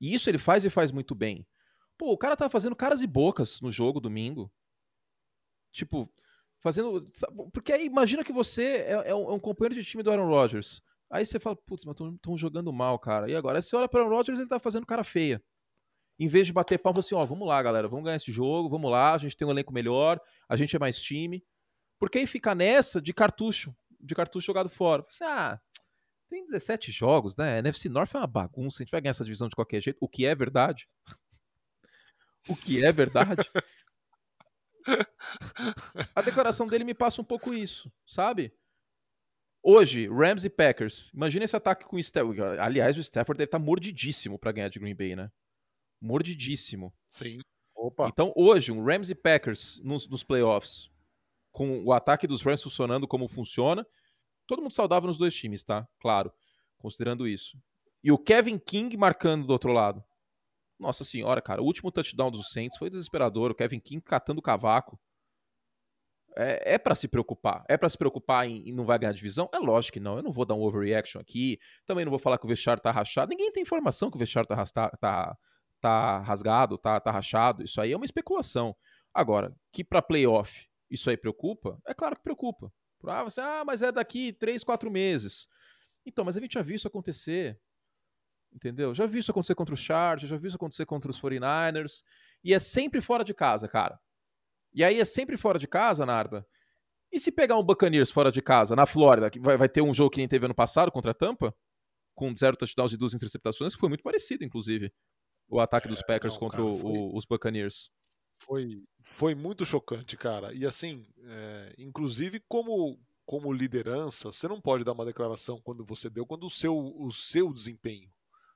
E 0.01 0.13
isso 0.13 0.29
ele 0.29 0.37
faz 0.37 0.65
e 0.65 0.69
faz 0.69 0.91
muito 0.91 1.15
bem. 1.15 1.47
Pô, 1.97 2.11
o 2.11 2.17
cara 2.17 2.35
tá 2.35 2.49
fazendo 2.49 2.75
caras 2.75 3.01
e 3.01 3.07
bocas 3.07 3.61
no 3.61 3.71
jogo 3.71 4.01
domingo. 4.01 4.51
Tipo, 5.73 6.09
fazendo. 6.59 7.11
Porque 7.51 7.73
aí 7.73 7.85
imagina 7.85 8.23
que 8.23 8.31
você 8.31 8.63
é, 8.87 8.91
é, 9.09 9.15
um, 9.15 9.29
é 9.29 9.33
um, 9.33 9.39
companheiro 9.39 9.75
de 9.75 9.83
time 9.83 10.01
do 10.01 10.09
Aaron 10.11 10.29
Rodgers. 10.29 10.81
Aí 11.11 11.25
você 11.25 11.39
fala, 11.39 11.55
putz, 11.55 11.83
mas 11.83 11.95
estão 11.99 12.37
jogando 12.37 12.71
mal, 12.71 12.97
cara. 12.97 13.29
E 13.29 13.35
agora? 13.35 13.57
Aí 13.57 13.61
você 13.61 13.75
olha 13.75 13.89
para 13.89 13.99
o 13.99 14.03
Aaron 14.03 14.15
Rodgers 14.15 14.39
ele 14.39 14.47
tá 14.47 14.59
fazendo 14.59 14.85
cara 14.85 15.03
feia. 15.03 15.43
Em 16.17 16.27
vez 16.27 16.47
de 16.47 16.53
bater 16.53 16.79
palma, 16.79 16.99
assim, 16.99 17.15
ó, 17.15 17.25
vamos 17.25 17.47
lá, 17.47 17.61
galera, 17.61 17.87
vamos 17.87 18.05
ganhar 18.05 18.15
esse 18.15 18.31
jogo, 18.31 18.69
vamos 18.69 18.89
lá, 18.89 19.13
a 19.13 19.17
gente 19.17 19.35
tem 19.35 19.47
um 19.47 19.51
elenco 19.51 19.73
melhor, 19.73 20.21
a 20.47 20.55
gente 20.55 20.75
é 20.75 20.79
mais 20.79 21.01
time. 21.01 21.43
Porque 21.99 22.19
aí 22.19 22.27
fica 22.27 22.53
nessa 22.53 23.01
de 23.01 23.13
cartucho, 23.13 23.75
de 23.99 24.13
cartucho 24.15 24.45
jogado 24.45 24.69
fora. 24.69 25.03
Você, 25.07 25.23
ah, 25.23 25.59
tem 26.29 26.45
17 26.45 26.91
jogos, 26.91 27.35
né? 27.35 27.55
A 27.55 27.59
NFC 27.59 27.89
North 27.89 28.13
é 28.13 28.17
uma 28.17 28.27
bagunça, 28.27 28.77
a 28.77 28.83
gente 28.83 28.91
vai 28.91 29.01
ganhar 29.01 29.11
essa 29.11 29.25
divisão 29.25 29.49
de 29.49 29.55
qualquer 29.55 29.81
jeito, 29.81 29.97
o 29.99 30.07
que 30.07 30.25
é 30.25 30.35
verdade. 30.35 30.87
o 32.47 32.55
que 32.55 32.83
é 32.83 32.91
verdade. 32.91 33.49
A 36.15 36.21
declaração 36.21 36.67
dele 36.67 36.83
me 36.83 36.93
passa 36.93 37.21
um 37.21 37.25
pouco 37.25 37.53
isso, 37.53 37.91
sabe? 38.05 38.53
Hoje, 39.61 40.07
Rams 40.07 40.43
e 40.43 40.49
Packers. 40.49 41.09
Imagina 41.13 41.45
esse 41.45 41.55
ataque 41.55 41.85
com 41.85 41.95
o 41.95 41.99
Stafford. 41.99 42.41
Aliás, 42.59 42.97
o 42.97 43.01
Stafford 43.01 43.37
deve 43.37 43.47
estar 43.47 43.59
mordidíssimo 43.59 44.37
para 44.37 44.51
ganhar 44.51 44.69
de 44.69 44.79
Green 44.79 44.95
Bay, 44.95 45.15
né? 45.15 45.31
Mordidíssimo. 46.01 46.93
Sim. 47.09 47.39
Opa. 47.73 48.07
Então, 48.07 48.33
hoje, 48.35 48.71
um 48.71 48.83
Rams 48.83 49.09
e 49.09 49.15
Packers 49.15 49.79
nos, 49.81 50.07
nos 50.07 50.23
playoffs, 50.23 50.89
com 51.51 51.83
o 51.85 51.93
ataque 51.93 52.27
dos 52.27 52.41
Rams 52.41 52.61
funcionando 52.61 53.07
como 53.07 53.29
funciona, 53.29 53.87
todo 54.45 54.61
mundo 54.61 54.73
saudável 54.73 55.07
nos 55.07 55.17
dois 55.17 55.33
times, 55.33 55.63
tá? 55.63 55.87
Claro, 55.99 56.33
considerando 56.77 57.25
isso. 57.25 57.57
E 58.03 58.11
o 58.11 58.17
Kevin 58.17 58.59
King 58.59 58.97
marcando 58.97 59.47
do 59.47 59.53
outro 59.53 59.71
lado. 59.71 60.03
Nossa 60.83 61.05
senhora, 61.05 61.41
cara, 61.41 61.61
o 61.61 61.65
último 61.65 61.89
touchdown 61.89 62.29
dos 62.29 62.49
Saints 62.49 62.77
foi 62.77 62.89
desesperador. 62.89 63.51
O 63.51 63.55
Kevin 63.55 63.79
King 63.79 64.01
catando 64.01 64.39
o 64.39 64.43
cavaco. 64.43 64.99
É, 66.35 66.73
é 66.73 66.77
para 66.77 66.93
se 66.93 67.07
preocupar. 67.07 67.63
É 67.69 67.77
para 67.77 67.87
se 67.87 67.97
preocupar 67.97 68.45
em, 68.45 68.67
em, 68.67 68.73
não 68.73 68.83
vai 68.83 68.99
ganhar 68.99 69.13
divisão? 69.13 69.49
É 69.53 69.59
lógico 69.59 69.93
que 69.93 69.99
não. 70.01 70.17
Eu 70.17 70.23
não 70.23 70.31
vou 70.31 70.45
dar 70.45 70.55
um 70.55 70.61
overreaction 70.61 71.21
aqui. 71.21 71.57
Também 71.85 72.03
não 72.03 72.09
vou 72.09 72.19
falar 72.19 72.37
que 72.37 72.45
o 72.45 72.49
vestiário 72.49 72.83
tá 72.83 72.91
rachado. 72.91 73.29
Ninguém 73.29 73.49
tem 73.49 73.63
informação 73.63 74.11
que 74.11 74.17
o 74.17 74.19
vestiário 74.19 74.47
tá, 74.47 74.61
tá, 74.65 74.89
tá, 74.99 75.37
tá 75.79 76.19
rasgado, 76.19 76.77
tá, 76.77 76.99
tá 76.99 77.11
rachado. 77.11 77.63
Isso 77.63 77.79
aí 77.79 77.93
é 77.93 77.95
uma 77.95 78.05
especulação. 78.05 78.75
Agora, 79.13 79.55
que 79.71 79.85
para 79.85 80.01
playoff 80.01 80.67
isso 80.91 81.09
aí 81.09 81.15
preocupa? 81.15 81.79
É 81.87 81.93
claro 81.93 82.17
que 82.17 82.23
preocupa. 82.23 82.73
Ah, 83.05 83.23
você, 83.23 83.39
ah, 83.39 83.63
mas 83.65 83.81
é 83.81 83.89
daqui 83.89 84.33
três, 84.33 84.65
quatro 84.65 84.91
meses. 84.91 85.47
Então, 86.05 86.25
mas 86.25 86.35
a 86.35 86.41
gente 86.41 86.53
já 86.53 86.61
viu 86.61 86.75
isso 86.75 86.87
acontecer. 86.87 87.57
Entendeu? 88.53 88.93
Já 88.93 89.05
vi 89.05 89.19
isso 89.19 89.31
acontecer 89.31 89.55
contra 89.55 89.73
os 89.73 89.79
Chargers, 89.79 90.29
já 90.29 90.37
vi 90.37 90.47
isso 90.47 90.55
acontecer 90.55 90.85
contra 90.85 91.09
os 91.09 91.19
49ers. 91.19 92.03
E 92.43 92.53
é 92.53 92.59
sempre 92.59 93.01
fora 93.01 93.23
de 93.23 93.33
casa, 93.33 93.67
cara. 93.67 93.99
E 94.73 94.83
aí 94.83 94.99
é 94.99 95.05
sempre 95.05 95.37
fora 95.37 95.57
de 95.57 95.67
casa, 95.67 96.05
Narda. 96.05 96.45
E 97.11 97.19
se 97.19 97.31
pegar 97.31 97.57
um 97.57 97.63
Buccaneers 97.63 98.09
fora 98.09 98.31
de 98.31 98.41
casa, 98.41 98.75
na 98.75 98.85
Flórida, 98.85 99.29
que 99.29 99.39
vai, 99.39 99.55
vai 99.55 99.69
ter 99.69 99.81
um 99.81 99.93
jogo 99.93 100.09
que 100.09 100.17
nem 100.17 100.27
teve 100.27 100.45
ano 100.45 100.55
passado 100.55 100.91
contra 100.91 101.11
a 101.11 101.13
Tampa, 101.13 101.55
com 102.15 102.35
zero 102.35 102.57
touchdowns 102.57 102.93
e 102.93 102.97
duas 102.97 103.13
interceptações, 103.13 103.73
que 103.73 103.79
foi 103.79 103.89
muito 103.89 104.03
parecido, 104.03 104.43
inclusive, 104.43 104.91
o 105.47 105.59
ataque 105.59 105.87
é, 105.87 105.89
dos 105.89 106.01
Packers 106.01 106.33
não, 106.33 106.39
contra 106.39 106.63
cara, 106.63 106.75
foi, 106.75 106.91
o, 106.91 107.15
os 107.15 107.25
Buccaneers. 107.25 107.91
Foi, 108.39 108.83
foi 109.01 109.35
muito 109.35 109.65
chocante, 109.65 110.17
cara. 110.17 110.53
E 110.53 110.65
assim, 110.65 111.05
é, 111.23 111.75
inclusive 111.77 112.39
como, 112.47 112.99
como 113.25 113.53
liderança, 113.53 114.31
você 114.31 114.47
não 114.47 114.59
pode 114.59 114.83
dar 114.83 114.93
uma 114.93 115.05
declaração 115.05 115.61
quando 115.61 115.85
você 115.85 116.09
deu, 116.09 116.25
quando 116.25 116.45
o 116.45 116.49
seu, 116.49 116.75
o 116.75 117.11
seu 117.11 117.53
desempenho 117.53 118.12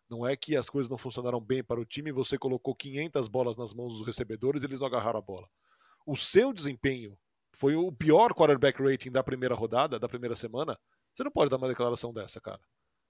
não 0.10 0.26
é 0.26 0.36
que 0.36 0.56
as 0.56 0.70
coisas 0.70 0.90
não 0.90 0.98
funcionaram 0.98 1.40
bem 1.40 1.64
para 1.64 1.80
o 1.80 1.86
time 1.86 2.10
e 2.10 2.14
você 2.14 2.38
colocou 2.38 2.74
500 2.76 3.28
bolas 3.28 3.58
nas 3.58 3.74
mãos 3.74 3.98
dos 3.98 4.06
recebedores 4.06 4.64
e 4.64 4.66
eles 4.66 4.80
não 4.80 4.88
agarraram 4.88 5.20
a 5.20 5.22
bola. 5.22 5.48
O 6.06 6.16
seu 6.16 6.54
desempenho 6.54 7.18
foi 7.52 7.76
o 7.76 7.92
pior 7.92 8.34
quarterback 8.34 8.82
rating 8.82 9.12
da 9.12 9.24
primeira 9.24 9.56
rodada, 9.56 10.00
da 10.00 10.08
primeira 10.08 10.36
semana. 10.36 10.78
Você 11.14 11.24
não 11.24 11.32
pode 11.32 11.50
dar 11.50 11.58
uma 11.58 11.68
declaração 11.68 12.14
dessa, 12.14 12.40
cara. 12.40 12.62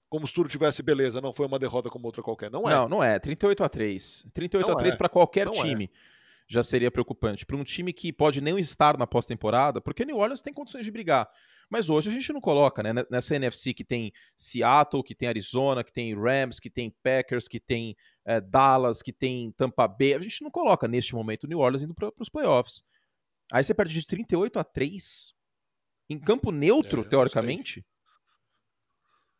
Como 0.08 0.26
se 0.26 0.32
tudo 0.32 0.48
tivesse 0.48 0.82
beleza, 0.82 1.20
não 1.20 1.32
foi 1.32 1.46
uma 1.46 1.58
derrota 1.58 1.90
como 1.90 2.06
outra 2.06 2.22
qualquer. 2.22 2.50
Não 2.50 2.68
é. 2.68 2.74
Não, 2.74 2.88
não 2.88 3.04
é. 3.04 3.18
38 3.18 3.62
a 3.62 3.68
3. 3.68 4.24
38 4.32 4.66
não 4.66 4.74
a 4.74 4.78
3 4.78 4.94
é. 4.94 4.96
para 4.96 5.08
qualquer 5.08 5.46
não 5.46 5.52
é. 5.52 5.62
time. 5.62 5.90
É 5.94 6.17
já 6.48 6.62
seria 6.62 6.90
preocupante. 6.90 7.44
Para 7.44 7.56
um 7.56 7.62
time 7.62 7.92
que 7.92 8.10
pode 8.12 8.40
nem 8.40 8.58
estar 8.58 8.96
na 8.96 9.06
pós-temporada, 9.06 9.80
porque 9.80 10.04
New 10.04 10.16
Orleans 10.16 10.40
tem 10.40 10.52
condições 10.52 10.84
de 10.84 10.90
brigar. 10.90 11.28
Mas 11.70 11.90
hoje 11.90 12.08
a 12.08 12.12
gente 12.12 12.32
não 12.32 12.40
coloca, 12.40 12.82
né? 12.82 13.04
Nessa 13.10 13.36
NFC 13.36 13.74
que 13.74 13.84
tem 13.84 14.10
Seattle, 14.34 15.04
que 15.04 15.14
tem 15.14 15.28
Arizona, 15.28 15.84
que 15.84 15.92
tem 15.92 16.14
Rams, 16.14 16.58
que 16.58 16.70
tem 16.70 16.90
Packers, 17.02 17.46
que 17.46 17.60
tem 17.60 17.94
é, 18.24 18.40
Dallas, 18.40 19.02
que 19.02 19.12
tem 19.12 19.52
Tampa 19.52 19.86
Bay. 19.86 20.14
A 20.14 20.18
gente 20.18 20.42
não 20.42 20.50
coloca 20.50 20.88
neste 20.88 21.14
momento 21.14 21.46
New 21.46 21.58
Orleans 21.58 21.82
indo 21.82 21.94
para 21.94 22.10
os 22.18 22.30
playoffs. 22.30 22.82
Aí 23.52 23.62
você 23.62 23.74
perde 23.74 23.92
de 23.92 24.06
38 24.06 24.58
a 24.58 24.64
3 24.64 25.34
em 26.08 26.18
campo 26.18 26.50
neutro, 26.50 27.02
é, 27.02 27.04
teoricamente. 27.04 27.84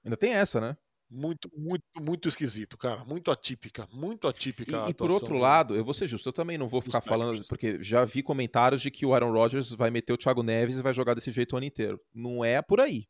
Ainda 0.05 0.17
tem 0.17 0.35
essa, 0.35 0.61
né? 0.61 0.77
Muito, 1.11 1.51
muito, 1.57 1.85
muito 2.01 2.29
esquisito, 2.29 2.77
cara. 2.77 3.05
Muito 3.05 3.31
atípica, 3.31 3.89
muito 3.93 4.29
atípica. 4.29 4.87
E, 4.87 4.91
e 4.91 4.95
por 4.95 5.11
outro 5.11 5.39
lado, 5.39 5.75
eu 5.75 5.85
vou 5.85 5.95
ser 5.95 6.07
justo, 6.07 6.29
eu 6.29 6.33
também 6.33 6.59
não 6.59 6.69
vou 6.69 6.83
ficar 6.83 7.01
falando, 7.01 7.43
porque 7.49 7.83
já 7.83 8.05
vi 8.05 8.23
comentários 8.23 8.83
de 8.83 8.91
que 8.91 9.07
o 9.07 9.15
Aaron 9.15 9.33
Rodgers 9.33 9.73
vai 9.73 9.91
meter 9.91 10.13
o 10.13 10.19
Thiago 10.19 10.43
Neves 10.43 10.77
e 10.79 10.83
vai 10.83 10.93
jogar 10.93 11.15
desse 11.15 11.31
jeito 11.33 11.55
o 11.55 11.57
ano 11.57 11.67
inteiro. 11.67 12.01
Não 12.15 12.45
é 12.45 12.61
por 12.61 12.81
aí. 12.81 13.07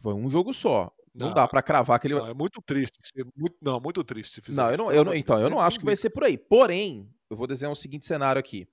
Foi 0.00 0.14
um 0.14 0.30
jogo 0.30 0.52
só. 0.52 0.92
Não, 1.14 1.28
não 1.28 1.34
dá 1.34 1.46
para 1.46 1.62
cravar 1.62 1.98
que 2.00 2.08
ele 2.08 2.14
não, 2.14 2.26
É 2.26 2.34
muito 2.34 2.60
triste. 2.62 2.98
Muito, 3.36 3.56
não, 3.60 3.80
muito 3.80 4.02
triste. 4.04 4.42
não, 4.48 4.70
eu 4.70 4.76
não, 4.76 4.92
eu 4.92 5.04
não, 5.04 5.14
então, 5.14 5.40
eu 5.40 5.48
não 5.48 5.60
acho 5.60 5.78
que 5.78 5.84
vai 5.84 5.96
ser 5.96 6.10
por 6.10 6.24
aí. 6.24 6.36
Porém, 6.36 7.08
eu 7.30 7.36
vou 7.36 7.46
desenhar 7.46 7.72
o 7.72 7.76
seguinte 7.76 8.06
cenário 8.06 8.38
aqui. 8.38 8.68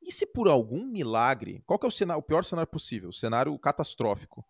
E 0.00 0.10
se 0.10 0.26
por 0.26 0.48
algum 0.48 0.84
milagre, 0.84 1.62
qual 1.64 1.78
que 1.78 1.86
é 1.86 1.88
o, 1.88 1.92
cenário, 1.92 2.20
o 2.20 2.22
pior 2.22 2.44
cenário 2.44 2.70
possível? 2.70 3.10
O 3.10 3.12
cenário 3.12 3.56
catastrófico 3.58 4.44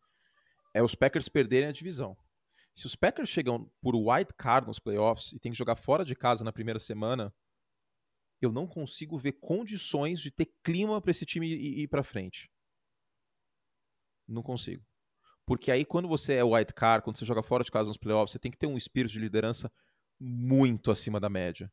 é 0.75 0.83
os 0.83 0.95
Packers 0.95 1.29
perderem 1.29 1.69
a 1.69 1.73
divisão. 1.73 2.17
Se 2.75 2.87
os 2.87 2.97
Packers 2.97 3.29
chegam 3.29 3.71
por 3.81 3.95
white 3.95 4.33
card 4.35 4.67
nos 4.67 4.79
playoffs 4.79 5.33
e 5.33 5.39
tem 5.39 5.53
que 5.53 5.59
jogar 5.59 5.77
fora 5.77 6.05
de 6.05 6.15
casa 6.15 6.43
na 6.43 6.53
primeira 6.53 6.79
semana, 6.79 7.35
eu 8.41 8.51
não 8.51 8.67
consigo 8.67 9.19
ver 9.19 9.33
condições 9.33 10.21
de 10.21 10.31
ter 10.31 10.53
clima 10.65 11.01
para 11.01 11.11
esse 11.11 11.27
time 11.27 11.47
ir, 11.47 11.89
para 11.89 12.03
frente. 12.03 12.51
Não 14.27 14.43
consigo. 14.43 14.85
Porque 15.47 15.71
aí 15.71 15.85
quando 15.85 16.09
você 16.09 16.35
é 16.35 16.45
white 16.45 16.73
card, 16.73 17.05
quando 17.05 17.19
você 17.19 17.25
joga 17.25 17.43
fora 17.43 17.63
de 17.63 17.71
casa 17.71 17.89
nos 17.89 17.99
playoffs, 17.99 18.33
você 18.33 18.39
tem 18.39 18.51
que 18.51 18.59
ter 18.59 18.67
um 18.67 18.77
espírito 18.77 19.13
de 19.13 19.19
liderança 19.19 19.71
muito 20.19 20.91
acima 20.91 21.21
da 21.21 21.29
média. 21.29 21.71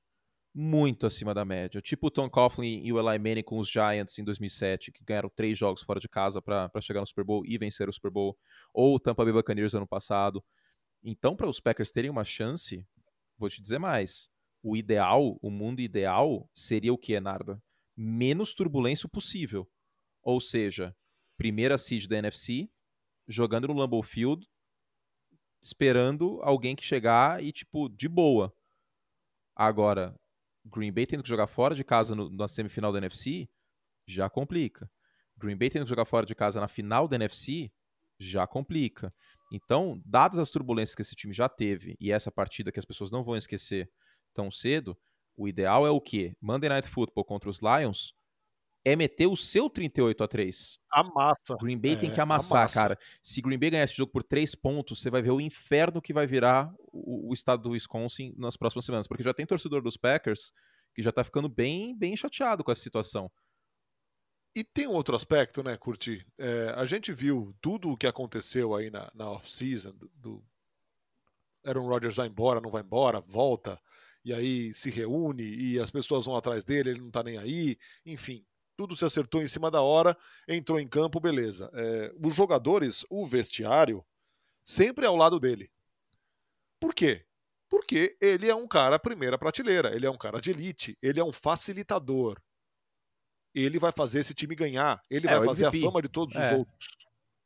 Muito 0.62 1.08
acima 1.08 1.34
da 1.34 1.45
média. 1.45 1.82
Tipo 1.82 2.08
o 2.08 2.12
Tom 2.12 2.30
Coughlin 2.30 2.82
e 2.84 2.91
o 2.91 3.00
Eli 3.00 3.17
Manning 3.17 3.43
com 3.43 3.60
os 3.60 3.69
Giants 3.69 4.19
em 4.19 4.26
2007, 4.26 4.91
que 4.91 5.06
ganharam 5.06 5.30
três 5.30 5.58
jogos 5.58 5.82
fora 5.82 6.02
de 6.02 6.10
casa 6.10 6.41
para 6.41 6.69
chegar 6.82 7.00
no 7.00 7.08
Super 7.08 7.24
Bowl 7.24 7.45
e 7.45 7.58
vencer 7.58 7.88
o 7.88 7.93
Super 7.93 8.12
Bowl. 8.12 8.38
Ou 8.74 8.93
o 8.93 9.00
Tampa 9.00 9.24
Bay 9.24 9.32
Buccaneers 9.32 9.74
ano 9.74 9.88
passado. 9.88 10.43
Então, 11.02 11.34
para 11.34 11.48
os 11.48 11.62
Packers 11.62 11.91
terem 11.91 12.12
uma 12.12 12.26
chance, 12.26 12.86
vou 13.38 13.48
te 13.48 13.62
dizer 13.62 13.80
mais. 13.80 14.30
O 14.62 14.76
ideal, 14.76 15.39
o 15.41 15.50
mundo 15.50 15.80
ideal, 15.80 16.50
seria 16.54 16.91
o 16.91 16.98
que, 16.98 17.13
Enarda? 17.13 17.63
Menos 17.95 18.54
turbulência 18.54 19.08
possível. 19.08 19.65
Ou 20.22 20.41
seja, 20.41 20.93
primeira 21.38 21.78
seed 21.78 22.06
da 22.06 22.17
NFC, 22.17 22.69
jogando 23.26 23.69
no 23.69 23.76
Lambeau 23.76 24.04
Field, 24.04 24.45
esperando 25.62 26.41
alguém 26.41 26.76
que 26.76 26.84
chegar 26.84 27.41
e, 27.41 27.54
tipo, 27.54 27.88
de 27.88 28.10
boa. 28.10 28.54
Agora, 29.56 30.18
Green 30.69 30.91
Bay 30.91 31.05
tendo 31.05 31.23
que 31.23 31.29
jogar 31.29 31.47
fora 31.47 31.75
de 31.75 31.84
casa 31.84 32.15
no, 32.15 32.29
na 32.29 32.47
semifinal 32.47 32.91
da 32.91 32.99
NFC, 32.99 33.49
já 34.08 34.29
complica. 34.29 34.89
Green 35.38 35.58
Bay 35.58 35.69
tendo 35.69 35.84
que 35.84 35.89
jogar 35.89 36.05
fora 36.05 36.25
de 36.25 36.36
casa 36.36 36.60
na 36.60 36.67
final 36.67 37.08
da 37.08 37.15
NFC, 37.15 37.71
já 38.19 38.45
complica. 38.45 39.13
Então, 39.51 40.01
dadas 40.05 40.39
as 40.39 40.51
turbulências 40.51 40.95
que 40.95 41.01
esse 41.01 41.15
time 41.15 41.34
já 41.34 41.47
teve 41.47 41.95
e 41.99 42.12
essa 42.12 42.32
partida 42.32 42.71
que 42.71 42.79
as 42.79 42.86
pessoas 42.86 43.12
não 43.12 43.23
vão 43.23 43.36
esquecer 43.36 43.89
tão 44.34 44.51
cedo, 44.51 44.97
o 45.36 45.47
ideal 45.47 45.88
é 45.88 45.89
o 45.89 46.01
quê? 46.01 46.36
Monday 46.41 46.69
Night 46.69 46.89
Football 46.89 47.25
contra 47.25 47.49
os 47.49 47.60
Lions 47.62 48.13
é 48.84 48.96
meter 48.96 49.28
o 49.28 49.36
seu 49.36 49.70
38 49.70 50.24
a 50.24 50.28
3. 50.28 50.80
Amassa. 50.92 51.56
Green 51.60 51.78
Bay 51.78 51.94
é, 51.94 51.96
tem 51.98 52.13
que 52.13 52.22
amassar, 52.22 52.60
amassa. 52.60 52.74
cara. 52.74 53.00
Se 53.22 53.42
Green 53.42 53.60
Bay 53.60 53.70
ganhar 53.70 53.84
esse 53.84 53.96
jogo 53.96 54.12
por 54.12 54.24
3 54.24 54.56
pontos, 54.56 55.02
você 55.02 55.10
vai 55.10 55.22
ver 55.22 55.32
o 55.32 55.42
inferno 55.42 56.02
que 56.02 56.13
vai 56.13 56.26
virar 56.26 56.74
o, 56.78 57.30
o, 57.30 57.34
estado 57.34 57.63
do 57.63 57.72
Wisconsin 57.72 58.34
nas 58.38 58.56
próximas 58.56 58.86
semanas. 58.86 59.08
Porque 59.08 59.24
já 59.24 59.34
tem 59.34 59.46
torcedor 59.46 59.82
dos 59.82 59.98
Packers 59.98 60.54
que 60.94 61.02
já 61.02 61.12
tá 61.12 61.24
ficando 61.24 61.50
bem, 61.50 61.96
bem 61.96 62.15
chateado 62.15 62.63
com 62.63 62.72
essa 62.72 62.82
situação. 62.82 63.32
E 64.56 64.63
tem 64.63 64.88
um 64.88 64.94
outro 64.94 65.15
aspecto, 65.15 65.62
né, 65.62 65.78
Curti? 65.78 66.26
É, 66.38 66.74
a 66.76 66.86
gente 66.86 67.13
viu 67.13 67.56
tudo 67.62 67.92
o 67.92 67.98
que 67.98 68.08
aconteceu 68.08 68.74
aí 68.74 68.89
na, 68.89 69.12
na 69.13 69.30
off-season 69.30 69.92
do, 69.92 70.10
do 70.15 70.44
Aaron 71.63 71.86
Rodgers 71.86 72.15
vai 72.15 72.28
embora, 72.28 72.60
não 72.60 72.72
vai 72.72 72.82
embora, 72.82 73.22
volta, 73.22 73.80
e 74.26 74.34
aí 74.34 74.74
se 74.74 74.89
reúne 74.89 75.44
e 75.44 75.80
as 75.80 75.92
pessoas 75.92 76.26
vão 76.26 76.36
atrás 76.36 76.65
dele, 76.65 76.89
ele 76.89 77.02
não 77.02 77.12
tá 77.12 77.22
nem 77.22 77.38
aí, 77.38 77.78
enfim 78.04 78.44
tudo 78.80 78.96
se 78.96 79.04
acertou 79.04 79.42
em 79.42 79.48
cima 79.48 79.70
da 79.70 79.82
hora, 79.82 80.18
entrou 80.48 80.80
em 80.80 80.88
campo, 80.88 81.20
beleza. 81.20 81.70
É, 81.74 82.13
os 82.18 82.34
jogadores, 82.34 83.06
o 83.10 83.28
vestiário, 83.28 84.06
sempre 84.63 85.06
ao 85.06 85.18
lado 85.18 85.38
dele. 85.38 85.70
Por 86.80 86.96
quê? 86.96 87.26
Porque 87.68 88.18
ele 88.22 88.50
é 88.50 88.56
um 88.56 88.65
cara 88.65 88.98
primeira 88.98 89.38
prateleira, 89.38 89.94
ele 89.94 90.06
é 90.06 90.10
um 90.10 90.18
cara 90.18 90.39
de 90.39 90.52
elite, 90.52 90.98
ele 91.02 91.20
é 91.20 91.24
um 91.26 91.34
facilitador. 91.34 92.42
Ele 93.54 93.78
vai 93.78 93.92
fazer 93.92 94.22
esse 94.22 94.34
time 94.34 94.56
ganhar, 94.56 95.02
ele 95.10 95.28
é, 95.28 95.36
vai 95.36 95.44
fazer 95.44 95.65
a 95.65 95.72
fama 95.74 96.02
de 96.02 96.08
todos 96.08 96.34
é. 96.38 96.46
os 96.46 96.60
outros. 96.60 96.88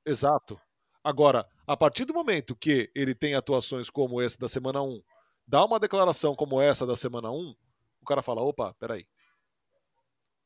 Exato. 0.05 0.61
Agora, 1.03 1.49
a 1.65 1.75
partir 1.75 2.05
do 2.05 2.13
momento 2.13 2.55
que 2.55 2.91
ele 2.93 3.15
tem 3.15 3.33
atuações 3.33 3.89
como 3.89 4.21
essa 4.21 4.37
da 4.37 4.47
semana 4.47 4.83
1, 4.83 5.01
dá 5.47 5.65
uma 5.65 5.79
declaração 5.79 6.35
como 6.35 6.61
essa 6.61 6.85
da 6.85 6.95
semana 6.95 7.31
1, 7.31 7.55
o 8.01 8.05
cara 8.05 8.21
fala: 8.21 8.43
opa, 8.43 8.75
peraí 8.75 9.07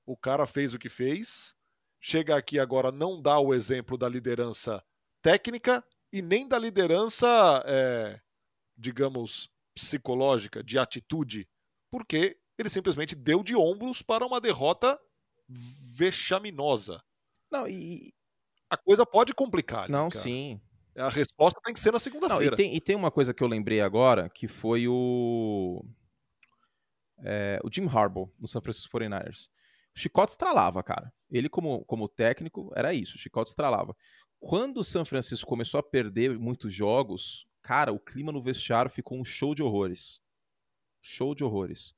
o 0.08 0.16
cara 0.16 0.48
fez 0.48 0.74
o 0.74 0.80
que 0.80 0.90
fez, 0.90 1.54
chega 2.00 2.36
aqui 2.36 2.58
agora 2.58 2.92
não 2.92 3.22
dá 3.22 3.38
o 3.38 3.54
exemplo 3.54 3.98
da 3.98 4.08
liderança 4.08 4.82
técnica 5.22 5.84
e 6.12 6.22
nem 6.22 6.48
da 6.48 6.58
liderança, 6.58 7.28
é, 7.66 8.20
digamos, 8.76 9.50
psicológica, 9.76 10.64
de 10.64 10.80
atitude, 10.80 11.48
porque 11.92 12.40
ele 12.58 12.70
simplesmente 12.70 13.14
deu 13.14 13.44
de 13.44 13.56
ombros 13.56 14.02
para 14.02 14.26
uma 14.26 14.40
derrota 14.40 14.98
vexaminosa. 15.48 17.04
Não, 17.52 17.68
e. 17.68 18.14
A 18.70 18.78
coisa 18.78 19.06
pode 19.06 19.34
complicar. 19.34 19.90
Não, 19.90 20.10
cara. 20.10 20.24
sim. 20.24 20.60
A 20.96 21.10
resposta 21.10 21.60
tem 21.64 21.74
que 21.74 21.80
ser 21.80 21.92
na 21.92 22.00
segunda-feira. 22.00 22.56
E, 22.60 22.78
e, 22.78 22.82
tem 22.82 22.96
uma 22.96 23.12
coisa 23.12 23.34
que 23.34 23.44
eu 23.44 23.48
lembrei 23.48 23.82
agora, 23.82 24.30
que 24.30 24.48
foi 24.48 24.88
o. 24.88 25.86
É, 27.20 27.60
o 27.64 27.72
Jim 27.72 27.88
Harbaugh, 27.88 28.32
no 28.40 28.48
San 28.48 28.62
Francisco 28.62 28.98
49ers. 28.98 29.50
Chicote 29.98 30.32
estralava, 30.32 30.84
cara. 30.84 31.12
Ele, 31.30 31.50
como, 31.50 31.84
como 31.86 32.08
técnico, 32.08 32.72
era 32.76 32.94
isso, 32.94 33.18
chicote 33.18 33.50
estralava. 33.50 33.98
Quando 34.40 34.78
o 34.78 34.84
San 34.84 35.04
Francisco 35.04 35.50
começou 35.50 35.80
a 35.80 35.84
perder 35.84 36.38
muitos 36.38 36.72
jogos, 36.72 37.48
cara, 37.64 37.92
o 37.92 38.00
clima 38.00 38.32
no 38.32 38.40
vestiário 38.40 38.92
ficou 38.92 39.20
um 39.20 39.26
show 39.26 39.56
de 39.56 39.64
horrores. 39.64 40.22
Show 41.02 41.34
de 41.34 41.44
horrores. 41.44 41.96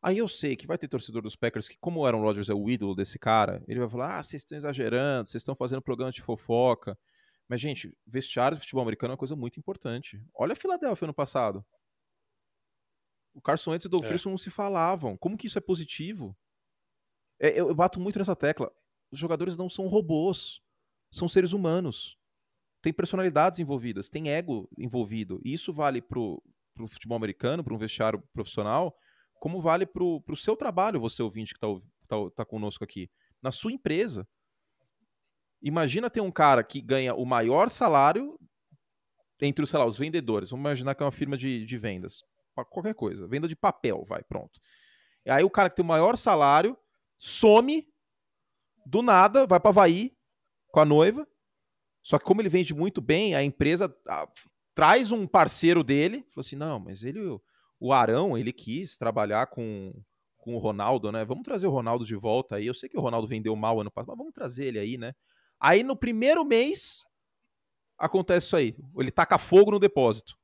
Aí 0.00 0.18
eu 0.18 0.28
sei 0.28 0.54
que 0.54 0.66
vai 0.66 0.78
ter 0.78 0.86
torcedor 0.86 1.22
dos 1.22 1.34
Packers 1.34 1.68
que, 1.68 1.76
como 1.80 2.00
o 2.00 2.06
Aaron 2.06 2.20
Rodgers 2.20 2.50
é 2.50 2.54
o 2.54 2.70
ídolo 2.70 2.94
desse 2.94 3.18
cara, 3.18 3.64
ele 3.66 3.80
vai 3.80 3.88
falar: 3.88 4.18
ah, 4.18 4.22
vocês 4.22 4.42
estão 4.42 4.56
exagerando, 4.56 5.28
vocês 5.28 5.40
estão 5.40 5.56
fazendo 5.56 5.82
programa 5.82 6.12
de 6.12 6.22
fofoca. 6.22 6.96
Mas, 7.48 7.60
gente, 7.60 7.92
vestiário 8.06 8.56
de 8.56 8.60
futebol 8.60 8.82
americano 8.82 9.10
é 9.10 9.14
uma 9.14 9.18
coisa 9.18 9.34
muito 9.34 9.58
importante. 9.58 10.22
Olha 10.32 10.52
a 10.52 10.56
Filadélfia 10.56 11.06
ano 11.06 11.14
passado. 11.14 11.64
O 13.34 13.40
Carson 13.40 13.72
Wentz 13.72 13.84
e 13.84 13.88
o 13.88 13.90
Doug 13.90 14.04
é. 14.04 14.08
Pearson 14.08 14.30
não 14.30 14.38
se 14.38 14.50
falavam. 14.50 15.16
Como 15.16 15.36
que 15.36 15.48
isso 15.48 15.58
é 15.58 15.60
positivo? 15.60 16.36
É, 17.40 17.60
eu, 17.60 17.74
bato 17.74 18.00
muito 18.00 18.18
nessa 18.18 18.36
tecla. 18.36 18.70
Os 19.10 19.18
jogadores 19.18 19.56
não 19.56 19.68
são 19.68 19.86
robôs, 19.86 20.60
são 21.10 21.28
seres 21.28 21.52
humanos. 21.52 22.18
Tem 22.82 22.92
personalidades 22.92 23.58
envolvidas, 23.60 24.08
tem 24.08 24.30
ego 24.30 24.68
envolvido. 24.78 25.40
E 25.44 25.52
isso 25.52 25.72
vale 25.72 26.02
pro, 26.02 26.42
pro 26.74 26.88
futebol 26.88 27.16
americano, 27.16 27.64
para 27.64 27.74
um 27.74 27.78
vestiário 27.78 28.22
profissional, 28.32 28.96
como 29.40 29.60
vale 29.60 29.86
pro, 29.86 30.20
pro 30.22 30.36
seu 30.36 30.56
trabalho, 30.56 31.00
você 31.00 31.22
ouvinte 31.22 31.54
que 31.54 31.60
tá, 31.60 31.66
tá, 32.08 32.16
tá 32.36 32.44
conosco 32.44 32.82
aqui. 32.82 33.10
Na 33.42 33.52
sua 33.52 33.72
empresa. 33.72 34.26
Imagina 35.62 36.10
ter 36.10 36.20
um 36.20 36.30
cara 36.30 36.62
que 36.62 36.80
ganha 36.80 37.14
o 37.14 37.24
maior 37.24 37.70
salário 37.70 38.38
entre, 39.40 39.66
sei 39.66 39.78
lá, 39.78 39.86
os 39.86 39.96
vendedores. 39.96 40.50
Vamos 40.50 40.62
imaginar 40.62 40.94
que 40.94 41.02
é 41.02 41.06
uma 41.06 41.12
firma 41.12 41.36
de, 41.36 41.64
de 41.64 41.78
vendas. 41.78 42.22
Qualquer 42.54 42.94
coisa. 42.94 43.26
Venda 43.26 43.48
de 43.48 43.56
papel, 43.56 44.04
vai, 44.06 44.22
pronto. 44.22 44.60
E 45.24 45.30
aí 45.30 45.42
o 45.42 45.50
cara 45.50 45.68
que 45.68 45.76
tem 45.76 45.84
o 45.84 45.88
maior 45.88 46.16
salário 46.16 46.76
some 47.24 47.88
do 48.84 49.00
nada, 49.00 49.46
vai 49.46 49.58
para 49.58 49.70
Havaí 49.70 50.14
com 50.68 50.80
a 50.80 50.84
noiva. 50.84 51.26
Só 52.02 52.18
que 52.18 52.24
como 52.24 52.42
ele 52.42 52.50
vende 52.50 52.74
muito 52.74 53.00
bem, 53.00 53.34
a 53.34 53.42
empresa 53.42 53.94
a, 54.06 54.28
traz 54.74 55.10
um 55.10 55.26
parceiro 55.26 55.82
dele, 55.82 56.18
falou 56.34 56.40
assim: 56.40 56.56
"Não, 56.56 56.78
mas 56.78 57.02
ele 57.02 57.20
o 57.80 57.92
Arão, 57.92 58.36
ele 58.36 58.52
quis 58.52 58.96
trabalhar 58.98 59.46
com 59.46 59.92
com 60.36 60.54
o 60.54 60.58
Ronaldo, 60.58 61.10
né? 61.10 61.24
Vamos 61.24 61.42
trazer 61.44 61.66
o 61.66 61.70
Ronaldo 61.70 62.04
de 62.04 62.14
volta 62.14 62.56
aí. 62.56 62.66
Eu 62.66 62.74
sei 62.74 62.86
que 62.86 62.98
o 62.98 63.00
Ronaldo 63.00 63.26
vendeu 63.26 63.56
mal 63.56 63.80
ano 63.80 63.90
passado, 63.90 64.08
mas 64.10 64.18
vamos 64.18 64.34
trazer 64.34 64.66
ele 64.66 64.78
aí, 64.78 64.98
né? 64.98 65.14
Aí 65.58 65.82
no 65.82 65.96
primeiro 65.96 66.44
mês 66.44 67.02
acontece 67.96 68.48
isso 68.48 68.56
aí. 68.56 68.76
Ele 68.98 69.10
taca 69.10 69.38
fogo 69.38 69.70
no 69.70 69.78
depósito. 69.78 70.36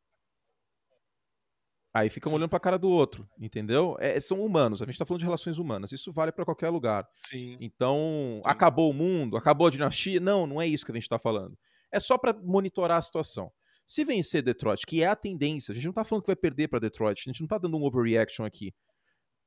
Aí 1.93 2.09
ficam 2.09 2.33
olhando 2.33 2.49
para 2.49 2.59
a 2.59 2.61
cara 2.61 2.79
do 2.79 2.89
outro, 2.89 3.29
entendeu? 3.39 3.97
É, 3.99 4.19
são 4.21 4.45
humanos, 4.45 4.81
a 4.81 4.85
gente 4.85 4.95
está 4.95 5.05
falando 5.05 5.21
de 5.21 5.27
relações 5.27 5.59
humanas, 5.59 5.91
isso 5.91 6.13
vale 6.13 6.31
para 6.31 6.45
qualquer 6.45 6.69
lugar. 6.69 7.09
Sim. 7.21 7.57
Então, 7.61 7.97
Sim. 7.97 8.43
acabou 8.45 8.91
o 8.91 8.95
mundo, 8.95 9.37
acabou 9.37 9.67
a 9.67 9.71
dinastia? 9.71 10.21
Não, 10.21 10.47
não 10.47 10.63
é 10.63 10.67
isso 10.69 10.85
que 10.85 10.93
a 10.93 10.95
gente 10.95 11.03
está 11.03 11.19
falando. 11.19 11.59
É 11.91 11.99
só 11.99 12.17
para 12.17 12.33
monitorar 12.33 12.99
a 12.99 13.03
situação. 13.03 13.51
Se 13.85 14.05
vencer 14.05 14.41
Detroit, 14.41 14.87
que 14.87 15.03
é 15.03 15.09
a 15.09 15.17
tendência, 15.17 15.73
a 15.73 15.75
gente 15.75 15.83
não 15.83 15.91
está 15.91 16.05
falando 16.05 16.23
que 16.23 16.29
vai 16.29 16.37
perder 16.37 16.69
para 16.69 16.79
Detroit, 16.79 17.23
a 17.27 17.31
gente 17.31 17.41
não 17.41 17.47
está 17.47 17.59
dando 17.59 17.77
um 17.77 17.83
overreaction 17.83 18.45
aqui. 18.45 18.73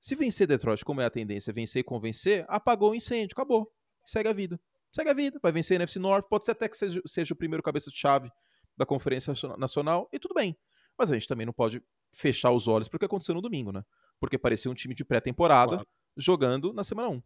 Se 0.02 0.16
vencer 0.16 0.46
Detroit, 0.46 0.84
como 0.84 1.00
é 1.00 1.06
a 1.06 1.10
tendência, 1.10 1.54
vencer 1.54 1.80
e 1.80 1.84
convencer, 1.84 2.44
apagou 2.50 2.92
o 2.92 2.96
incêndio, 2.96 3.34
acabou. 3.34 3.72
Segue 4.04 4.28
a 4.28 4.34
vida. 4.34 4.60
Segue 4.92 5.10
a 5.10 5.14
vida, 5.14 5.40
vai 5.42 5.54
vencer 5.54 5.76
a 5.76 5.78
NFC 5.78 5.98
North, 5.98 6.28
pode 6.30 6.44
ser 6.44 6.52
até 6.52 6.68
que 6.68 6.76
seja, 6.76 7.02
seja 7.08 7.34
o 7.34 7.38
primeiro 7.38 7.64
cabeça 7.64 7.90
de 7.90 7.98
chave 7.98 8.30
da 8.76 8.86
Conferência 8.86 9.34
Nacional, 9.58 10.10
e 10.12 10.20
tudo 10.20 10.34
bem. 10.34 10.58
Mas 10.98 11.12
a 11.12 11.14
gente 11.14 11.28
também 11.28 11.46
não 11.46 11.54
pode 11.54 11.82
fechar 12.12 12.52
os 12.52 12.68
olhos 12.68 12.88
para 12.88 12.98
o 12.98 13.00
que 13.00 13.06
aconteceu 13.06 13.36
no 13.36 13.42
domingo, 13.42 13.72
né? 13.72 13.84
Porque 14.20 14.38
parecia 14.38 14.70
um 14.70 14.76
time 14.76 14.94
de 14.94 15.04
pré-temporada 15.04 15.78
claro. 15.78 15.88
jogando 16.18 16.72
na 16.74 16.84
semana 16.84 17.10
1. 17.10 17.24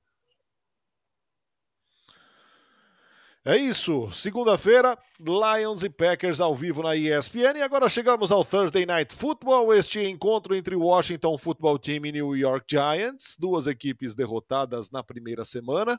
É 3.47 3.55
isso. 3.55 4.11
Segunda-feira, 4.11 4.97
Lions 5.17 5.81
e 5.81 5.89
Packers 5.89 6.41
ao 6.41 6.53
vivo 6.53 6.83
na 6.83 6.97
ESPN. 6.97 7.57
E 7.57 7.61
agora 7.61 7.87
chegamos 7.87 8.29
ao 8.29 8.43
Thursday 8.43 8.85
Night 8.85 9.15
Football, 9.15 9.73
este 9.73 10.01
encontro 10.01 10.53
entre 10.53 10.75
Washington 10.75 11.37
Football 11.37 11.79
Team 11.79 12.05
e 12.07 12.11
New 12.11 12.35
York 12.35 12.65
Giants, 12.69 13.37
duas 13.39 13.65
equipes 13.65 14.15
derrotadas 14.15 14.91
na 14.91 15.01
primeira 15.01 15.45
semana. 15.45 15.97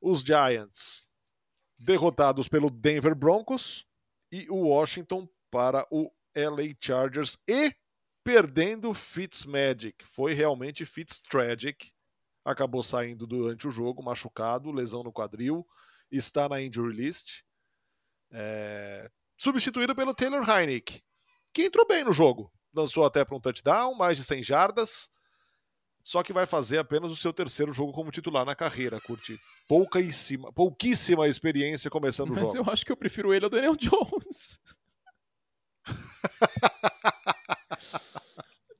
Os 0.00 0.22
Giants 0.22 1.06
derrotados 1.78 2.48
pelo 2.48 2.68
Denver 2.68 3.14
Broncos 3.14 3.86
e 4.32 4.48
o 4.50 4.68
Washington 4.68 5.28
para 5.52 5.86
o 5.88 6.10
LA 6.34 6.74
Chargers 6.80 7.36
e 7.46 7.74
perdendo 8.24 8.92
Fitzmagic. 8.94 10.04
Foi 10.04 10.32
realmente 10.32 10.84
Fitztragic. 10.84 11.92
Acabou 12.44 12.82
saindo 12.82 13.26
durante 13.26 13.68
o 13.68 13.70
jogo, 13.70 14.02
machucado, 14.02 14.72
lesão 14.72 15.02
no 15.02 15.12
quadril, 15.12 15.66
está 16.10 16.48
na 16.48 16.60
injury 16.60 16.94
list. 16.94 17.42
É... 18.30 19.10
Substituído 19.36 19.94
pelo 19.94 20.14
Taylor 20.14 20.48
Heineck, 20.48 21.02
que 21.52 21.64
entrou 21.64 21.86
bem 21.86 22.04
no 22.04 22.12
jogo. 22.12 22.52
Lançou 22.72 23.04
até 23.04 23.24
para 23.24 23.36
um 23.36 23.40
touchdown, 23.40 23.94
mais 23.94 24.16
de 24.16 24.24
100 24.24 24.42
jardas. 24.42 25.10
Só 26.02 26.22
que 26.22 26.32
vai 26.32 26.46
fazer 26.46 26.78
apenas 26.78 27.10
o 27.10 27.16
seu 27.16 27.32
terceiro 27.32 27.72
jogo 27.72 27.92
como 27.92 28.10
titular 28.10 28.44
na 28.44 28.54
carreira, 28.54 29.00
curte. 29.00 29.38
Pouquíssima, 29.68 30.52
pouquíssima 30.52 31.28
experiência 31.28 31.90
começando 31.90 32.30
o 32.30 32.34
jogo. 32.34 32.46
Mas 32.46 32.54
eu 32.54 32.72
acho 32.72 32.84
que 32.84 32.92
eu 32.92 32.96
prefiro 32.96 33.34
ele 33.34 33.44
ao 33.44 33.50
Daniel 33.50 33.76
Jones. 33.76 34.58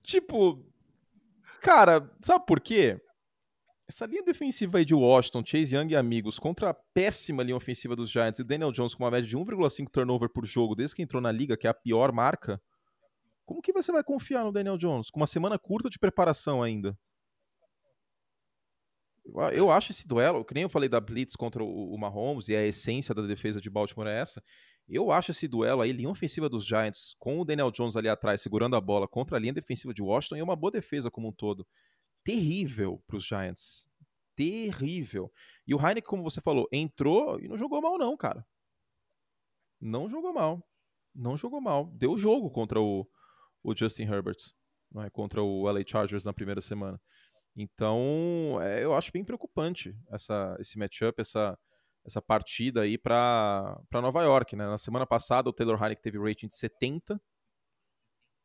Tipo, 0.02 0.64
cara, 1.62 2.10
sabe 2.22 2.44
por 2.46 2.60
quê? 2.60 3.00
Essa 3.88 4.06
linha 4.06 4.22
defensiva 4.22 4.78
aí 4.78 4.84
de 4.84 4.94
Washington, 4.94 5.42
Chase 5.44 5.74
Young 5.74 5.92
e 5.92 5.96
amigos, 5.96 6.38
contra 6.38 6.70
a 6.70 6.74
péssima 6.74 7.42
linha 7.42 7.56
ofensiva 7.56 7.96
dos 7.96 8.08
Giants 8.08 8.38
e 8.38 8.44
Daniel 8.44 8.70
Jones 8.70 8.94
com 8.94 9.02
uma 9.02 9.10
média 9.10 9.28
de 9.28 9.36
1,5 9.36 9.90
turnover 9.90 10.28
por 10.28 10.46
jogo 10.46 10.76
desde 10.76 10.94
que 10.94 11.02
entrou 11.02 11.20
na 11.20 11.32
liga, 11.32 11.56
que 11.56 11.66
é 11.66 11.70
a 11.70 11.74
pior 11.74 12.12
marca, 12.12 12.62
como 13.50 13.60
que 13.60 13.72
você 13.72 13.90
vai 13.90 14.04
confiar 14.04 14.44
no 14.44 14.52
Daniel 14.52 14.78
Jones? 14.78 15.10
Com 15.10 15.18
uma 15.18 15.26
semana 15.26 15.58
curta 15.58 15.90
de 15.90 15.98
preparação 15.98 16.62
ainda. 16.62 16.96
Eu 19.52 19.72
acho 19.72 19.90
esse 19.90 20.06
duelo, 20.06 20.44
que 20.44 20.54
nem 20.54 20.62
eu 20.62 20.68
falei 20.68 20.88
da 20.88 21.00
Blitz 21.00 21.34
contra 21.34 21.62
o 21.64 21.98
Mahomes 21.98 22.48
e 22.48 22.54
a 22.54 22.64
essência 22.64 23.12
da 23.12 23.22
defesa 23.22 23.60
de 23.60 23.68
Baltimore 23.68 24.06
é 24.06 24.20
essa. 24.20 24.40
Eu 24.90 25.12
acho 25.12 25.30
esse 25.30 25.46
duelo 25.46 25.82
aí, 25.82 25.92
linha 25.92 26.10
ofensiva 26.10 26.48
dos 26.48 26.66
Giants, 26.66 27.14
com 27.16 27.40
o 27.40 27.44
Daniel 27.44 27.70
Jones 27.70 27.96
ali 27.96 28.08
atrás 28.08 28.40
segurando 28.40 28.74
a 28.74 28.80
bola 28.80 29.06
contra 29.06 29.36
a 29.36 29.40
linha 29.40 29.52
defensiva 29.52 29.94
de 29.94 30.02
Washington, 30.02 30.36
é 30.36 30.42
uma 30.42 30.56
boa 30.56 30.72
defesa 30.72 31.08
como 31.08 31.28
um 31.28 31.32
todo. 31.32 31.64
Terrível 32.24 33.00
para 33.06 33.16
os 33.16 33.24
Giants. 33.24 33.88
Terrível. 34.34 35.32
E 35.64 35.74
o 35.74 35.78
Heineken, 35.78 36.02
como 36.02 36.24
você 36.24 36.40
falou, 36.40 36.68
entrou 36.72 37.38
e 37.38 37.46
não 37.46 37.56
jogou 37.56 37.80
mal, 37.80 37.96
não, 37.96 38.16
cara. 38.16 38.44
Não 39.80 40.08
jogou 40.08 40.32
mal. 40.32 40.66
Não 41.14 41.36
jogou 41.36 41.60
mal. 41.60 41.86
Deu 41.94 42.16
jogo 42.16 42.50
contra 42.50 42.80
o, 42.80 43.08
o 43.62 43.76
Justin 43.76 44.04
Herbert, 44.04 44.38
não 44.90 45.02
é? 45.02 45.10
contra 45.10 45.40
o 45.40 45.70
LA 45.70 45.82
Chargers 45.86 46.24
na 46.24 46.32
primeira 46.32 46.60
semana. 46.60 47.00
Então, 47.56 48.58
é, 48.60 48.84
eu 48.84 48.94
acho 48.94 49.12
bem 49.12 49.24
preocupante 49.24 49.96
essa, 50.10 50.56
esse 50.58 50.78
matchup, 50.78 51.20
essa, 51.20 51.58
essa 52.04 52.20
partida 52.20 52.82
aí 52.82 52.96
para 52.96 53.80
Nova 53.92 54.22
York. 54.22 54.56
Né? 54.56 54.66
Na 54.66 54.78
semana 54.78 55.06
passada, 55.06 55.48
o 55.48 55.52
Taylor 55.52 55.80
Heineken 55.80 56.02
teve 56.02 56.18
rating 56.18 56.48
de 56.48 56.56
70, 56.56 57.20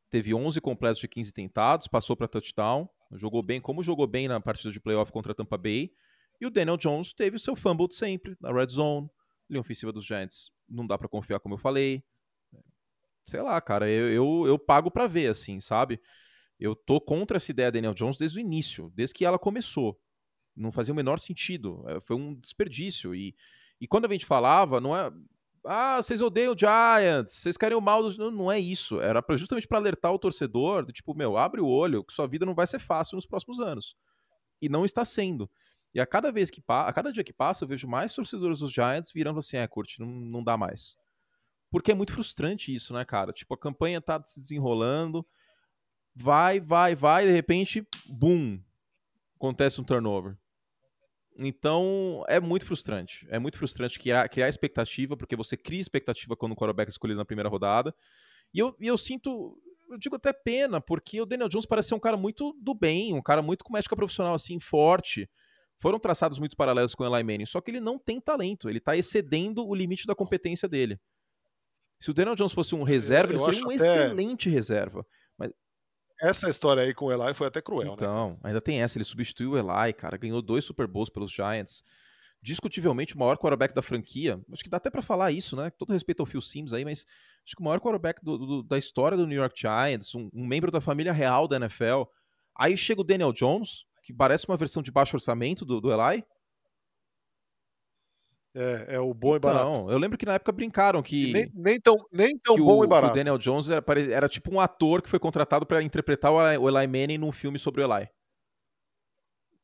teve 0.09 0.33
11 0.33 0.59
completos 0.61 0.99
de 0.99 1.07
15 1.07 1.33
tentados, 1.33 1.87
passou 1.87 2.15
para 2.15 2.27
touchdown, 2.27 2.89
jogou 3.13 3.41
bem, 3.41 3.59
como 3.61 3.83
jogou 3.83 4.07
bem 4.07 4.27
na 4.27 4.39
partida 4.39 4.71
de 4.71 4.79
playoff 4.79 5.11
contra 5.11 5.31
a 5.31 5.35
Tampa 5.35 5.57
Bay. 5.57 5.91
E 6.39 6.45
o 6.45 6.49
Daniel 6.49 6.77
Jones 6.77 7.13
teve 7.13 7.37
o 7.37 7.39
seu 7.39 7.55
fumble 7.55 7.87
de 7.87 7.95
sempre, 7.95 8.35
na 8.41 8.51
red 8.51 8.67
zone, 8.67 9.09
linha 9.49 9.61
ofensiva 9.61 9.91
dos 9.91 10.05
Giants. 10.05 10.51
Não 10.67 10.85
dá 10.85 10.97
para 10.97 11.07
confiar, 11.07 11.39
como 11.39 11.55
eu 11.55 11.59
falei. 11.59 12.03
Sei 13.25 13.41
lá, 13.41 13.59
cara, 13.61 13.89
eu, 13.89 14.09
eu, 14.09 14.47
eu 14.47 14.59
pago 14.59 14.91
para 14.91 15.07
ver, 15.07 15.29
assim, 15.29 15.59
sabe? 15.59 15.99
Eu 16.59 16.75
tô 16.75 17.01
contra 17.01 17.37
essa 17.37 17.51
ideia 17.51 17.71
Daniel 17.71 17.93
Jones 17.93 18.17
desde 18.17 18.37
o 18.37 18.41
início, 18.41 18.91
desde 18.93 19.15
que 19.15 19.25
ela 19.25 19.39
começou. 19.39 19.99
Não 20.55 20.71
fazia 20.71 20.93
o 20.93 20.95
menor 20.95 21.19
sentido. 21.19 21.83
É, 21.87 21.99
foi 22.01 22.15
um 22.15 22.33
desperdício. 22.35 23.13
E, 23.13 23.35
e 23.79 23.87
quando 23.87 24.05
a 24.05 24.11
gente 24.11 24.25
falava, 24.25 24.79
não 24.79 24.95
é. 24.95 25.11
Ah, 25.67 26.01
vocês 26.01 26.21
odeiam 26.21 26.53
o 26.53 26.57
Giants, 26.57 27.33
vocês 27.33 27.57
querem 27.57 27.75
o 27.75 27.81
mal 27.81 28.03
dos. 28.03 28.17
Não, 28.17 28.29
não 28.29 28.51
é 28.51 28.59
isso. 28.59 29.01
Era 29.01 29.21
pra, 29.21 29.35
justamente 29.35 29.67
para 29.67 29.79
alertar 29.79 30.13
o 30.13 30.19
torcedor 30.19 30.85
do 30.85 30.93
tipo, 30.93 31.15
meu, 31.15 31.37
abre 31.37 31.59
o 31.59 31.67
olho, 31.67 32.03
que 32.03 32.13
sua 32.13 32.27
vida 32.27 32.45
não 32.45 32.53
vai 32.53 32.67
ser 32.67 32.79
fácil 32.79 33.15
nos 33.15 33.25
próximos 33.25 33.59
anos. 33.59 33.95
E 34.61 34.69
não 34.69 34.85
está 34.85 35.03
sendo. 35.03 35.49
E 35.93 35.99
a 35.99 36.05
cada 36.05 36.31
vez 36.31 36.51
que 36.51 36.61
a 36.67 36.91
cada 36.91 37.11
dia 37.11 37.23
que 37.23 37.33
passa, 37.33 37.63
eu 37.63 37.67
vejo 37.67 37.87
mais 37.87 38.13
torcedores 38.13 38.59
dos 38.59 38.71
Giants 38.71 39.11
virando 39.11 39.39
assim, 39.39 39.57
é, 39.57 39.65
curte, 39.65 39.99
não, 39.99 40.07
não 40.07 40.43
dá 40.43 40.57
mais. 40.57 40.97
Porque 41.71 41.91
é 41.91 41.95
muito 41.95 42.13
frustrante 42.13 42.73
isso, 42.73 42.93
né, 42.93 43.03
cara? 43.03 43.31
Tipo, 43.31 43.53
a 43.53 43.57
campanha 43.57 44.01
tá 44.01 44.21
se 44.25 44.39
desenrolando, 44.39 45.25
vai, 46.15 46.59
vai, 46.59 46.95
vai, 46.95 47.25
de 47.25 47.31
repente, 47.31 47.87
boom, 48.07 48.59
acontece 49.35 49.79
um 49.79 49.83
turnover. 49.83 50.37
Então, 51.37 52.23
é 52.27 52.39
muito 52.39 52.65
frustrante. 52.65 53.27
É 53.29 53.37
muito 53.37 53.57
frustrante 53.57 53.99
criar, 53.99 54.27
criar 54.29 54.47
expectativa, 54.47 55.17
porque 55.17 55.35
você 55.35 55.57
cria 55.57 55.81
expectativa 55.81 56.35
quando 56.35 56.53
o 56.53 56.55
quarterback 56.55 56.87
é 56.87 56.91
escolhido 56.91 57.17
na 57.17 57.25
primeira 57.25 57.49
rodada. 57.49 57.93
E 58.53 58.59
eu, 58.59 58.75
e 58.79 58.87
eu 58.87 58.97
sinto, 58.97 59.57
eu 59.89 59.97
digo 59.97 60.15
até 60.15 60.31
pena, 60.31 60.79
porque 60.79 61.19
o 61.19 61.25
Daniel 61.25 61.49
Jones 61.49 61.65
parece 61.65 61.89
ser 61.89 61.95
um 61.95 61.99
cara 61.99 62.15
muito 62.15 62.55
do 62.61 62.73
bem, 62.73 63.13
um 63.13 63.21
cara 63.21 63.41
muito 63.41 63.65
com 63.65 63.77
ética 63.77 63.95
profissional, 63.95 64.33
assim, 64.33 64.59
forte. 64.59 65.29
Foram 65.79 65.99
traçados 65.99 66.39
muitos 66.39 66.55
paralelos 66.55 66.95
com 66.95 67.03
o 67.03 67.15
Eli 67.15 67.23
Manning, 67.23 67.45
só 67.45 67.59
que 67.59 67.69
ele 67.69 67.81
não 67.81 67.99
tem 67.99 68.21
talento, 68.21 68.69
ele 68.69 68.77
está 68.77 68.95
excedendo 68.95 69.67
o 69.67 69.75
limite 69.75 70.07
da 70.07 70.15
competência 70.15 70.69
dele. 70.69 70.99
Se 71.99 72.11
o 72.11 72.13
Daniel 72.13 72.35
Jones 72.35 72.53
fosse 72.53 72.73
um 72.75 72.83
reserva, 72.83 73.33
eu, 73.33 73.35
ele 73.35 73.43
seria 73.43 73.67
um 73.67 73.71
até... 73.71 73.75
excelente 73.75 74.49
reserva. 74.49 75.05
Essa 76.21 76.49
história 76.49 76.83
aí 76.83 76.93
com 76.93 77.05
o 77.05 77.11
Eli 77.11 77.33
foi 77.33 77.47
até 77.47 77.61
cruel, 77.61 77.93
então, 77.93 77.95
né? 77.95 78.33
Então, 78.33 78.39
ainda 78.43 78.61
tem 78.61 78.81
essa. 78.81 78.97
Ele 78.97 79.03
substituiu 79.03 79.51
o 79.51 79.57
Eli, 79.57 79.93
cara. 79.93 80.17
Ganhou 80.17 80.41
dois 80.41 80.63
Super 80.63 80.87
Bowls 80.87 81.09
pelos 81.09 81.31
Giants. 81.31 81.83
Discutivelmente 82.41 83.15
o 83.15 83.19
maior 83.19 83.37
quarterback 83.37 83.73
da 83.73 83.81
franquia. 83.81 84.39
Acho 84.51 84.63
que 84.63 84.69
dá 84.69 84.77
até 84.77 84.89
para 84.89 85.01
falar 85.01 85.31
isso, 85.31 85.55
né? 85.55 85.71
Todo 85.71 85.91
respeito 85.91 86.21
ao 86.21 86.25
Phil 86.25 86.41
Sims 86.41 86.73
aí, 86.73 86.85
mas 86.85 87.05
acho 87.43 87.55
que 87.55 87.61
o 87.61 87.65
maior 87.65 87.79
quarterback 87.79 88.23
do, 88.23 88.37
do, 88.37 88.63
da 88.63 88.77
história 88.77 89.17
do 89.17 89.25
New 89.25 89.37
York 89.37 89.59
Giants, 89.59 90.13
um, 90.13 90.29
um, 90.33 90.45
membro 90.45 90.71
da 90.71 90.79
família 90.79 91.11
real 91.11 91.47
da 91.47 91.57
NFL. 91.57 92.03
Aí 92.55 92.77
chega 92.77 93.01
o 93.01 93.03
Daniel 93.03 93.33
Jones, 93.33 93.85
que 94.03 94.13
parece 94.13 94.47
uma 94.47 94.57
versão 94.57 94.83
de 94.83 94.91
baixo 94.91 95.17
orçamento 95.17 95.65
do, 95.65 95.81
do 95.81 95.91
Eli. 95.91 96.23
É, 98.57 98.95
é 98.95 98.99
o 98.99 99.13
bom 99.13 99.35
então, 99.35 99.51
e 99.51 99.53
barato. 99.53 99.91
Eu 99.91 99.97
lembro 99.97 100.17
que 100.17 100.25
na 100.25 100.35
época 100.35 100.53
brincaram 100.53 101.03
que. 101.03 101.33
Nem, 101.33 101.51
nem 101.53 101.79
tão, 101.79 101.97
nem 102.09 102.37
tão 102.39 102.55
bom 102.55 102.79
o, 102.79 102.85
e 102.85 102.87
barato. 102.87 103.11
o 103.11 103.15
Daniel 103.15 103.37
Jones 103.37 103.69
era, 103.69 103.83
era 104.09 104.29
tipo 104.29 104.53
um 104.53 104.61
ator 104.61 105.01
que 105.01 105.09
foi 105.09 105.19
contratado 105.19 105.65
para 105.65 105.83
interpretar 105.83 106.31
o 106.31 106.69
Eli 106.69 106.87
Manning 106.87 107.17
num 107.17 107.33
filme 107.33 107.59
sobre 107.59 107.83
o 107.83 107.93
Eli. 107.93 108.07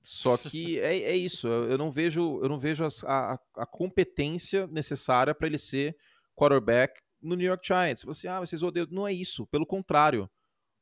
Só 0.01 0.35
que 0.35 0.77
é, 0.81 1.03
é 1.03 1.15
isso. 1.15 1.47
Eu 1.47 1.77
não 1.77 1.89
vejo, 1.89 2.41
eu 2.43 2.49
não 2.49 2.59
vejo 2.59 2.85
a, 3.05 3.39
a, 3.55 3.65
competência 3.65 4.67
necessária 4.67 5.33
para 5.33 5.47
ele 5.47 5.57
ser 5.57 5.95
quarterback 6.35 6.99
no 7.21 7.35
New 7.35 7.47
York 7.47 7.65
Giants. 7.65 8.03
Você, 8.03 8.27
ah, 8.27 8.41
vocês 8.41 8.61
odeiam. 8.61 8.87
Não 8.91 9.07
é 9.07 9.13
isso. 9.13 9.47
Pelo 9.47 9.65
contrário. 9.65 10.29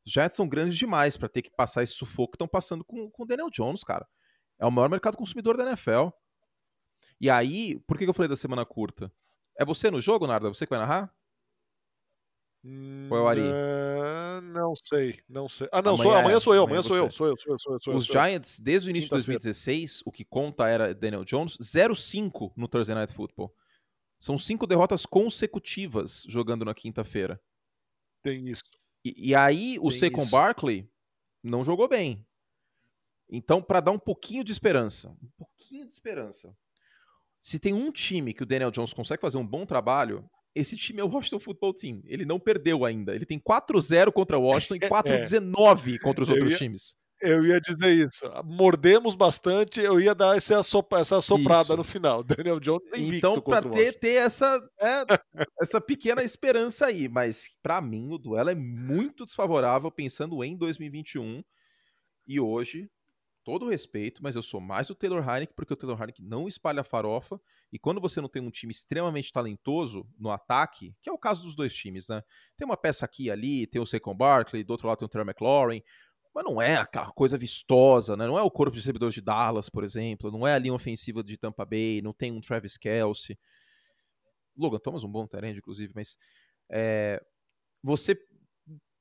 Os 0.03 0.11
Giants 0.11 0.35
são 0.35 0.47
grandes 0.47 0.75
demais 0.75 1.15
para 1.15 1.29
ter 1.29 1.43
que 1.43 1.51
passar 1.51 1.83
esse 1.83 1.93
sufoco 1.93 2.31
que 2.31 2.37
estão 2.37 2.47
passando 2.47 2.83
com, 2.83 3.07
com 3.11 3.23
o 3.23 3.25
Daniel 3.27 3.51
Jones, 3.51 3.83
cara. 3.83 4.07
É 4.57 4.65
o 4.65 4.71
maior 4.71 4.89
mercado 4.89 5.15
consumidor 5.15 5.55
da 5.55 5.63
NFL. 5.63 6.09
E 7.19 7.29
aí, 7.29 7.79
por 7.87 7.97
que 7.97 8.05
eu 8.05 8.13
falei 8.13 8.29
da 8.29 8.35
semana 8.35 8.65
curta? 8.65 9.11
É 9.57 9.65
você 9.65 9.91
no 9.91 10.01
jogo, 10.01 10.25
Narda? 10.25 10.47
Você 10.49 10.65
que 10.65 10.69
vai 10.69 10.79
narrar? 10.79 11.13
Ou 12.63 13.17
é 13.17 13.21
o 13.21 13.27
Ari? 13.27 13.41
Uh, 13.41 14.41
não 14.41 14.73
sei, 14.75 15.19
não 15.27 15.47
sei. 15.47 15.69
Ah, 15.71 15.81
não, 15.81 15.93
amanhã, 15.95 16.03
sou, 16.03 16.17
amanhã 16.17 16.39
sou 16.39 16.55
eu, 16.55 16.63
amanhã, 16.63 16.81
sou, 16.81 16.95
eu, 16.97 17.11
sou 17.11 17.27
eu, 17.27 17.37
sou 17.37 17.53
eu, 17.53 17.59
sou 17.59 17.73
eu, 17.73 17.79
sou 17.81 17.93
eu. 17.93 17.97
Os 17.97 18.05
Giants, 18.05 18.59
desde 18.59 18.89
o 18.89 18.91
início 18.91 19.07
de 19.07 19.11
2016, 19.11 20.03
o 20.05 20.11
que 20.11 20.25
conta 20.25 20.67
era 20.67 20.93
Daniel 20.93 21.23
Jones, 21.23 21.57
0-5 21.57 22.51
no 22.57 22.67
Thursday 22.67 22.95
Night 22.95 23.13
Football. 23.13 23.53
São 24.19 24.37
cinco 24.37 24.67
derrotas 24.67 25.05
consecutivas 25.05 26.25
jogando 26.27 26.65
na 26.65 26.73
quinta-feira. 26.73 27.41
Tem 28.21 28.49
isso. 28.49 28.63
E, 29.05 29.29
e 29.29 29.35
aí, 29.35 29.77
o 29.81 29.89
Secon 29.89 30.25
Barkley 30.25 30.89
não 31.41 31.63
jogou 31.63 31.87
bem. 31.87 32.25
Então, 33.29 33.61
para 33.61 33.79
dar 33.79 33.91
um 33.91 33.99
pouquinho 33.99 34.43
de 34.43 34.51
esperança, 34.51 35.15
um 35.23 35.29
pouquinho 35.37 35.85
de 35.87 35.93
esperança, 35.93 36.53
se 37.41 37.59
tem 37.59 37.73
um 37.73 37.91
time 37.91 38.33
que 38.33 38.43
o 38.43 38.45
Daniel 38.45 38.71
Jones 38.71 38.93
consegue 38.93 39.21
fazer 39.21 39.37
um 39.37 39.45
bom 39.45 39.65
trabalho, 39.65 40.29
esse 40.53 40.75
time 40.75 40.99
é 40.99 41.03
o 41.03 41.07
Washington 41.07 41.39
Football 41.39 41.73
Team. 41.73 42.01
Ele 42.05 42.25
não 42.25 42.39
perdeu 42.39 42.83
ainda. 42.83 43.15
Ele 43.15 43.25
tem 43.25 43.39
4-0 43.39 44.11
contra 44.11 44.37
o 44.37 44.43
Washington 44.43 44.75
e 44.75 44.79
4-19 44.79 45.95
é. 45.95 45.97
contra 45.99 46.23
os 46.23 46.29
eu 46.29 46.35
outros 46.35 46.51
ia, 46.53 46.57
times. 46.57 46.95
Eu 47.21 47.45
ia 47.45 47.59
dizer 47.59 48.07
isso. 48.07 48.25
Mordemos 48.45 49.15
bastante, 49.15 49.79
eu 49.79 49.99
ia 49.99 50.15
dar 50.15 50.35
essa, 50.35 50.63
sopra, 50.63 50.99
essa 50.99 51.21
soprada 51.21 51.75
no 51.75 51.83
final. 51.83 52.23
Daniel 52.23 52.59
Jones 52.59 52.83
Então, 52.95 53.39
para 53.41 53.69
ter, 53.69 53.99
ter 53.99 54.15
essa, 54.15 54.59
é, 54.79 55.05
essa 55.61 55.79
pequena 55.79 56.23
esperança 56.23 56.87
aí. 56.87 57.07
Mas, 57.07 57.49
para 57.61 57.81
mim, 57.81 58.09
o 58.11 58.17
duelo 58.17 58.49
é 58.49 58.55
muito 58.55 59.25
desfavorável 59.25 59.91
pensando 59.91 60.43
em 60.43 60.57
2021. 60.57 61.43
E 62.27 62.39
hoje, 62.39 62.89
todo 63.43 63.65
o 63.65 63.69
respeito, 63.69 64.21
mas 64.21 64.35
eu 64.35 64.41
sou 64.41 64.59
mais 64.59 64.87
do 64.87 64.95
Taylor 64.95 65.27
Heineken 65.27 65.55
porque 65.55 65.73
o 65.73 65.75
Taylor 65.75 65.99
Heineken 65.99 66.25
não 66.25 66.47
espalha 66.47 66.83
farofa 66.83 67.39
e 67.71 67.79
quando 67.79 68.01
você 68.01 68.21
não 68.21 68.29
tem 68.29 68.41
um 68.41 68.49
time 68.49 68.71
extremamente 68.71 69.31
talentoso 69.31 70.07
no 70.17 70.31
ataque, 70.31 70.95
que 71.01 71.09
é 71.09 71.13
o 71.13 71.17
caso 71.17 71.43
dos 71.43 71.55
dois 71.55 71.73
times, 71.73 72.07
né? 72.07 72.23
Tem 72.57 72.65
uma 72.65 72.77
peça 72.77 73.05
aqui 73.05 73.25
e 73.25 73.31
ali, 73.31 73.67
tem 73.67 73.81
o 73.81 73.85
Saquon 73.85 74.15
Barkley, 74.15 74.63
do 74.63 74.71
outro 74.71 74.87
lado 74.87 74.99
tem 74.99 75.05
o 75.05 75.09
Terry 75.09 75.25
McLaurin, 75.25 75.81
mas 76.33 76.43
não 76.43 76.61
é 76.61 76.77
aquela 76.77 77.11
coisa 77.11 77.37
vistosa, 77.37 78.15
né? 78.15 78.27
Não 78.27 78.37
é 78.37 78.41
o 78.41 78.51
corpo 78.51 78.71
de 78.71 78.79
recebedores 78.79 79.15
de 79.15 79.21
Dallas, 79.21 79.69
por 79.69 79.83
exemplo, 79.83 80.31
não 80.31 80.47
é 80.47 80.53
a 80.53 80.59
linha 80.59 80.73
ofensiva 80.73 81.23
de 81.23 81.37
Tampa 81.37 81.65
Bay, 81.65 82.01
não 82.01 82.13
tem 82.13 82.31
um 82.31 82.41
Travis 82.41 82.77
Kelsey. 82.77 83.37
Logan 84.55 84.79
Thomas 84.79 85.03
um 85.03 85.11
bom 85.11 85.25
terreno, 85.25 85.57
inclusive, 85.57 85.91
mas 85.95 86.17
é, 86.69 87.23
você 87.81 88.17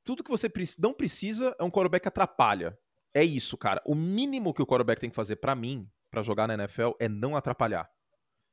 tudo 0.04 0.24
que 0.24 0.30
você 0.30 0.50
não 0.78 0.94
precisa 0.94 1.54
é 1.58 1.62
um 1.62 1.70
quarterback 1.70 2.08
atrapalha 2.08 2.78
é 3.18 3.24
isso, 3.24 3.58
cara. 3.58 3.82
O 3.84 3.96
mínimo 3.96 4.54
que 4.54 4.62
o 4.62 4.66
quarterback 4.66 5.00
tem 5.00 5.10
que 5.10 5.16
fazer 5.16 5.36
para 5.36 5.54
mim, 5.54 5.90
para 6.08 6.22
jogar 6.22 6.46
na 6.46 6.54
NFL, 6.54 6.90
é 7.00 7.08
não 7.08 7.34
atrapalhar. 7.34 7.90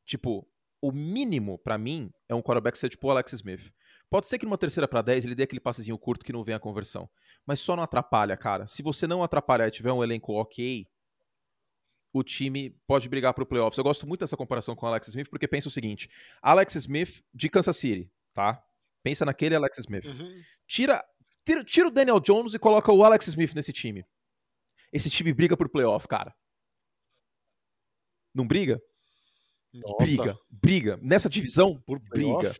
Tipo, 0.03 0.47
o 0.81 0.91
mínimo 0.91 1.59
para 1.59 1.77
mim 1.77 2.11
é 2.27 2.33
um 2.33 2.41
quarterback 2.41 2.75
ser 2.75 2.89
tipo 2.89 3.07
o 3.07 3.11
Alex 3.11 3.33
Smith. 3.33 3.71
Pode 4.09 4.27
ser 4.27 4.39
que 4.39 4.45
numa 4.45 4.57
terceira 4.57 4.87
para 4.87 5.03
10 5.03 5.25
ele 5.25 5.35
dê 5.35 5.43
aquele 5.43 5.59
passezinho 5.59 5.97
curto 5.99 6.25
que 6.25 6.33
não 6.33 6.43
vem 6.43 6.55
a 6.55 6.59
conversão. 6.59 7.07
Mas 7.45 7.59
só 7.59 7.75
não 7.75 7.83
atrapalha, 7.83 8.35
cara. 8.35 8.65
Se 8.65 8.81
você 8.81 9.05
não 9.05 9.23
atrapalhar 9.23 9.67
e 9.67 9.71
tiver 9.71 9.91
um 9.91 10.03
elenco 10.03 10.33
ok, 10.33 10.87
o 12.11 12.23
time 12.23 12.71
pode 12.87 13.07
brigar 13.07 13.35
pro 13.35 13.45
playoffs. 13.45 13.77
Eu 13.77 13.83
gosto 13.83 14.07
muito 14.07 14.21
dessa 14.21 14.37
comparação 14.37 14.75
com 14.75 14.87
o 14.87 14.89
Alex 14.89 15.09
Smith, 15.09 15.29
porque 15.29 15.47
pensa 15.47 15.67
o 15.67 15.71
seguinte: 15.71 16.09
Alex 16.41 16.73
Smith 16.75 17.23
de 17.31 17.49
Kansas 17.49 17.77
City, 17.77 18.11
tá? 18.33 18.63
Pensa 19.03 19.25
naquele 19.25 19.53
Alex 19.53 19.77
Smith. 19.77 20.05
Uhum. 20.05 20.41
Tira, 20.67 21.05
tira, 21.45 21.63
tira 21.63 21.87
o 21.87 21.91
Daniel 21.91 22.19
Jones 22.19 22.55
e 22.55 22.59
coloca 22.59 22.91
o 22.91 23.03
Alex 23.03 23.27
Smith 23.27 23.53
nesse 23.53 23.71
time 23.71 24.03
esse 24.95 25.09
time 25.09 25.33
briga 25.33 25.57
por 25.57 25.67
playoff, 25.67 26.07
cara. 26.07 26.33
Não 28.33 28.47
briga? 28.47 28.81
Nossa. 29.73 29.97
Briga, 29.97 30.37
briga. 30.49 30.99
Nessa 31.01 31.29
divisão, 31.29 31.81
por 31.85 31.99
briga. 31.99 32.55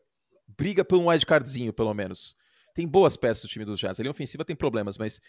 Briga 0.58 0.84
por 0.84 0.98
um 0.98 1.08
wildcardzinho, 1.08 1.72
pelo 1.72 1.94
menos. 1.94 2.36
Tem 2.74 2.86
boas 2.86 3.16
peças 3.16 3.44
do 3.44 3.48
time 3.48 3.64
dos 3.64 3.80
Jazz. 3.80 4.00
A 4.00 4.04
linha 4.04 4.12
ofensiva 4.12 4.44
tem 4.44 4.56
problemas, 4.56 4.98
mas 4.98 5.22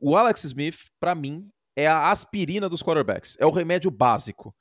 o 0.00 0.16
Alex 0.16 0.44
Smith, 0.44 0.90
para 0.98 1.14
mim, 1.14 1.50
é 1.76 1.86
a 1.86 2.10
aspirina 2.10 2.70
dos 2.70 2.82
quarterbacks. 2.82 3.36
É 3.38 3.44
o 3.44 3.50
remédio 3.50 3.90
básico. 3.90 4.54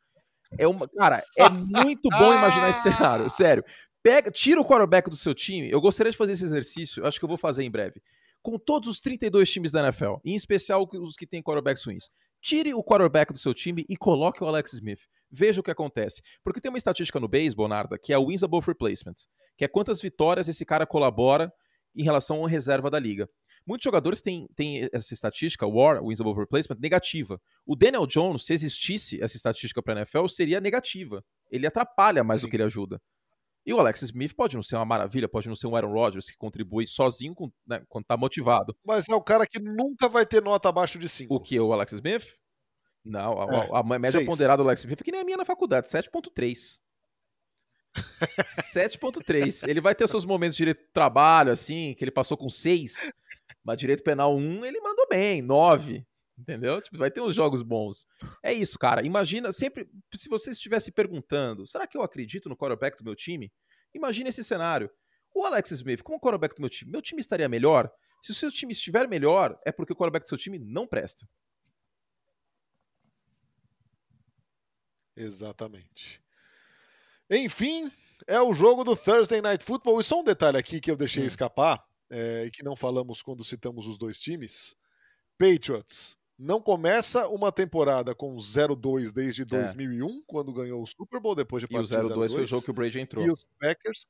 É 0.58 0.68
uma, 0.68 0.89
cara, 0.89 1.24
é 1.38 1.50
muito 1.50 2.10
bom 2.10 2.34
imaginar 2.34 2.70
esse 2.70 2.82
cenário, 2.91 3.30
sério. 3.30 3.64
Pega, 4.04 4.30
tira 4.30 4.60
o 4.60 4.66
quarterback 4.66 5.10
do 5.10 5.16
seu 5.16 5.34
time. 5.34 5.72
Eu 5.72 5.80
gostaria 5.80 6.12
de 6.12 6.18
fazer 6.18 6.34
esse 6.34 6.43
exercício, 6.43 7.06
acho 7.06 7.18
que 7.18 7.24
eu 7.24 7.30
vou 7.30 7.38
fazer 7.38 7.64
em 7.64 7.72
breve. 7.72 8.02
Com 8.46 8.60
todos 8.60 8.88
os 8.88 9.00
32 9.00 9.50
times 9.50 9.72
da 9.72 9.82
NFL, 9.82 10.18
em 10.24 10.36
especial 10.36 10.88
os 11.02 11.16
que 11.16 11.26
têm 11.26 11.41
quarterbacks 11.41 11.84
ruins. 11.84 12.04
Tire 12.39 12.76
o 12.76 12.84
quarterback 12.84 13.34
do 13.34 13.39
seu 13.39 13.56
time 13.56 13.84
e 13.89 13.98
coloque 13.98 14.43
o 14.43 14.48
Alex 14.48 14.74
Smith. 14.74 15.00
Veja 15.32 15.60
o 15.60 15.64
que 15.64 15.72
acontece. 15.72 16.22
Porque 16.43 16.62
tem 16.62 16.70
uma 16.70 16.78
estatística 16.78 17.20
no 17.20 17.28
beisebol, 17.28 17.68
Narda, 17.68 17.98
que 17.98 18.14
é 18.14 18.18
o 18.20 18.28
wins 18.28 18.43
above 18.43 18.68
replacement, 18.68 19.16
que 19.58 19.66
é 19.66 19.68
quantas 19.68 20.00
vitórias 20.00 20.48
esse 20.48 20.64
cara 20.64 20.86
colabora 20.86 21.52
em 21.96 22.04
relação 22.04 22.46
à 22.46 22.48
reserva 22.48 22.88
da 22.91 23.00
liga. 23.00 23.28
Muitos 23.66 23.84
jogadores 23.84 24.22
têm, 24.22 24.48
têm 24.56 24.88
essa 24.93 25.12
estatística, 25.12 25.66
WAR, 25.66 26.06
Wins 26.06 26.22
Above 26.22 26.41
Replacement, 26.41 26.78
negativa. 26.80 27.41
O 27.66 27.76
Daniel 27.76 28.06
Jones, 28.06 28.46
se 28.46 28.54
existisse 28.54 29.20
essa 29.24 29.36
estatística 29.36 29.82
para 29.82 29.96
a 29.96 29.98
NFL, 30.02 30.28
seria 30.28 30.62
negativa. 30.62 31.24
Ele 31.50 31.66
atrapalha 31.66 32.24
mais 32.24 32.41
Sim. 32.41 32.46
do 32.46 32.52
que 32.52 32.58
ele 32.58 32.64
ajuda. 32.64 33.02
E 33.66 33.74
o 33.74 33.80
Alex 33.80 34.03
Smith 34.03 34.34
pode 34.36 34.55
não 34.55 34.61
ser 34.61 34.76
uma 34.76 34.86
maravilha, 34.86 35.28
pode 35.28 35.49
não 35.49 35.55
ser 35.55 35.66
um 35.66 35.76
Aaron 35.76 35.91
Rodgers 35.91 36.30
que 36.30 36.38
contribui 36.38 36.86
sozinho 36.86 37.34
com, 37.34 37.51
né, 37.66 37.84
quando 37.89 38.05
tá 38.05 38.16
motivado. 38.16 38.78
Mas 38.86 39.09
é 39.09 39.16
o 39.16 39.22
cara 39.22 39.47
que 39.47 39.59
nunca 39.59 40.07
vai 40.07 40.24
ter 40.24 40.43
nota 40.43 40.70
abaixo 40.70 40.99
de 40.99 41.09
5. 41.09 41.34
O 41.34 41.39
que? 41.39 41.59
O 41.59 41.74
Alex 41.74 41.93
Smith? 41.93 42.28
Não, 43.03 43.41
a, 43.41 43.45
é, 43.45 43.70
a, 43.72 43.80
a 43.80 43.84
média 43.84 44.11
seis. 44.11 44.26
ponderada 44.26 44.61
do 44.61 44.68
Alex 44.68 44.82
Smith 44.82 45.01
é 45.01 45.03
que 45.03 45.11
nem 45.11 45.22
a 45.22 45.24
minha 45.24 45.38
na 45.38 45.45
faculdade, 45.45 45.88
7.3. 45.88 46.80
7.3. 47.95 49.66
Ele 49.70 49.82
vai 49.82 49.95
ter 49.95 50.07
seus 50.07 50.26
momentos 50.26 50.55
de 50.55 50.59
direito 50.59 50.82
de 50.82 50.91
trabalho, 50.93 51.51
assim, 51.51 51.95
que 51.95 52.03
ele 52.03 52.11
passou 52.11 52.38
com 52.38 52.49
6, 52.49 53.11
mas 53.63 53.78
direito 53.78 54.03
penal 54.03 54.36
1 54.36 54.66
ele 54.66 54.80
mandou 54.82 55.07
bem, 55.09 55.41
9. 55.41 56.05
Entendeu? 56.38 56.82
Tipo, 56.82 56.98
vai 56.98 57.10
ter 57.10 57.22
uns 57.22 57.34
jogos 57.34 57.62
bons. 57.62 58.06
É 58.44 58.52
isso, 58.52 58.78
cara. 58.78 59.06
Imagina, 59.06 59.52
sempre, 59.52 59.90
se 60.14 60.28
você 60.28 60.50
estivesse 60.50 60.92
perguntando, 60.92 61.66
será 61.66 61.88
que 61.88 61.98
eu 61.98 62.02
acredito 62.02 62.50
no 62.50 62.58
quarterback 62.58 62.98
do 62.98 63.06
meu 63.06 63.16
time? 63.16 63.52
Imagina 63.94 64.30
esse 64.30 64.44
cenário. 64.44 64.92
O 65.34 65.46
Alex 65.46 65.72
Smith, 65.72 66.02
como 66.02 66.20
quarterback 66.20 66.56
do 66.56 66.62
meu 66.62 66.70
time, 66.70 66.92
meu 66.92 67.02
time 67.02 67.22
estaria 67.22 67.48
melhor? 67.48 67.90
Se 68.22 68.32
o 68.32 68.36
seu 68.36 68.52
time 68.52 68.74
estiver 68.74 69.08
melhor, 69.08 69.58
é 69.66 69.72
porque 69.72 69.94
o 69.94 69.96
quarterback 69.96 70.26
do 70.26 70.30
seu 70.30 70.38
time 70.38 70.60
não 70.60 70.86
presta. 70.86 71.28
Exatamente. 75.16 76.22
Enfim, 77.30 77.90
é 78.28 78.42
o 78.42 78.54
jogo 78.54 78.84
do 78.84 78.96
Thursday 78.96 79.42
Night 79.42 79.64
Football. 79.64 80.02
E 80.02 80.04
só 80.04 80.20
um 80.20 80.24
detalhe 80.24 80.58
aqui 80.58 80.82
que 80.82 80.92
eu 80.92 80.98
deixei 80.98 81.24
hum. 81.24 81.28
escapar, 81.28 81.82
é, 82.10 82.46
e 82.46 82.52
que 82.52 82.64
não 82.64 82.76
falamos 82.76 83.22
quando 83.22 83.44
citamos 83.44 83.88
os 83.88 83.98
dois 83.98 84.20
times. 84.20 84.76
Patriots 85.38 86.18
não 86.38 86.62
começa 86.62 87.28
uma 87.30 87.52
temporada 87.52 88.14
com 88.14 88.36
0-2 88.36 89.12
desde 89.12 89.44
é. 89.44 89.46
2001, 89.46 90.24
quando 90.26 90.54
ganhou 90.54 90.84
o 90.84 90.88
Super 90.88 91.20
Bowl, 91.20 91.36
depois 91.36 91.62
de 91.62 91.68
partir 91.68 91.94
E 91.94 91.98
o 91.98 92.02
0-2 92.02 92.32
foi 92.32 92.44
o 92.44 92.48
jogo 92.48 92.64
que 92.64 92.72
o 92.72 92.74
Brady 92.74 93.00
entrou. 93.00 93.26
E 93.26 93.32
os 93.32 93.46
Packers, 93.60 94.08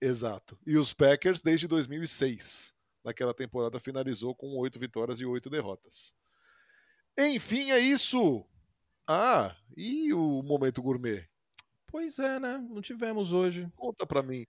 exato. 0.00 0.58
E 0.66 0.76
os 0.76 0.92
Packers 0.92 1.42
desde 1.42 1.68
2006. 1.68 2.74
Naquela 3.04 3.34
temporada 3.34 3.80
finalizou 3.80 4.34
com 4.34 4.56
8 4.56 4.78
vitórias 4.78 5.20
e 5.20 5.24
8 5.24 5.50
derrotas. 5.50 6.14
Enfim, 7.18 7.70
é 7.70 7.78
isso. 7.78 8.44
Ah, 9.06 9.56
e 9.76 10.12
o 10.12 10.42
momento 10.42 10.80
gourmet? 10.80 11.28
Pois 11.86 12.18
é, 12.18 12.40
né? 12.40 12.64
Não 12.70 12.80
tivemos 12.80 13.32
hoje. 13.32 13.68
Conta 13.76 14.06
para 14.06 14.22
mim. 14.22 14.46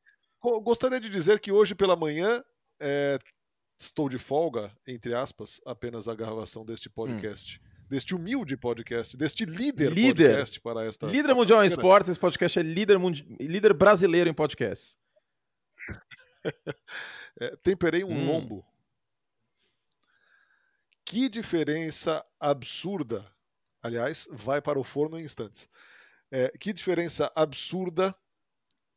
Gostaria 0.61 0.99
de 0.99 1.09
dizer 1.09 1.39
que 1.39 1.51
hoje 1.51 1.73
pela 1.73 1.95
manhã 1.95 2.43
é, 2.79 3.17
estou 3.85 4.09
de 4.09 4.17
folga, 4.17 4.71
entre 4.87 5.13
aspas, 5.13 5.61
apenas 5.65 6.07
a 6.07 6.15
gravação 6.15 6.65
deste 6.65 6.89
hum. 6.89 6.93
podcast. 6.93 7.59
Hum. 7.59 7.73
Deste 7.89 8.15
humilde 8.15 8.57
podcast, 8.57 9.15
deste 9.15 9.45
líder, 9.45 9.91
líder 9.91 10.29
podcast 10.29 10.61
para 10.61 10.85
esta. 10.85 11.05
Líder 11.05 11.35
mundial 11.35 11.63
em 11.63 11.67
esportes, 11.67 12.09
esse 12.09 12.19
podcast 12.19 12.57
é 12.57 12.63
líder, 12.63 12.97
mundi... 12.97 13.23
líder 13.39 13.73
brasileiro 13.73 14.29
em 14.29 14.33
podcast. 14.33 14.97
é, 17.39 17.55
temperei 17.57 18.03
um 18.03 18.11
hum. 18.11 18.25
lombo. 18.25 18.65
Que 21.05 21.29
diferença 21.29 22.25
absurda. 22.39 23.29
Aliás, 23.81 24.27
vai 24.31 24.61
para 24.61 24.79
o 24.79 24.83
forno 24.83 25.19
em 25.19 25.25
instantes. 25.25 25.69
É, 26.31 26.51
que 26.57 26.73
diferença 26.73 27.31
absurda 27.35 28.15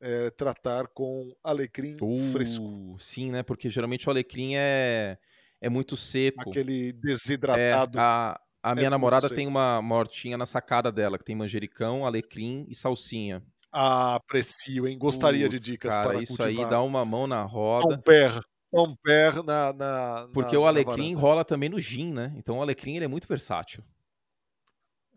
é, 0.00 0.30
tratar 0.30 0.88
com 0.88 1.34
alecrim 1.42 1.96
uh, 2.00 2.32
fresco. 2.32 2.96
Sim, 2.98 3.30
né? 3.30 3.42
Porque 3.42 3.68
geralmente 3.68 4.06
o 4.08 4.10
alecrim 4.10 4.54
é, 4.54 5.18
é 5.60 5.68
muito 5.68 5.96
seco. 5.96 6.50
Aquele 6.50 6.92
desidratado. 6.92 7.98
É, 7.98 8.00
a, 8.00 8.40
a 8.62 8.74
minha 8.74 8.88
é 8.88 8.90
namorada 8.90 9.28
tem 9.30 9.46
uma, 9.46 9.80
hortinha 9.94 10.36
na 10.36 10.46
sacada 10.46 10.90
dela, 10.90 11.18
que 11.18 11.24
tem 11.24 11.36
manjericão, 11.36 12.04
alecrim 12.04 12.66
e 12.68 12.74
salsinha. 12.74 13.42
Ah, 13.72 14.14
aprecio, 14.16 14.86
hein? 14.86 14.98
Gostaria 14.98 15.48
Puts, 15.48 15.62
de 15.62 15.70
dicas 15.72 15.94
cara, 15.94 16.08
para 16.08 16.22
isso 16.22 16.36
cultivar. 16.36 16.64
aí 16.64 16.70
dá 16.70 16.82
uma 16.82 17.04
mão 17.04 17.26
na 17.26 17.42
roda. 17.42 17.96
Tomper, 17.96 18.40
tomper 18.70 19.42
na, 19.44 19.72
na 19.72 20.28
Porque 20.32 20.54
na, 20.54 20.60
o 20.60 20.66
alecrim 20.66 21.14
rola 21.14 21.44
também 21.44 21.68
no 21.68 21.78
gin, 21.78 22.12
né? 22.12 22.32
Então 22.36 22.58
o 22.58 22.62
alecrim 22.62 22.96
ele 22.96 23.04
é 23.04 23.08
muito 23.08 23.28
versátil. 23.28 23.84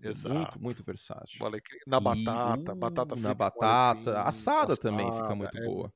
Exato. 0.02 0.36
Muito, 0.36 0.62
muito 0.62 0.84
versátil. 0.84 1.40
Na 1.86 2.00
batata, 2.00 2.72
e, 2.72 2.74
uh, 2.74 2.76
batata 2.76 3.16
Na 3.16 3.34
batata, 3.34 4.22
assada 4.22 4.78
também 4.78 5.12
fica 5.12 5.36
muito 5.36 5.58
é 5.58 5.66
boa. 5.66 5.94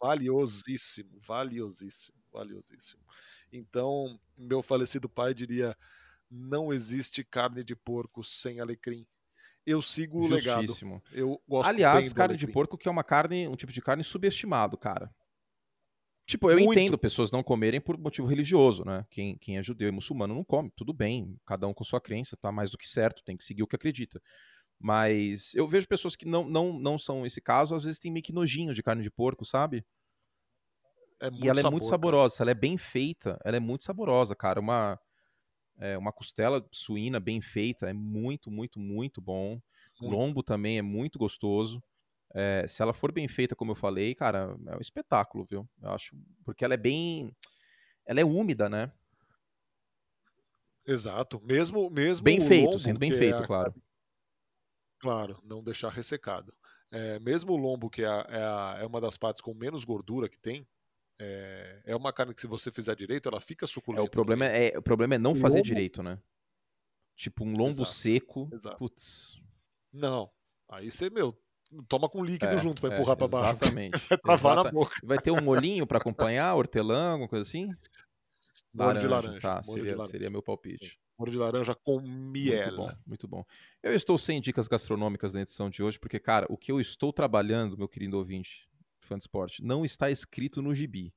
Valiosíssimo, 0.00 1.18
valiosíssimo, 1.20 2.18
valiosíssimo. 2.32 3.02
Então, 3.52 4.18
meu 4.36 4.62
falecido 4.62 5.08
pai 5.08 5.32
diria: 5.32 5.76
não 6.30 6.72
existe 6.72 7.22
carne 7.22 7.62
de 7.62 7.76
porco 7.76 8.22
sem 8.24 8.60
alecrim. 8.60 9.06
Eu 9.64 9.80
sigo 9.80 10.18
o 10.18 10.26
legado. 10.26 10.66
Eu 11.12 11.40
gosto 11.48 11.68
Aliás, 11.68 12.12
carne 12.12 12.36
de 12.36 12.46
porco 12.46 12.76
que 12.76 12.86
é 12.86 12.90
uma 12.90 13.04
carne, 13.04 13.48
um 13.48 13.56
tipo 13.56 13.72
de 13.72 13.80
carne 13.80 14.04
subestimado, 14.04 14.76
cara. 14.76 15.14
Tipo, 16.26 16.50
eu 16.50 16.58
Muito. 16.58 16.72
entendo 16.72 16.96
pessoas 16.96 17.30
não 17.30 17.42
comerem 17.42 17.80
por 17.80 17.98
motivo 17.98 18.26
religioso, 18.26 18.82
né? 18.84 19.04
Quem, 19.10 19.36
quem 19.36 19.58
é 19.58 19.62
judeu 19.62 19.88
e 19.88 19.92
muçulmano 19.92 20.34
não 20.34 20.42
come, 20.42 20.72
tudo 20.74 20.92
bem, 20.92 21.38
cada 21.44 21.66
um 21.66 21.74
com 21.74 21.84
sua 21.84 22.00
crença, 22.00 22.36
tá 22.36 22.50
mais 22.50 22.70
do 22.70 22.78
que 22.78 22.88
certo, 22.88 23.22
tem 23.22 23.36
que 23.36 23.44
seguir 23.44 23.62
o 23.62 23.66
que 23.66 23.76
acredita. 23.76 24.22
Mas 24.78 25.54
eu 25.54 25.68
vejo 25.68 25.86
pessoas 25.86 26.16
que 26.16 26.26
não, 26.26 26.48
não, 26.48 26.78
não 26.78 26.98
são 26.98 27.26
esse 27.26 27.40
caso, 27.40 27.74
às 27.74 27.84
vezes 27.84 27.98
tem 27.98 28.10
meio 28.10 28.22
que 28.22 28.32
nojinho 28.32 28.72
de 28.72 28.82
carne 28.82 29.02
de 29.02 29.10
porco, 29.10 29.44
sabe? 29.44 29.84
É 31.20 31.28
e 31.28 31.48
ela 31.48 31.60
sabor, 31.60 31.68
é 31.68 31.70
muito 31.70 31.86
saborosa, 31.86 32.36
cara. 32.36 32.44
ela 32.44 32.50
é 32.50 32.60
bem 32.60 32.78
feita, 32.78 33.38
ela 33.44 33.56
é 33.56 33.60
muito 33.60 33.84
saborosa, 33.84 34.34
cara. 34.34 34.60
Uma, 34.60 34.98
é, 35.78 35.96
uma 35.96 36.12
costela 36.12 36.66
suína 36.72 37.20
bem 37.20 37.40
feita 37.40 37.88
é 37.88 37.92
muito, 37.92 38.50
muito, 38.50 38.80
muito 38.80 39.20
bom. 39.20 39.60
Muito. 40.00 40.14
Lombo 40.16 40.42
também 40.42 40.78
é 40.78 40.82
muito 40.82 41.18
gostoso. 41.18 41.82
É, 42.34 42.66
se 42.66 42.82
ela 42.82 42.92
for 42.92 43.12
bem 43.12 43.28
feita, 43.28 43.54
como 43.54 43.70
eu 43.70 43.76
falei, 43.76 44.12
cara, 44.12 44.56
é 44.66 44.76
um 44.76 44.80
espetáculo, 44.80 45.44
viu? 45.44 45.68
Eu 45.80 45.90
acho. 45.92 46.16
Porque 46.44 46.64
ela 46.64 46.74
é 46.74 46.76
bem. 46.76 47.34
Ela 48.04 48.20
é 48.20 48.24
úmida, 48.24 48.68
né? 48.68 48.92
Exato. 50.84 51.40
Mesmo. 51.44 51.88
mesmo 51.88 52.24
bem 52.24 52.40
feito, 52.40 52.66
lombo, 52.66 52.80
sendo 52.80 52.98
bem 52.98 53.12
é 53.12 53.16
feito, 53.16 53.36
é 53.36 53.44
a... 53.44 53.46
claro. 53.46 53.74
Claro, 54.98 55.38
não 55.44 55.62
deixar 55.62 55.90
ressecado. 55.90 56.52
É, 56.90 57.18
mesmo 57.20 57.52
o 57.52 57.56
lombo, 57.56 57.88
que 57.88 58.02
é, 58.02 58.06
é, 58.06 58.42
a, 58.42 58.78
é, 58.80 58.86
uma 58.86 59.00
das 59.00 59.16
partes 59.16 59.42
com 59.42 59.54
menos 59.54 59.84
gordura 59.84 60.28
que 60.28 60.38
tem, 60.38 60.66
é, 61.18 61.82
é, 61.84 61.96
uma 61.96 62.12
carne 62.12 62.34
que 62.34 62.40
se 62.40 62.46
você 62.46 62.70
fizer 62.70 62.96
direito, 62.96 63.28
ela 63.28 63.40
fica 63.40 63.66
suculenta. 63.66 64.02
É, 64.02 64.06
o, 64.06 64.10
problema 64.10 64.46
é, 64.46 64.78
o 64.78 64.82
problema 64.82 65.14
é 65.14 65.18
não 65.18 65.32
o 65.32 65.36
fazer 65.36 65.58
lombo... 65.58 65.66
direito, 65.66 66.02
né? 66.02 66.18
Tipo, 67.16 67.44
um 67.44 67.52
lombo 67.52 67.82
Exato. 67.82 67.90
seco. 67.90 68.48
Exato. 68.52 68.76
Putz. 68.76 69.40
Não. 69.92 70.30
Aí 70.68 70.90
você, 70.90 71.08
meu, 71.10 71.36
toma 71.88 72.08
com 72.08 72.24
líquido 72.24 72.54
é, 72.54 72.58
junto 72.58 72.80
para 72.80 72.94
é, 72.94 72.96
empurrar 72.96 73.16
para 73.16 73.28
baixo. 73.28 73.58
Exatamente. 73.62 73.98
Vai 74.08 74.18
travar 74.18 74.56
na 74.56 74.70
boca. 74.70 74.94
Vai 75.02 75.18
ter 75.18 75.30
um 75.30 75.42
molinho 75.42 75.86
para 75.86 75.98
acompanhar, 75.98 76.54
hortelã, 76.54 77.12
alguma 77.12 77.28
coisa 77.28 77.42
assim? 77.42 77.70
Molho 78.72 79.00
de 79.00 79.06
laranja. 79.06 79.40
Tá, 79.40 79.62
seria, 79.62 79.92
laranja. 79.92 80.10
seria 80.10 80.30
meu 80.30 80.42
palpite. 80.42 80.98
Molho 81.16 81.30
de 81.30 81.38
laranja 81.38 81.74
com 81.74 82.00
miel. 82.00 82.66
Muito 82.66 82.76
bom, 82.76 82.92
muito 83.06 83.28
bom. 83.28 83.44
Eu 83.82 83.94
estou 83.94 84.18
sem 84.18 84.40
dicas 84.40 84.66
gastronômicas 84.66 85.32
na 85.32 85.42
edição 85.42 85.70
de 85.70 85.82
hoje, 85.82 85.98
porque, 85.98 86.18
cara, 86.18 86.46
o 86.50 86.56
que 86.56 86.72
eu 86.72 86.80
estou 86.80 87.12
trabalhando, 87.12 87.78
meu 87.78 87.88
querido 87.88 88.18
ouvinte, 88.18 88.68
fã 88.98 89.16
de 89.16 89.22
esporte, 89.22 89.62
não 89.62 89.84
está 89.84 90.10
escrito 90.10 90.60
no 90.60 90.74
gibi. 90.74 91.14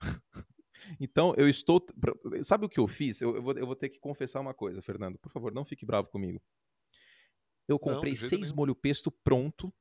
então, 0.98 1.34
eu 1.36 1.48
estou. 1.48 1.84
Sabe 2.42 2.64
o 2.64 2.68
que 2.68 2.80
eu 2.80 2.86
fiz? 2.86 3.20
Eu, 3.20 3.36
eu, 3.36 3.42
vou, 3.42 3.52
eu 3.52 3.66
vou 3.66 3.76
ter 3.76 3.90
que 3.90 3.98
confessar 3.98 4.40
uma 4.40 4.54
coisa, 4.54 4.80
Fernando. 4.80 5.18
Por 5.18 5.30
favor, 5.30 5.52
não 5.52 5.66
fique 5.66 5.84
bravo 5.84 6.08
comigo. 6.08 6.40
Eu 7.68 7.78
comprei 7.78 8.12
não, 8.12 8.20
seis 8.20 8.52
molho 8.52 8.74
pesto 8.74 9.10
pronto 9.10 9.74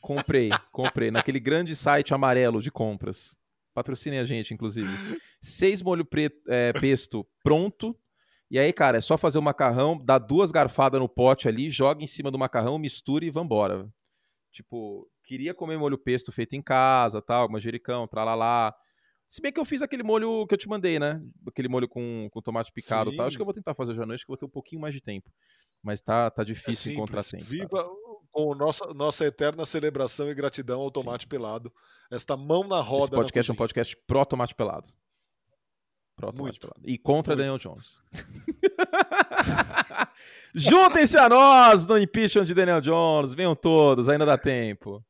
comprei, 0.00 0.50
comprei. 0.72 1.10
Naquele 1.10 1.40
grande 1.40 1.74
site 1.74 2.14
amarelo 2.14 2.62
de 2.62 2.70
compras. 2.70 3.36
Patrocinem 3.74 4.18
a 4.18 4.24
gente, 4.24 4.54
inclusive. 4.54 4.88
Seis 5.40 5.82
molho 5.82 6.04
preto, 6.04 6.40
é, 6.48 6.72
pesto 6.72 7.26
pronto. 7.42 7.94
E 8.50 8.58
aí, 8.58 8.72
cara, 8.72 8.98
é 8.98 9.00
só 9.00 9.18
fazer 9.18 9.38
o 9.38 9.42
macarrão, 9.42 9.98
dar 10.02 10.18
duas 10.18 10.50
garfadas 10.50 11.00
no 11.00 11.08
pote 11.08 11.48
ali, 11.48 11.68
joga 11.68 12.02
em 12.02 12.06
cima 12.06 12.30
do 12.30 12.38
macarrão, 12.38 12.78
mistura 12.78 13.24
e 13.24 13.30
vambora. 13.30 13.92
Tipo, 14.52 15.06
queria 15.24 15.52
comer 15.52 15.76
molho 15.76 15.98
pesto 15.98 16.32
feito 16.32 16.54
em 16.54 16.62
casa, 16.62 17.20
tal, 17.20 17.50
manjericão, 17.50 18.06
tralalá. 18.06 18.74
Se 19.28 19.42
bem 19.42 19.52
que 19.52 19.58
eu 19.58 19.64
fiz 19.64 19.82
aquele 19.82 20.04
molho 20.04 20.46
que 20.46 20.54
eu 20.54 20.58
te 20.58 20.68
mandei, 20.68 20.98
né? 20.98 21.20
Aquele 21.46 21.68
molho 21.68 21.88
com, 21.88 22.28
com 22.30 22.40
tomate 22.40 22.72
picado 22.72 23.12
e 23.12 23.16
tal. 23.16 23.26
Acho 23.26 23.36
que 23.36 23.42
eu 23.42 23.46
vou 23.46 23.52
tentar 23.52 23.74
fazer 23.74 23.90
hoje 23.92 24.02
à 24.02 24.06
noite, 24.06 24.24
que 24.24 24.30
eu 24.30 24.34
vou 24.34 24.38
ter 24.38 24.46
um 24.46 24.50
pouquinho 24.50 24.80
mais 24.80 24.94
de 24.94 25.00
tempo. 25.00 25.28
Mas 25.82 26.00
tá, 26.00 26.30
tá 26.30 26.42
é 26.42 26.44
difícil 26.44 26.92
é 26.92 26.94
encontrar 26.94 27.24
tempo. 27.24 27.44
Viva 27.44 27.68
cara. 27.68 27.88
com 28.30 28.54
nossa, 28.54 28.92
nossa 28.94 29.24
eterna 29.24 29.64
celebração 29.64 30.30
e 30.30 30.34
gratidão 30.34 30.80
ao 30.80 30.90
tomate 30.90 31.24
Sim. 31.24 31.28
pelado. 31.28 31.72
Esta 32.10 32.36
mão 32.36 32.64
na 32.64 32.80
roda. 32.80 33.04
Esse 33.04 33.14
podcast 33.14 33.50
é 33.50 33.54
um 33.54 33.56
podcast 33.56 33.96
pró 34.06 34.24
tomate 34.24 34.54
pelado. 34.54 34.90
Pró 36.16 36.32
tomate 36.32 36.58
pelado. 36.58 36.80
E 36.84 36.98
contra 36.98 37.34
Muito. 37.34 37.38
Daniel 37.38 37.58
Jones. 37.58 38.00
Juntem-se 40.54 41.18
a 41.18 41.28
nós 41.28 41.84
no 41.84 41.98
impeachment 41.98 42.46
de 42.46 42.54
Daniel 42.54 42.80
Jones. 42.80 43.34
Venham 43.34 43.54
todos, 43.54 44.08
ainda 44.08 44.24
dá 44.24 44.38
tempo. 44.38 45.04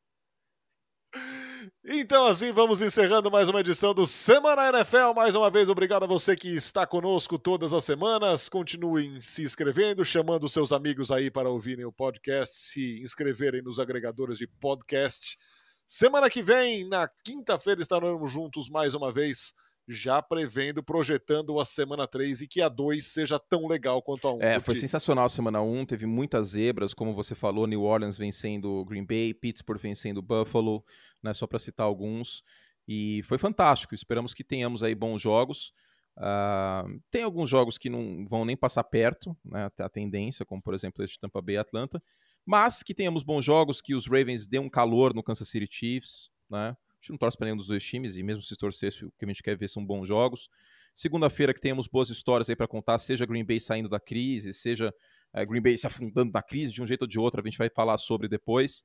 Então, 1.89 2.27
assim, 2.27 2.51
vamos 2.51 2.83
encerrando 2.83 3.31
mais 3.31 3.49
uma 3.49 3.61
edição 3.61 3.95
do 3.95 4.09
Semana 4.09 4.71
NFL. 4.71 5.15
Mais 5.15 5.37
uma 5.37 5.49
vez, 5.49 5.69
obrigado 5.69 6.03
a 6.03 6.09
você 6.09 6.35
que 6.35 6.49
está 6.49 6.85
conosco 6.85 7.39
todas 7.39 7.73
as 7.73 7.85
semanas. 7.85 8.49
Continuem 8.49 9.21
se 9.21 9.45
inscrevendo, 9.45 10.05
chamando 10.05 10.49
seus 10.49 10.73
amigos 10.73 11.13
aí 11.13 11.31
para 11.31 11.49
ouvirem 11.49 11.85
o 11.85 11.93
podcast, 11.93 12.57
se 12.57 13.01
inscreverem 13.03 13.63
nos 13.63 13.79
agregadores 13.79 14.37
de 14.37 14.49
podcast. 14.49 15.39
Semana 15.87 16.29
que 16.29 16.43
vem, 16.43 16.89
na 16.89 17.07
quinta-feira, 17.07 17.81
estaremos 17.81 18.33
juntos 18.33 18.69
mais 18.69 18.93
uma 18.93 19.13
vez 19.13 19.55
já 19.89 20.21
prevendo, 20.21 20.83
projetando 20.83 21.61
a 21.61 21.65
semana 21.65 22.07
3 22.07 22.43
e 22.43 22.49
que 22.49 22.61
a 22.61 22.69
2 22.69 23.07
seja 23.07 23.39
tão 23.39 23.69
legal 23.69 24.03
quanto 24.03 24.27
a 24.27 24.35
1. 24.35 24.43
É, 24.43 24.61
foi 24.61 24.75
sensacional 24.75 25.27
a 25.27 25.29
semana 25.29 25.61
1, 25.63 25.87
teve 25.87 26.07
muitas 26.07 26.49
zebras, 26.49 26.93
como 26.93 27.15
você 27.15 27.35
falou, 27.35 27.67
New 27.67 27.83
Orleans 27.83 28.19
vencendo 28.19 28.85
Green 28.85 29.05
Bay, 29.05 29.33
Pittsburgh 29.33 29.81
vencendo 29.81 30.21
Buffalo, 30.21 30.85
né, 31.23 31.33
só 31.33 31.47
para 31.47 31.59
citar 31.59 31.87
alguns, 31.87 32.43
e 32.89 33.23
foi 33.25 33.39
fantástico, 33.39 33.95
esperamos 33.95 34.35
que 34.35 34.43
tenhamos 34.43 34.83
aí 34.83 34.95
bons 34.95 35.23
jogos. 35.23 35.73
Uh, 36.17 36.99
tem 37.11 37.23
alguns 37.23 37.51
jogos 37.51 37.77
que 37.77 37.91
não 37.91 38.27
vão 38.27 38.45
nem 38.45 38.57
passar 38.57 38.83
perto, 38.85 39.37
né, 39.45 39.71
a 39.79 39.89
tendência, 39.89 40.45
como 40.47 40.63
por 40.63 40.75
exemplo 40.75 41.05
este 41.05 41.21
Tampa 41.21 41.41
Bay 41.41 41.59
Atlanta, 41.59 42.03
mas 42.45 42.83
que 42.83 42.95
tenhamos 42.95 43.23
bons 43.23 43.45
jogos, 43.45 43.81
que 43.81 43.95
os 43.95 44.07
Ravens 44.07 44.49
dêem 44.49 44.63
um 44.63 44.71
calor 44.71 45.15
no 45.15 45.23
Kansas 45.23 45.49
City 45.49 45.69
Chiefs, 45.71 46.31
né, 46.51 46.77
gente 47.07 47.11
não 47.11 47.19
torce 47.19 47.37
para 47.37 47.47
nenhum 47.47 47.57
dos 47.57 47.69
dois 47.69 47.85
times, 47.85 48.17
e 48.17 48.23
mesmo 48.23 48.43
se 48.43 48.57
torcesse, 48.57 49.05
o 49.05 49.13
que 49.19 49.25
a 49.25 49.29
gente 49.29 49.43
quer 49.43 49.57
ver 49.57 49.69
são 49.69 49.85
bons 49.85 50.07
jogos. 50.07 50.49
Segunda-feira 50.95 51.55
que 51.55 51.61
tenhamos 51.61 51.87
boas 51.87 52.09
histórias 52.11 52.49
aí 52.51 52.57
para 52.57 52.67
contar, 52.67 52.99
seja 52.99 53.27
Green 53.27 53.45
Bay 53.45 53.61
saindo 53.61 53.89
da 53.89 54.01
crise, 54.01 54.53
seja 54.53 54.93
é, 55.33 55.45
Green 55.45 55.63
Bay 55.63 55.77
se 55.77 55.87
afundando 55.87 56.33
na 56.33 56.43
crise 56.43 56.73
de 56.73 56.83
um 56.83 56.87
jeito 56.87 57.03
ou 57.03 57.09
de 57.09 57.19
outro, 57.19 57.41
a 57.41 57.45
gente 57.45 57.59
vai 57.59 57.69
falar 57.69 57.99
sobre 57.99 58.29
depois. 58.29 58.83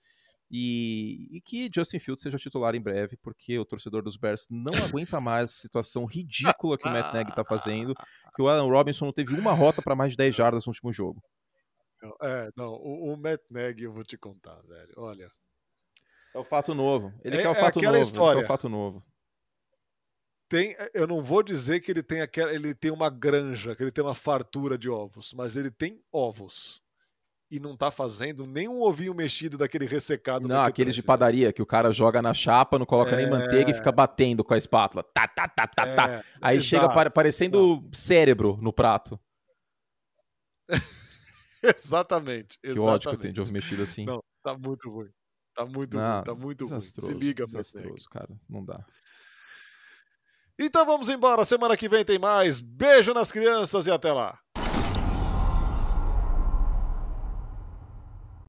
E, 0.54 1.30
e, 1.32 1.40
que 1.40 1.70
Justin 1.74 1.98
Fields 1.98 2.22
seja 2.22 2.38
titular 2.38 2.76
em 2.76 2.82
breve, 2.82 3.16
porque 3.24 3.58
o 3.58 3.64
torcedor 3.64 4.04
dos 4.04 4.18
Bears 4.18 4.48
não 4.50 4.74
aguenta 4.84 5.22
mais 5.22 5.50
a 5.50 5.54
situação 5.54 6.04
ridícula 6.04 6.78
que 6.78 6.90
o 6.90 6.92
Matt 6.92 7.14
Nagy 7.14 7.30
está 7.30 7.46
fazendo, 7.46 7.94
que 8.36 8.42
o 8.42 8.50
Alan 8.50 8.70
Robinson 8.70 9.06
não 9.06 9.14
teve 9.14 9.34
uma 9.34 9.54
rota 9.54 9.82
para 9.82 9.96
mais 9.96 10.12
de 10.12 10.18
10 10.18 10.36
jardas 10.36 10.66
no 10.66 10.72
último 10.72 10.92
jogo. 10.92 11.24
É, 12.22 12.50
não, 12.58 12.74
o, 12.74 13.14
o 13.14 13.18
Matt 13.18 13.40
Nagy 13.50 13.84
eu 13.84 13.94
vou 13.94 14.04
te 14.04 14.18
contar, 14.18 14.62
velho. 14.64 14.94
Olha, 14.98 15.32
é 16.34 16.40
o 16.40 16.44
fato 16.44 16.74
novo. 16.74 17.14
Ele 17.24 17.38
é, 17.38 17.42
quer 17.42 17.50
o 17.50 17.52
é 17.52 17.56
fato 17.56 17.80
é 17.80 17.84
novo. 17.84 17.98
História. 17.98 18.40
Ele 18.40 18.42
quer 18.42 18.46
o 18.46 18.48
fato 18.48 18.70
novo. 18.70 19.04
Tem, 20.52 20.76
eu 20.94 21.08
não 21.08 21.24
vou 21.24 21.42
dizer 21.42 21.80
que 21.80 21.90
ele 21.90 22.04
tem, 22.04 22.20
aquela, 22.20 22.54
ele 22.54 22.76
tem 22.76 22.92
uma 22.92 23.10
granja, 23.10 23.74
que 23.74 23.82
ele 23.82 23.92
tem 23.92 24.04
uma 24.04 24.14
fartura 24.14 24.78
de 24.78 24.90
ovos, 24.90 25.34
mas 25.34 25.56
ele 25.56 25.72
tem 25.72 26.04
ovos. 26.12 26.82
E 27.50 27.58
não 27.58 27.78
tá 27.78 27.90
fazendo 27.90 28.46
nenhum 28.46 28.82
ovinho 28.82 29.14
mexido 29.14 29.58
daquele 29.58 29.86
ressecado. 29.86 30.50
Não, 30.50 30.62
aqueles 30.62 30.94
de 30.94 31.02
padaria 31.02 31.54
que 31.54 31.62
o 31.62 31.66
cara 31.66 31.94
joga 31.94 32.22
na 32.22 32.34
chapa, 32.34 32.78
não 32.78 32.86
coloca 32.86 33.12
é... 33.12 33.16
nem 33.18 33.30
manteiga 33.30 33.72
e 33.72 33.74
fica 33.74 33.94
batendo 33.94 34.44
com 34.44 34.54
a 34.54 34.58
espátula. 34.58 35.04
Tá, 35.04 35.26
tá, 35.26 35.48
tá, 35.48 35.68
tá, 35.68 35.88
é... 35.88 35.96
tá. 35.96 36.24
Aí 36.42 36.58
Exato. 36.58 36.68
chega 36.68 37.10
parecendo 37.10 37.82
não. 37.82 37.90
cérebro 37.94 38.58
no 38.62 38.74
prato. 38.74 39.18
exatamente, 41.64 41.64
exatamente. 41.64 42.60
Que 42.62 42.80
ódio 42.80 43.10
que 43.10 43.16
eu 43.16 43.20
tenho 43.20 43.34
de 43.34 43.42
ovo 43.42 43.54
mexido 43.54 43.84
assim. 43.84 44.04
Não, 44.04 44.22
tá 44.44 44.58
muito 44.58 44.90
ruim. 44.90 45.10
Tá 45.54 45.66
muito 45.66 45.98
não, 45.98 46.16
ruim, 46.16 46.24
tá 46.24 46.36
muito 46.36 46.68
ruim. 46.68 46.80
Se 46.80 47.14
liga, 47.14 47.46
desastroso, 47.46 48.10
cara. 48.10 48.30
Não 48.50 48.64
dá. 48.64 48.86
Então 50.60 50.86
vamos 50.86 51.10
embora. 51.10 51.44
Semana 51.44 51.76
que 51.76 51.90
vem 51.90 52.06
tem 52.06 52.20
mais. 52.20 52.62
Beijo 52.62 53.14
nas 53.14 53.32
crianças 53.32 53.88
e 53.88 53.92
até 53.92 54.14
lá. 54.14 54.40